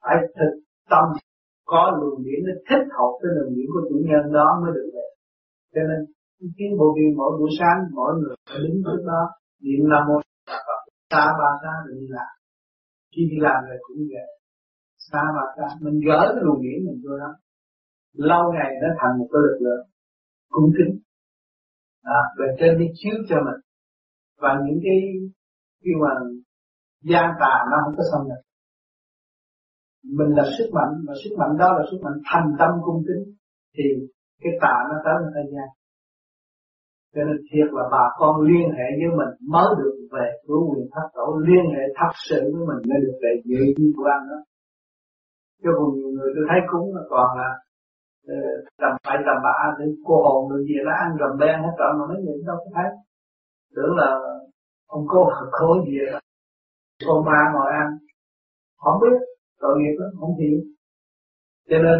Phải 0.02 0.16
thực 0.36 0.52
tâm 0.90 1.04
có 1.72 1.82
luồng 1.98 2.18
điển 2.26 2.40
nó 2.46 2.54
thích 2.68 2.86
hợp 2.96 3.12
với 3.20 3.30
luồng 3.36 3.52
điển 3.56 3.66
của 3.74 3.82
chủ 3.88 3.96
nhân 4.08 4.24
đó 4.38 4.46
mới 4.62 4.70
được 4.76 4.88
về. 4.94 5.06
Cho 5.74 5.82
nên 5.88 6.00
kiến 6.56 6.70
bộ 6.78 6.88
viên 6.96 7.10
mỗi 7.18 7.30
buổi 7.38 7.50
sáng 7.58 7.78
mỗi 7.98 8.12
người 8.18 8.34
phải 8.48 8.58
đứng 8.64 8.76
trước 8.84 9.02
đó. 9.10 9.22
Niệm 9.64 9.80
nam 9.90 10.02
mô 10.08 10.16
xa 11.10 11.24
ba 11.40 11.50
xa 11.62 11.72
rồi 11.86 11.94
đi 12.00 12.06
làm 12.16 12.32
khi 13.12 13.22
đi 13.30 13.38
làm 13.46 13.58
rồi 13.68 13.78
cũng 13.86 14.00
vậy. 14.14 14.28
Xa 15.08 15.22
ba 15.36 15.44
xa 15.56 15.66
mình 15.84 15.96
gỡ 16.06 16.20
cái 16.34 16.42
luồng 16.46 16.62
điển 16.64 16.78
mình 16.86 16.98
vô 17.04 17.12
đó. 17.22 17.30
Lâu 18.28 18.42
ngày 18.54 18.70
nó 18.82 18.88
thành 19.00 19.18
một 19.18 19.28
cái 19.32 19.40
lực 19.46 19.58
lượng 19.64 19.84
cung 20.54 20.70
kính. 20.76 20.92
À, 22.02 22.20
về 22.38 22.46
trên 22.58 22.78
đi 22.78 22.86
chiếu 22.94 23.16
cho 23.28 23.36
mình. 23.46 23.60
Và 24.42 24.50
những 24.64 24.78
cái 24.84 24.98
khi 25.82 25.90
mà 26.02 26.10
gian 27.10 27.30
tà 27.40 27.54
nó 27.70 27.76
không 27.84 27.94
có 27.96 28.02
xâm 28.12 28.20
nhập 28.28 28.40
mình 30.04 30.30
là 30.38 30.44
sức 30.58 30.68
mạnh 30.72 30.92
và 31.06 31.14
sức 31.24 31.34
mạnh 31.38 31.52
đó 31.58 31.72
là 31.78 31.82
sức 31.90 31.98
mạnh 32.02 32.18
thành 32.30 32.48
tâm 32.58 32.70
cung 32.84 33.02
kính, 33.06 33.34
thì 33.76 33.84
cái 34.42 34.52
tà 34.62 34.74
nó 34.88 34.96
tới 35.04 35.14
người 35.20 35.32
ta 35.34 35.42
gian 35.52 35.68
cho 37.14 37.20
nên 37.26 37.36
thiệt 37.48 37.68
là 37.76 37.84
bà 37.92 38.04
con 38.18 38.34
liên 38.48 38.66
hệ 38.76 38.88
với 39.00 39.10
mình 39.18 39.32
mới 39.54 39.68
được 39.78 39.96
về 40.12 40.26
cứu 40.46 40.60
quyền 40.70 40.86
thất 40.92 41.06
tổ, 41.14 41.26
liên 41.48 41.64
hệ 41.74 41.82
thật 41.98 42.12
sự 42.28 42.40
với 42.52 42.62
mình 42.70 42.80
mới 42.88 42.98
được 43.04 43.16
về 43.22 43.32
dự 43.44 43.62
như 43.76 43.92
của 43.96 44.08
anh 44.16 44.24
đó. 44.30 44.38
Cho 45.62 45.70
còn 45.78 45.88
nhiều 45.94 46.10
người 46.16 46.30
tôi 46.34 46.44
thấy 46.50 46.60
cúng 46.70 46.94
là 46.96 47.02
còn 47.10 47.28
là 47.38 47.48
tầm 48.80 48.92
phải 49.04 49.16
tầm 49.26 49.38
bạ 49.46 49.58
thì 49.78 49.84
cô 50.06 50.14
hồn 50.24 50.50
được 50.50 50.62
gì 50.68 50.76
nó 50.86 50.92
ăn 51.02 51.08
rầm 51.20 51.32
ben 51.40 51.56
hết 51.64 51.74
trơn 51.78 51.90
mà 51.98 52.04
mấy 52.10 52.18
người 52.22 52.36
đâu 52.46 52.56
có 52.62 52.70
thấy. 52.74 52.88
Tưởng 53.76 53.94
là 54.00 54.08
ông 54.86 55.04
cô 55.08 55.20
khổ 55.50 55.70
gì 55.86 55.98
đó. 56.12 56.18
Con 57.06 57.24
ma 57.24 57.40
ngồi 57.52 57.70
ăn, 57.82 57.88
không 58.82 59.00
biết 59.02 59.16
tội 59.60 59.74
nghiệp 59.78 59.96
đó, 60.00 60.06
không 60.20 60.36
hiểu 60.40 60.58
cho 61.70 61.78
nên, 61.78 61.98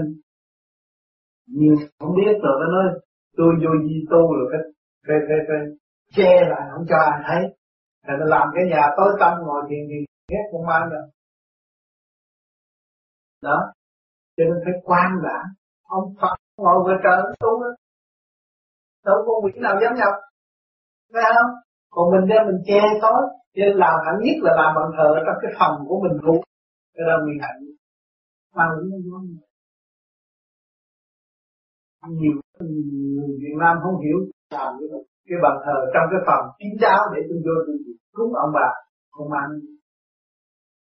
nhiều 1.46 1.74
không 1.98 2.14
biết 2.16 2.32
rồi, 2.42 2.54
nó 2.60 2.66
nói, 2.74 3.00
tôi 3.36 3.50
vô 3.62 3.70
di 3.88 3.96
tu 4.10 4.22
rồi, 4.36 4.46
cái 4.52 4.60
cái 5.06 5.18
cái 5.28 5.38
cái 5.48 5.60
che 6.16 6.48
lại, 6.50 6.64
không 6.72 6.86
cho 6.88 6.96
ai 7.10 7.20
thấy. 7.26 7.42
Là 8.06 8.14
nó 8.20 8.24
làm 8.24 8.48
cái 8.54 8.64
nhà 8.70 8.82
tối 8.96 9.10
tăm 9.20 9.32
ngồi 9.42 9.62
thiền 9.68 9.82
thì 9.90 9.98
ghét 10.28 10.44
con 10.52 10.66
ma 10.66 10.78
rồi 10.90 11.02
đó. 13.42 13.72
Cho 14.36 14.44
nên 14.44 14.58
phải 14.64 14.74
quan 14.84 15.08
đã 15.24 15.38
ông 15.82 16.14
Phật 16.20 16.34
ngồi 16.56 16.78
về 16.88 16.94
trời 17.04 17.16
tu 17.40 17.62
đó. 17.62 17.70
Đâu 19.04 19.16
có 19.26 19.32
quỷ 19.42 19.52
nào 19.60 19.74
dám 19.82 19.94
nhập. 19.94 20.14
Phải 21.12 21.22
không? 21.34 21.50
Còn 21.90 22.10
mình 22.12 22.28
đem 22.28 22.46
mình 22.46 22.62
che 22.66 22.80
tối. 23.02 23.20
Cho 23.54 23.62
nên 23.66 23.76
làm 23.76 23.94
hẳn 24.04 24.14
nhất 24.24 24.36
là 24.42 24.52
làm 24.56 24.74
bằng 24.76 24.90
thờ 24.96 25.08
trong 25.26 25.38
cái 25.42 25.52
phòng 25.58 25.74
của 25.88 26.00
mình 26.02 26.18
luôn 26.22 26.40
cái 27.00 27.06
đó 27.08 27.16
mình 27.26 27.38
hạnh. 27.44 27.60
Mà 28.56 28.64
cũng 28.74 28.90
không 32.00 32.12
nhiều 32.20 32.34
người 33.16 33.36
Việt 33.42 33.56
Nam 33.62 33.74
không 33.82 33.96
hiểu 34.04 34.18
làm 34.50 34.70
cái 34.78 34.88
cái 35.28 35.38
bàn 35.44 35.56
thờ 35.64 35.76
trong 35.94 36.06
cái 36.12 36.20
phòng 36.26 36.44
kín 36.58 36.72
đáo 36.80 37.02
để 37.14 37.20
tôi 37.28 37.38
vô 37.44 37.54
tôi 37.66 37.76
cúng 38.16 38.32
ông 38.44 38.52
bà 38.54 38.68
không 39.10 39.32
ăn 39.42 39.50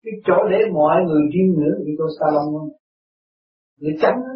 cái 0.04 0.14
chỗ 0.26 0.38
để 0.52 0.60
mọi 0.74 0.96
người 1.08 1.24
riêng 1.34 1.52
ngưỡng 1.58 1.80
thì 1.86 1.92
tôi 2.00 2.10
salon 2.20 2.46
không 2.54 2.70
người 3.80 3.96
trắng 4.02 4.18
đó 4.28 4.36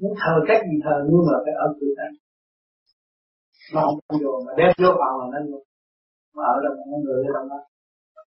muốn 0.00 0.12
thờ 0.22 0.34
cách 0.48 0.62
gì 0.70 0.76
thờ, 0.84 0.96
nhưng 1.08 1.22
mà 1.28 1.36
phải 1.44 1.54
ở 1.64 1.66
cửa 1.80 1.92
này. 1.96 2.10
Nó 3.74 3.80
không 3.86 4.20
vô 4.22 4.32
mà 4.46 4.52
đem 4.58 4.70
vô 4.82 4.90
phòng 5.00 5.16
là 5.20 5.26
nó 5.32 5.38
vô. 5.50 5.60
Mà 6.36 6.42
ở 6.54 6.56
đâu 6.64 6.72
mọi 6.90 7.00
người 7.04 7.20
ở 7.28 7.32
đâu 7.36 7.44
đó 7.52 7.60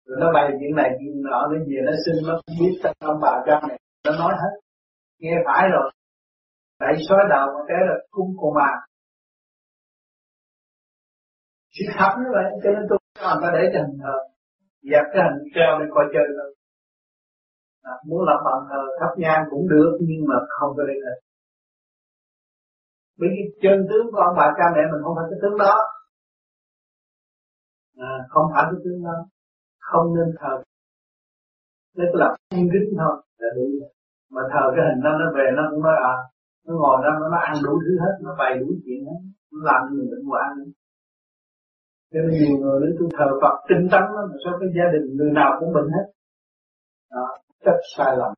rồi 0.09 0.17
nó 0.21 0.27
bày 0.33 0.45
chuyện 0.59 0.75
này 0.75 0.89
chuyện 0.99 1.21
nọ 1.21 1.39
nó 1.51 1.57
về 1.69 1.79
nó 1.87 1.93
xin 2.03 2.15
nó 2.27 2.33
không 2.33 2.55
biết 2.59 2.73
tên 2.83 2.93
ông 2.99 3.19
bà 3.21 3.33
cha 3.45 3.55
mẹ 3.67 3.75
nó 4.05 4.11
nói 4.21 4.33
hết. 4.41 4.53
Nghe 5.19 5.35
phải 5.45 5.63
rồi. 5.73 5.91
Đẩy 6.79 6.95
xóa 7.09 7.17
đầu 7.29 7.45
một 7.53 7.65
cái 7.67 7.77
là 7.87 7.95
cung 8.11 8.31
của 8.37 8.51
mà 8.59 8.69
sự 11.75 11.85
thật 11.97 12.11
như 12.19 12.29
vậy 12.35 12.45
cho 12.63 12.69
nên 12.75 12.83
tôi 12.89 12.99
làm 13.21 13.37
ta 13.41 13.49
để 13.55 13.63
cho 13.73 13.79
hình 13.85 13.97
thờ 14.03 14.15
dẹp 14.91 15.05
cái 15.13 15.21
hình 15.25 15.39
treo 15.55 15.71
để 15.79 15.85
coi 15.95 16.05
chơi 16.13 16.27
thôi 16.37 16.49
à, 17.91 17.93
muốn 18.07 18.21
lập 18.27 18.39
bằng 18.45 18.61
thờ 18.69 18.81
thắp 18.99 19.11
nhang 19.17 19.41
cũng 19.51 19.65
được 19.69 19.91
nhưng 20.07 20.21
mà 20.29 20.35
không 20.49 20.71
có 20.77 20.83
lên 20.83 20.99
hình 21.05 21.19
bởi 23.19 23.29
vì 23.35 23.43
chân 23.63 23.77
tướng 23.89 24.05
của 24.11 24.21
ông 24.27 24.35
bà 24.37 24.47
cha 24.57 24.65
mẹ 24.75 24.81
mình 24.91 25.01
không 25.03 25.15
phải 25.17 25.27
cái 25.29 25.39
tướng 25.41 25.57
đó. 25.57 25.75
À, 27.97 28.13
không 28.29 28.45
phải 28.53 28.63
cái 28.71 28.79
tướng 28.83 29.03
đó 29.03 29.17
không 29.91 30.07
nên 30.15 30.29
thờ. 30.39 30.53
Tức 31.97 32.11
là 32.21 32.27
thiên 32.51 32.65
kính 32.73 32.87
thôi 32.99 33.13
là 33.41 33.49
đủ 33.57 33.67
mà 34.33 34.41
thờ 34.51 34.63
cái 34.75 34.83
hình 34.87 34.99
nó 35.05 35.11
nó 35.19 35.27
về 35.37 35.45
nó 35.57 35.63
cũng 35.71 35.83
nói 35.87 35.97
à 36.13 36.15
nó 36.65 36.71
ngồi 36.81 36.97
đó, 37.05 37.11
nó 37.33 37.37
ăn 37.49 37.53
đủ 37.65 37.73
thứ 37.83 37.91
hết, 38.03 38.13
nó 38.25 38.31
bày 38.41 38.51
đủ 38.59 38.67
chuyện 38.83 38.99
hết, 39.09 39.19
nó 39.51 39.59
làm 39.69 39.79
cho 39.85 39.93
mình 39.97 40.09
bệnh 40.11 40.25
hoạn. 40.29 40.49
Cho 42.11 42.19
nên 42.23 42.33
nhiều 42.39 42.55
người 42.61 42.77
đến 42.83 42.91
tôi 42.97 43.07
thờ 43.17 43.27
Phật, 43.41 43.55
tinh 43.69 43.83
tấn 43.91 44.03
lắm, 44.15 44.25
mà 44.31 44.37
sao 44.43 44.53
cái 44.59 44.69
gia 44.77 44.87
đình 44.93 45.05
người 45.17 45.31
nào 45.39 45.49
cũng 45.59 45.73
bệnh 45.75 45.89
hết. 45.95 46.05
Đó, 47.13 47.25
rất 47.65 47.77
sai 47.95 48.11
lầm. 48.19 48.31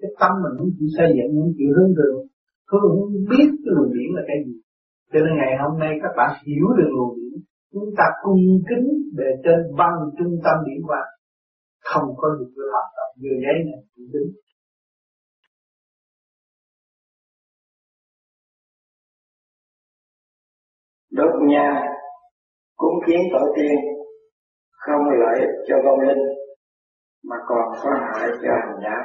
Cái 0.00 0.10
tâm 0.20 0.32
mình 0.42 0.54
không 0.58 0.72
chịu 0.76 0.88
xây 0.96 1.08
dựng 1.16 1.30
không 1.36 1.52
chịu 1.58 1.70
hướng 1.76 1.92
đường, 2.00 2.18
không 2.70 2.82
biết 3.30 3.48
cái 3.62 3.72
luồng 3.76 3.92
điển 3.96 4.08
là 4.16 4.22
cái 4.28 4.38
gì. 4.46 4.56
Cho 5.12 5.18
nên 5.24 5.32
ngày 5.40 5.52
hôm 5.62 5.72
nay 5.82 5.92
các 6.02 6.12
bạn 6.18 6.30
hiểu 6.46 6.66
được 6.78 6.90
luồng 6.96 7.14
điển 7.18 7.34
chúng 7.72 7.90
ta 7.98 8.04
cung 8.22 8.42
kính 8.68 8.88
để 9.16 9.30
trên 9.44 9.76
băng 9.78 9.98
trung 10.18 10.34
tâm 10.44 10.56
điển 10.66 10.86
quang 10.86 11.10
không 11.90 12.08
có 12.16 12.28
được 12.38 12.50
cái 12.56 12.66
hoạt 12.72 12.88
động 12.96 13.12
như 13.22 13.30
giấy 13.44 13.56
này, 13.68 13.80
cung 13.94 14.06
kính. 14.12 14.30
Đốt 21.10 21.34
nhang 21.48 21.76
cúng 22.76 22.94
kiến 23.06 23.20
tổ 23.32 23.42
tiên, 23.56 23.76
không 24.70 25.02
lợi 25.20 25.40
ích 25.40 25.54
cho 25.68 25.76
vong 25.84 26.00
linh, 26.00 26.24
mà 27.28 27.36
còn 27.48 27.64
có 27.82 27.90
hại 28.00 28.28
cho 28.42 28.50
hành 28.62 28.76
giả. 28.82 28.96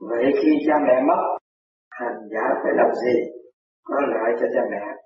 Vậy 0.00 0.24
khi 0.42 0.50
cha 0.66 0.74
mẹ 0.86 1.02
mất, 1.08 1.20
hành 1.90 2.18
giả 2.32 2.44
phải 2.62 2.72
làm 2.76 2.94
gì? 2.94 3.14
Có 3.84 3.94
lợi 4.00 4.32
cho 4.40 4.46
cha 4.54 4.60
mẹ 4.70 5.05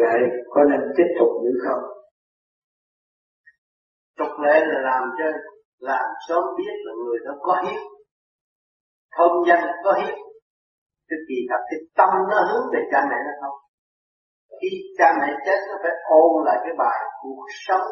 lệ 0.00 0.16
có 0.50 0.60
nên 0.70 0.80
tiếp 0.96 1.08
tục 1.18 1.28
nữa 1.44 1.56
không? 1.66 1.82
Tục 4.18 4.32
lệ 4.44 4.56
là 4.70 4.78
làm 4.90 5.02
cho 5.18 5.24
làm 5.78 6.04
sớm 6.28 6.42
biết 6.58 6.74
là 6.84 6.92
người 7.04 7.18
đó 7.26 7.32
có 7.40 7.62
hiếp. 7.64 7.80
Thông 9.16 9.34
danh 9.48 9.64
có 9.84 9.92
hiếp. 9.92 10.16
Cái 11.08 11.18
kỳ 11.28 11.38
thật 11.50 11.60
cái 11.70 11.78
tâm 11.96 12.10
nó 12.30 12.38
hướng 12.48 12.66
về 12.72 12.80
cha 12.92 13.00
mẹ 13.10 13.16
nó 13.26 13.32
không? 13.40 13.58
Khi 14.60 14.70
cha 14.98 15.08
mẹ 15.20 15.28
chết, 15.46 15.58
nó 15.68 15.74
phải 15.82 15.92
ôn 16.20 16.44
lại 16.46 16.58
cái 16.64 16.74
bài 16.78 16.98
cuộc 17.22 17.46
sống 17.66 17.86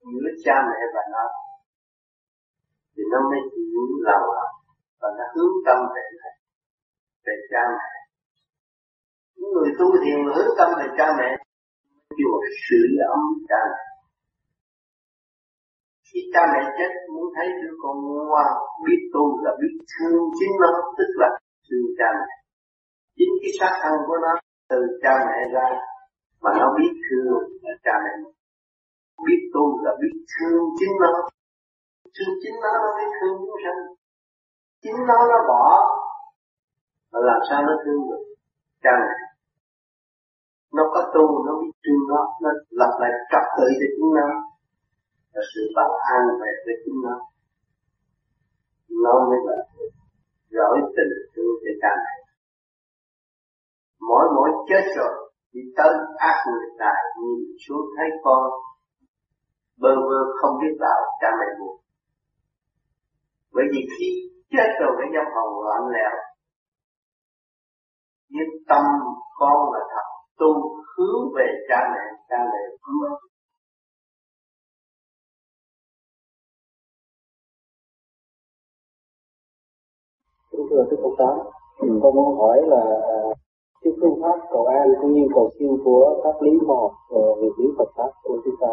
giữa 0.00 0.30
cha 0.44 0.54
mẹ 0.68 0.78
và 0.94 1.02
nó. 1.12 1.24
Thì 2.96 3.02
nó 3.12 3.18
mới 3.30 3.40
chịu 3.50 3.80
làm 4.06 4.22
và 5.00 5.08
nó 5.18 5.24
hướng 5.34 5.54
tâm 5.66 5.78
về 5.94 6.02
này, 6.22 6.34
về 7.26 7.34
cha 7.50 7.62
mẹ 7.76 8.03
những 9.44 9.52
người 9.54 9.70
tu 9.78 9.86
thiền 10.04 10.18
hướng 10.34 10.50
tâm 10.58 10.68
về 10.78 10.86
cha 10.98 11.06
mẹ 11.18 11.28
chùa 12.18 12.38
sự 12.68 12.80
ấm 13.14 13.20
cha 13.48 13.60
mẹ 13.70 13.84
khi 16.14 16.20
cha 16.34 16.42
mẹ 16.52 16.60
chết, 16.78 16.90
muốn 17.14 17.26
thấy 17.36 17.46
đứa 17.62 17.74
con 17.82 17.96
ngoan, 18.28 18.50
biết 18.86 19.00
tu 19.14 19.24
là 19.44 19.52
biết 19.60 19.74
thương 19.92 20.22
chính 20.38 20.54
nó, 20.62 20.72
tức 20.98 21.10
là 21.20 21.28
thương 21.66 21.88
cha 21.98 22.08
mẹ. 22.18 22.28
Chính 23.16 23.32
cái 23.40 23.50
xác 23.58 23.72
thân 23.82 23.92
của 24.06 24.18
nó 24.24 24.32
từ 24.70 24.78
cha 25.02 25.12
mẹ 25.26 25.38
ra, 25.54 25.68
mà 26.42 26.50
nó 26.60 26.66
biết 26.78 26.92
thương 27.04 27.42
là 27.62 27.74
cha 27.84 27.94
mẹ. 28.04 28.12
Biết 29.26 29.40
tu 29.54 29.64
là 29.84 29.92
biết 30.00 30.16
thương 30.32 30.62
chính 30.78 30.94
nó. 31.02 31.12
Thương 32.16 32.34
chính 32.42 32.56
nó 32.62 32.70
nó 32.82 32.90
biết 32.98 33.10
thương 33.20 33.36
chúng 33.38 33.60
sanh. 33.64 33.80
Chính 34.82 34.98
nó 35.08 35.18
nó 35.30 35.38
bỏ, 35.48 35.64
mà 37.12 37.18
làm 37.22 37.40
sao 37.50 37.62
nó 37.62 37.74
thương 37.84 38.00
được 38.10 38.22
cha 38.82 38.90
mẹ? 39.00 39.23
Nó 40.76 40.82
có 40.94 41.00
tu, 41.14 41.24
nó 41.46 41.52
biết 41.60 41.72
tu 41.84 41.94
nó 42.10 42.20
nó 42.42 42.50
lập 42.70 42.92
lại 43.00 43.10
trật 43.30 43.44
tự 43.56 43.66
cho 43.80 43.86
chúng 43.96 44.14
nó. 44.14 44.28
Và 45.32 45.40
sự 45.54 45.62
bảo 45.76 45.90
an 46.14 46.22
về 46.40 46.50
với 46.64 46.74
chúng 46.84 46.98
nó. 47.04 47.16
Nó 49.04 49.14
mới 49.28 49.38
là 49.46 49.56
giỏi 50.50 50.78
tình 50.96 51.14
thương 51.34 51.54
để 51.64 51.72
cha 51.82 51.88
mẹ. 52.04 52.14
Mỗi 54.08 54.24
mỗi 54.36 54.50
chết 54.68 54.84
rồi, 54.96 55.30
đi 55.52 55.60
tới 55.76 55.92
ác 56.16 56.36
người 56.46 56.68
tài, 56.78 57.02
nhìn 57.20 57.56
xuống 57.68 57.84
thấy 57.96 58.08
con, 58.24 58.42
bơ 59.78 59.88
vơ 60.08 60.20
không 60.40 60.58
biết 60.60 60.74
đạo 60.80 61.00
cha 61.20 61.28
mẹ 61.38 61.46
buồn. 61.58 61.76
Bởi 63.52 63.64
vì 63.72 63.80
khi 63.98 64.10
chết 64.50 64.68
rồi 64.80 64.92
cái 64.98 65.08
dâm 65.14 65.26
hồn 65.34 65.64
loạn 65.64 65.82
lẽo 65.94 66.24
nhưng 68.34 68.50
tâm 68.68 68.82
con 69.38 69.72
là 69.72 69.80
thật 69.92 70.13
tu 70.38 70.50
hướng 70.96 71.32
về 71.36 71.46
cha 71.68 71.80
mẹ 71.92 72.04
cha 72.28 72.38
mẹ 72.50 72.60
hướng 72.86 73.12
Kính 80.52 80.66
thưa 80.70 80.84
Đức 80.90 80.96
Phật 81.02 81.14
Tám, 81.18 81.38
tôi 82.02 82.12
muốn 82.12 82.38
hỏi 82.38 82.62
là 82.66 82.82
à, 83.16 83.18
cái 83.82 83.92
phương 84.00 84.18
pháp 84.22 84.38
cầu 84.50 84.66
an 84.66 84.88
cũng 85.00 85.12
như 85.12 85.26
cầu 85.34 85.50
siêu 85.58 85.78
của 85.84 86.20
pháp 86.24 86.42
lý 86.42 86.50
khoa 86.66 86.82
về 87.40 87.48
lý 87.58 87.66
Phật 87.78 87.90
pháp 87.96 88.10
của 88.22 88.38
chúng 88.44 88.54
ta. 88.60 88.68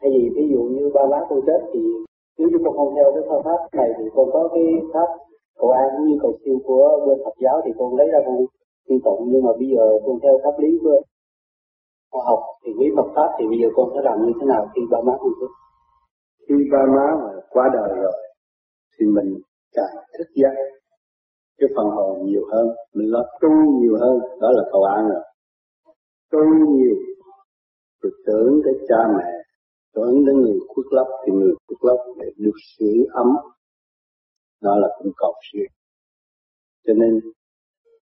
Hay 0.00 0.10
gì 0.12 0.28
ví 0.36 0.48
dụ 0.52 0.60
như 0.62 0.90
ba 0.94 1.06
má 1.10 1.20
tôi 1.30 1.40
chết 1.46 1.60
thì 1.72 1.80
nếu 2.38 2.48
như 2.48 2.58
con 2.64 2.76
không 2.76 2.94
theo 2.96 3.12
cái 3.14 3.22
phương 3.28 3.42
pháp 3.44 3.58
này 3.72 3.90
thì 3.98 4.04
con 4.14 4.26
có 4.32 4.48
cái 4.54 4.64
pháp 4.94 5.08
cầu 5.58 5.70
an 5.70 5.86
cũng 5.96 6.06
như 6.06 6.18
cầu 6.22 6.32
siêu 6.44 6.58
của 6.64 7.04
bên 7.06 7.18
Phật 7.24 7.34
giáo 7.42 7.60
thì 7.64 7.70
con 7.78 7.96
lấy 7.96 8.08
ra 8.12 8.18
con 8.26 8.36
tin 8.88 8.98
tụng. 9.04 9.20
Nhưng 9.30 9.42
mà 9.46 9.52
bây 9.60 9.68
giờ 9.74 9.84
con 10.04 10.16
theo 10.22 10.34
pháp 10.44 10.54
lý 10.62 10.70
của 10.82 11.00
khoa 12.10 12.22
học 12.30 12.40
thì 12.62 12.70
quý 12.78 12.86
Phật 12.96 13.08
pháp 13.14 13.28
thì 13.38 13.44
bây 13.50 13.58
giờ 13.60 13.68
con 13.76 13.86
sẽ 13.94 14.00
làm 14.08 14.16
như 14.26 14.32
thế 14.38 14.46
nào 14.52 14.62
khi 14.74 14.82
ba 14.90 14.98
má 15.06 15.12
con 15.20 15.32
chết? 15.40 15.52
Khi 16.48 16.54
ba 16.72 16.82
má 16.96 17.06
mà 17.22 17.30
qua 17.50 17.64
đời 17.76 17.90
rồi 18.02 18.18
thì 18.94 19.06
mình 19.06 19.30
càng 19.76 19.94
thức 20.18 20.28
giác 20.40 20.54
cái 21.58 21.68
phần 21.76 21.86
hồn 21.96 22.26
nhiều 22.26 22.44
hơn, 22.52 22.66
mình 22.94 23.08
lo 23.14 23.22
tu 23.40 23.48
nhiều 23.80 23.96
hơn, 24.00 24.18
đó 24.40 24.50
là 24.50 24.62
cầu 24.72 24.82
an 24.82 25.08
rồi. 25.08 25.22
Tu 26.32 26.38
nhiều, 26.74 26.96
rồi 28.02 28.12
tưởng 28.26 28.60
tới 28.64 28.74
cha 28.88 29.00
mẹ, 29.16 29.30
tưởng 29.94 30.24
đến 30.26 30.40
người 30.40 30.58
khuất 30.68 30.86
lấp 30.90 31.06
thì 31.26 31.32
người 31.32 31.54
khuất 31.66 31.78
lấp 31.82 32.00
để 32.18 32.26
được 32.36 32.58
sưởi 32.78 32.98
ấm. 33.12 33.26
Đó 34.62 34.76
là 34.78 34.88
cũng 34.98 35.12
cầu 35.16 35.34
siêu. 35.52 35.66
Cho 36.86 36.94
nên 36.94 37.20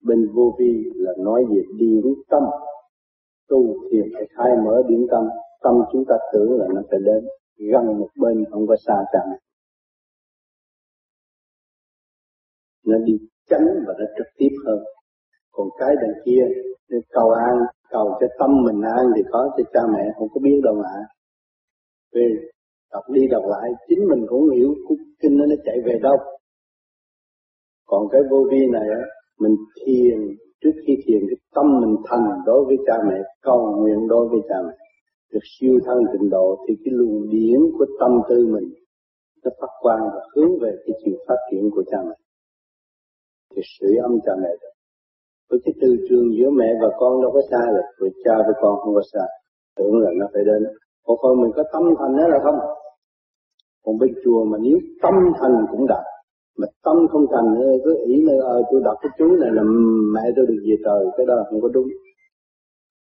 bên 0.04 0.28
vô 0.34 0.56
vi 0.58 0.90
là 0.94 1.12
nói 1.18 1.44
về 1.50 1.62
điển 1.78 2.02
tâm. 2.30 2.42
Tu 3.48 3.90
thiền 3.90 4.04
phải 4.14 4.26
khai 4.36 4.50
mở 4.64 4.82
điển 4.88 5.06
tâm. 5.10 5.24
Tâm 5.62 5.74
chúng 5.92 6.04
ta 6.08 6.14
tưởng 6.32 6.58
là 6.58 6.66
nó 6.74 6.82
sẽ 6.90 6.96
đến 7.04 7.24
gần 7.72 7.98
một 7.98 8.08
bên, 8.16 8.44
không 8.50 8.66
có 8.66 8.76
xa 8.86 8.94
chẳng 9.12 9.30
nó 12.86 12.98
đi 12.98 13.12
tránh 13.50 13.66
và 13.86 13.94
nó 13.98 14.04
trực 14.16 14.26
tiếp 14.38 14.52
hơn. 14.66 14.78
Còn 15.52 15.68
cái 15.78 15.94
đằng 16.02 16.22
kia 16.24 16.42
cầu 17.10 17.30
an, 17.30 17.56
cầu 17.90 18.16
cho 18.20 18.26
tâm 18.38 18.50
mình 18.64 18.80
an 18.82 19.06
thì 19.16 19.22
có, 19.30 19.50
cho 19.56 19.64
cha 19.72 19.80
mẹ 19.92 20.04
không 20.18 20.28
có 20.34 20.40
biết 20.42 20.60
đâu 20.64 20.74
mà. 20.74 20.94
Về 22.12 22.26
đọc 22.92 23.04
đi 23.12 23.20
đọc 23.30 23.42
lại, 23.46 23.70
chính 23.88 24.08
mình 24.08 24.26
cũng 24.28 24.50
hiểu 24.50 24.74
kinh 25.20 25.36
nó 25.36 25.44
nó 25.46 25.54
chạy 25.64 25.76
về 25.84 25.98
đâu. 26.02 26.16
Còn 27.86 28.08
cái 28.12 28.20
vô 28.30 28.44
vi 28.50 28.66
này 28.72 28.86
á 29.00 29.04
mình 29.40 29.56
thiền 29.76 30.18
trước 30.60 30.74
khi 30.86 30.94
thiền 31.06 31.20
cái 31.28 31.36
tâm 31.54 31.80
mình 31.80 31.96
thành 32.08 32.26
đối 32.46 32.64
với 32.64 32.76
cha 32.86 32.94
mẹ 33.08 33.18
cầu 33.42 33.76
nguyện 33.76 34.08
đối 34.08 34.28
với 34.28 34.40
cha 34.48 34.54
mẹ 34.66 34.74
được 35.32 35.44
siêu 35.58 35.78
thân 35.84 35.98
tịnh 36.12 36.30
độ 36.30 36.64
thì 36.68 36.74
cái 36.84 36.92
luồng 36.98 37.30
điển 37.30 37.60
của 37.78 37.86
tâm 38.00 38.12
tư 38.28 38.46
mình 38.54 38.68
nó 39.44 39.50
phát 39.60 39.72
quang 39.80 40.00
và 40.14 40.20
hướng 40.36 40.52
về 40.62 40.72
cái 40.86 40.94
chuyện 41.04 41.14
phát 41.28 41.36
triển 41.50 41.70
của 41.70 41.82
cha 41.90 41.98
mẹ 42.08 42.14
thì 43.54 43.62
sưởi 43.74 43.96
âm 43.96 44.12
cha 44.26 44.32
mẹ 44.42 44.48
được. 44.60 44.74
Với 45.50 45.58
cái 45.64 45.74
từ 45.80 45.88
trường 46.08 46.28
giữa 46.36 46.50
mẹ 46.50 46.68
và 46.82 46.88
con 47.00 47.22
đâu 47.22 47.30
có 47.34 47.40
xa 47.50 47.62
được, 47.74 47.88
với 48.00 48.10
cha 48.24 48.34
với 48.46 48.54
con 48.62 48.80
không 48.80 48.94
có 48.94 49.02
xa. 49.12 49.24
Tưởng 49.76 49.94
là 50.02 50.10
nó 50.18 50.26
phải 50.32 50.42
đến. 50.44 50.62
Còn 51.06 51.16
con 51.22 51.40
mình 51.40 51.52
có 51.56 51.62
tâm 51.72 51.82
thành 51.98 52.16
đó 52.16 52.28
là 52.28 52.38
không. 52.44 52.58
Còn 53.84 53.98
bên 53.98 54.10
chùa 54.24 54.44
mà 54.44 54.58
nếu 54.60 54.78
tâm 55.02 55.14
thành 55.40 55.66
cũng 55.70 55.86
đạt. 55.86 56.04
Mà 56.58 56.66
tâm 56.82 57.08
không 57.08 57.26
thành 57.32 57.54
ờ, 57.54 57.70
cứ 57.84 57.96
ý 58.06 58.24
nơi 58.26 58.38
ờ 58.38 58.62
tôi 58.70 58.80
đọc 58.84 58.96
cái 59.02 59.10
chú 59.18 59.36
này 59.36 59.50
là 59.52 59.62
mẹ 60.14 60.20
tôi 60.36 60.46
được 60.46 60.62
về 60.66 60.76
trời, 60.84 61.04
cái 61.16 61.26
đó 61.26 61.34
không 61.50 61.60
có 61.60 61.68
đúng. 61.68 61.88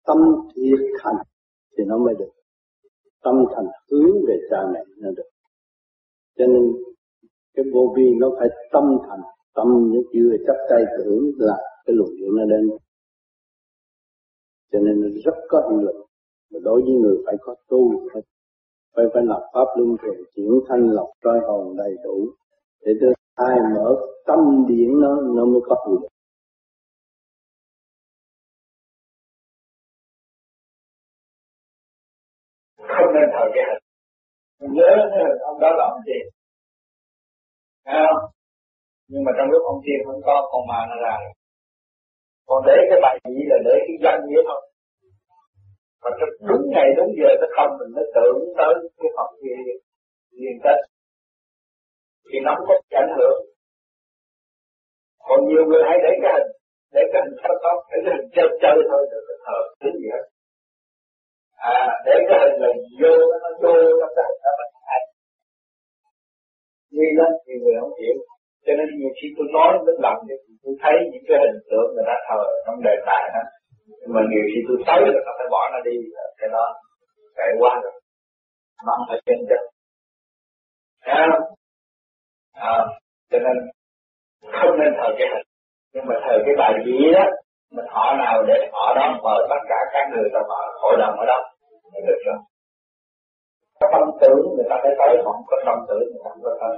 Tâm 0.07 0.17
thiệt 0.55 0.79
thành 0.99 1.15
thì 1.77 1.83
nó 1.87 1.97
mới 1.97 2.15
được. 2.19 2.31
Tâm 3.23 3.45
thành 3.55 3.65
hướng 3.91 4.11
về 4.27 4.35
cha 4.49 4.57
mẹ 4.73 4.79
nó 4.97 5.09
được. 5.17 5.29
Cho 6.37 6.45
nên 6.45 6.73
cái 7.53 7.65
vô 7.73 7.93
vi 7.97 8.13
nó 8.19 8.29
phải 8.39 8.49
tâm 8.71 8.97
thành 9.09 9.21
tâm 9.55 9.67
nó 9.93 9.99
chưa 10.13 10.35
chấp 10.47 10.55
tay 10.69 10.83
tưởng 10.97 11.31
là 11.37 11.57
cái 11.85 11.95
luồng 11.95 12.15
điện 12.17 12.29
nó 12.35 12.45
đến 12.45 12.69
cho 14.71 14.79
nên 14.79 15.01
nó 15.01 15.07
rất 15.25 15.35
có 15.49 15.69
hiệu 15.69 15.81
lực 15.81 16.05
và 16.51 16.59
đối 16.63 16.81
với 16.81 16.93
người 16.93 17.17
phải 17.25 17.35
có 17.41 17.55
tu 17.69 18.09
phải 18.13 18.21
phải, 18.95 19.05
phải 19.13 19.23
lập 19.25 19.49
pháp 19.53 19.65
luân 19.77 19.95
thường 20.01 20.25
chuyển 20.35 20.51
thanh 20.67 20.89
lọc 20.91 21.09
trai 21.23 21.39
hồn 21.47 21.77
đầy 21.77 21.95
đủ 22.03 22.27
để 22.85 22.93
đưa 23.01 23.13
ai 23.35 23.55
mở 23.73 23.95
tâm 24.25 24.39
điển 24.67 24.89
nó 25.01 25.15
nó 25.35 25.45
mới 25.45 25.61
có 25.67 25.75
hiệu 25.87 26.11
không 32.77 33.13
nên 33.13 33.29
thờ 33.33 33.45
cái 33.53 33.63
hình 34.61 34.73
nhớ 34.73 34.91
ông 35.49 35.59
đó 35.59 35.69
là 35.77 35.83
ông 35.91 36.01
gì. 36.05 36.19
Thấy 37.85 37.99
không? 38.07 38.31
nhưng 39.11 39.23
mà 39.25 39.31
trong 39.37 39.49
lúc 39.51 39.61
ông 39.71 39.79
tiên 39.85 39.99
không 40.05 40.21
có, 40.27 40.35
con 40.51 40.61
ma 40.69 40.79
nó 40.89 40.95
ra 41.05 41.13
rồi. 41.23 41.33
Còn 42.47 42.59
để 42.67 42.75
cái 42.89 42.99
bài 43.03 43.15
gì 43.35 43.43
là 43.51 43.57
để 43.67 43.75
cái 43.87 43.97
danh 44.03 44.21
nghĩa 44.27 44.41
thôi. 44.47 44.61
Và 46.01 46.09
trong 46.19 46.33
đúng 46.49 46.63
ngày, 46.73 46.87
đúng 46.97 47.11
giờ, 47.19 47.29
nó 47.41 47.47
không, 47.55 47.71
mình 47.79 47.91
nó 47.95 48.03
tưởng 48.15 48.39
tới 48.57 48.73
cái 48.99 49.09
Phật 49.17 49.29
gì 49.43 49.53
liên 50.41 50.55
kết 50.63 50.79
thì 52.27 52.37
nó 52.45 52.51
không 52.57 52.67
có 52.69 52.75
ảnh 53.03 53.13
hưởng. 53.17 53.39
Còn 55.27 55.39
nhiều 55.49 55.63
người 55.69 55.83
hay 55.87 55.97
để 56.05 56.11
cái 56.23 56.31
hình, 56.35 56.49
để 56.93 57.01
cái 57.11 57.21
hình 57.23 57.35
sao 57.41 57.53
tốt 57.63 57.77
để 57.89 57.97
cái 58.05 58.13
hình 58.15 58.27
chơi 58.35 58.47
chơi 58.63 58.77
thôi 58.89 59.01
được 59.11 59.23
cái 59.29 59.37
thờ 59.45 59.57
thứ 59.81 59.89
gì 60.01 60.07
hết. 60.15 60.25
À 61.75 61.79
để 62.05 62.15
cái 62.29 62.37
hình 62.43 62.55
là 62.61 62.69
vô, 63.01 63.13
nó 63.43 63.49
vô 63.63 63.73
trong 63.99 64.13
cái 64.17 64.29
nó 64.43 64.51
đó 64.59 64.63
mình 64.71 64.83
hay. 64.89 65.01
Nguy 66.95 67.09
lắm 67.19 67.31
thì 67.43 67.53
người 67.61 67.75
không 67.81 67.95
hiểu. 68.01 68.17
Cho 68.65 68.73
nên 68.77 68.87
nhiều 68.99 69.11
khi 69.17 69.27
tôi 69.35 69.47
nói 69.57 69.69
rất 69.87 69.97
lòng 70.05 70.19
thì 70.27 70.35
tôi 70.63 70.73
thấy 70.83 70.95
những 71.11 71.25
cái 71.29 71.37
hình 71.45 71.61
tượng 71.69 71.89
người 71.93 72.07
ta 72.09 72.15
thờ 72.27 72.41
trong 72.65 72.77
đề 72.87 72.95
tài 73.07 73.23
đó. 73.35 73.43
Nhưng 73.99 74.11
mà 74.15 74.21
nhiều 74.31 74.43
khi 74.49 74.59
tôi 74.67 74.77
thấy 74.87 74.99
là 75.13 75.21
nó 75.27 75.31
phải 75.37 75.47
bỏ 75.53 75.61
nó 75.73 75.79
đi, 75.87 75.95
cái 76.39 76.49
đó 76.55 76.65
chạy 77.37 77.51
qua 77.61 77.73
rồi. 77.83 77.95
Nó 78.87 78.93
phải 79.09 79.19
chân 79.25 79.39
chất 79.49 79.61
à, 82.53 82.85
cho 83.31 83.39
nên 83.39 83.55
không 84.51 84.79
nên 84.79 84.93
thờ 84.97 85.09
cái 85.17 85.27
hình. 85.33 85.47
Nhưng 85.93 86.05
mà 86.05 86.15
thờ 86.23 86.35
cái 86.45 86.55
bài 86.57 86.73
gì 86.85 87.11
đó 87.13 87.25
mình 87.71 87.85
họ 87.89 88.15
nào 88.17 88.43
để 88.47 88.69
họ 88.73 88.93
đó 88.95 89.19
mở 89.23 89.35
tất 89.49 89.61
cả 89.69 89.79
các 89.93 90.05
người 90.11 90.29
trong 90.33 90.47
họ 90.49 90.59
hội 90.81 90.95
đồng 90.99 91.15
ở 91.19 91.25
đó 91.25 91.39
là 91.93 91.99
được 92.07 92.19
rồi. 92.25 92.37
Có 93.79 93.87
tâm 93.93 94.03
tưởng 94.21 94.55
người 94.55 94.65
ta 94.69 94.75
phải 94.83 94.91
tới 94.99 95.21
không 95.23 95.41
có 95.47 95.57
tâm 95.65 95.77
tưởng 95.89 96.05
người 96.11 96.21
ta 96.23 96.29
không 96.29 96.43
có 96.43 96.57
tới. 96.61 96.75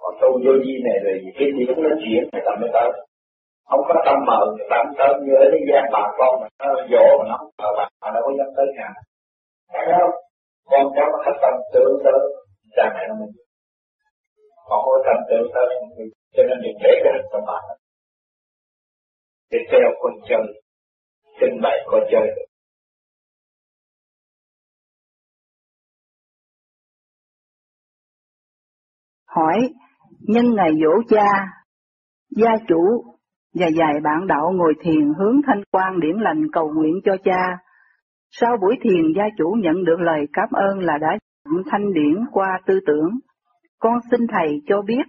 Còn 0.00 0.14
tu 0.20 0.30
vô 0.44 0.52
vi 0.62 0.74
này 0.86 0.96
là 1.04 1.12
cái 1.38 1.48
điểm 1.56 1.68
nó 1.84 1.90
chuyển 2.02 2.22
người 2.32 2.44
ta 2.46 2.52
mới 2.60 2.70
tới. 2.72 2.88
Không 3.68 3.82
có 3.88 3.94
tâm 4.06 4.18
mờ 4.28 4.40
người 4.56 4.66
ta 4.70 4.76
không 4.84 4.94
tới. 4.98 5.10
Như 5.22 5.32
ở 5.44 5.46
thế 5.52 5.58
gian 5.68 5.84
bà 5.92 6.02
con 6.18 6.32
mà 6.40 6.48
nó 6.60 6.74
dỗ 6.90 7.04
mà 7.18 7.24
nó 7.30 7.36
không 7.40 7.50
mờ 7.58 7.68
bà 7.78 7.84
mà 8.02 8.08
đâu 8.14 8.22
có 8.26 8.32
dám 8.38 8.48
tới 8.56 8.66
nhà. 8.76 8.88
Phải 9.72 9.86
không? 9.98 10.14
Con 10.70 10.84
cháu 10.96 11.06
nó 11.12 11.18
hết 11.26 11.36
tâm 11.42 11.54
tưởng 11.72 11.94
tới 12.04 12.18
cha 12.76 12.84
mẹ 12.94 13.02
nó 13.08 13.14
mình 13.20 13.32
còn 14.68 14.78
không 14.82 14.92
có 14.92 15.02
tâm 15.06 15.18
tưởng 15.28 15.46
tới 15.54 15.68
cho 16.34 16.42
nên 16.48 16.58
đừng 16.64 16.78
để 16.82 16.90
cái 17.02 17.12
hình 17.16 17.26
trong 17.32 17.44
để 19.50 19.58
theo 19.70 19.88
con 20.00 20.12
chân 20.28 20.40
trình 21.40 21.60
bày 21.62 21.76
con 21.86 22.02
chơi 22.10 22.46
hỏi 29.36 29.58
nhân 30.20 30.54
ngày 30.54 30.70
dỗ 30.82 31.16
cha, 31.16 31.26
gia 32.36 32.50
chủ 32.68 33.04
và 33.54 33.66
vài 33.76 33.94
bạn 34.04 34.26
đạo 34.26 34.52
ngồi 34.54 34.74
thiền 34.82 35.14
hướng 35.18 35.40
thanh 35.46 35.62
quan 35.72 36.00
điển 36.00 36.16
lành 36.16 36.42
cầu 36.52 36.72
nguyện 36.74 36.94
cho 37.04 37.16
cha. 37.24 37.58
Sau 38.30 38.56
buổi 38.60 38.74
thiền 38.82 39.12
gia 39.16 39.24
chủ 39.38 39.56
nhận 39.62 39.84
được 39.84 40.00
lời 40.00 40.26
cảm 40.32 40.48
ơn 40.52 40.78
là 40.78 40.98
đã 41.00 41.18
thanh 41.70 41.92
điển 41.92 42.24
qua 42.32 42.60
tư 42.66 42.80
tưởng. 42.86 43.10
Con 43.78 43.98
xin 44.10 44.20
thầy 44.32 44.62
cho 44.66 44.82
biết 44.82 45.02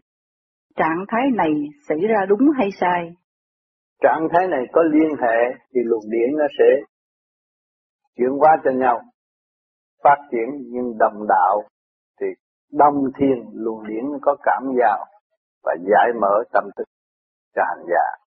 trạng 0.75 1.05
thái 1.07 1.21
này 1.35 1.51
xảy 1.87 1.97
ra 2.09 2.25
đúng 2.29 2.49
hay 2.57 2.69
sai? 2.79 3.15
Trạng 4.01 4.27
thái 4.33 4.47
này 4.47 4.65
có 4.71 4.83
liên 4.83 5.09
hệ 5.21 5.37
thì 5.73 5.79
luồng 5.83 6.09
điển 6.09 6.37
nó 6.37 6.45
sẽ 6.59 6.65
chuyển 8.15 8.29
qua 8.39 8.57
cho 8.63 8.71
nhau, 8.71 9.01
phát 10.03 10.17
triển 10.31 10.45
nhưng 10.71 10.97
đồng 10.97 11.27
đạo 11.29 11.61
thì 12.21 12.25
đông 12.71 12.95
thiên 13.19 13.45
luồng 13.53 13.87
điển 13.87 14.03
có 14.21 14.35
cảm 14.43 14.63
giao 14.79 15.05
và 15.63 15.75
giải 15.79 16.07
mở 16.21 16.43
tâm 16.53 16.63
thức 16.77 16.87
cho 17.55 17.61
hành 17.67 17.85
giả 17.89 18.26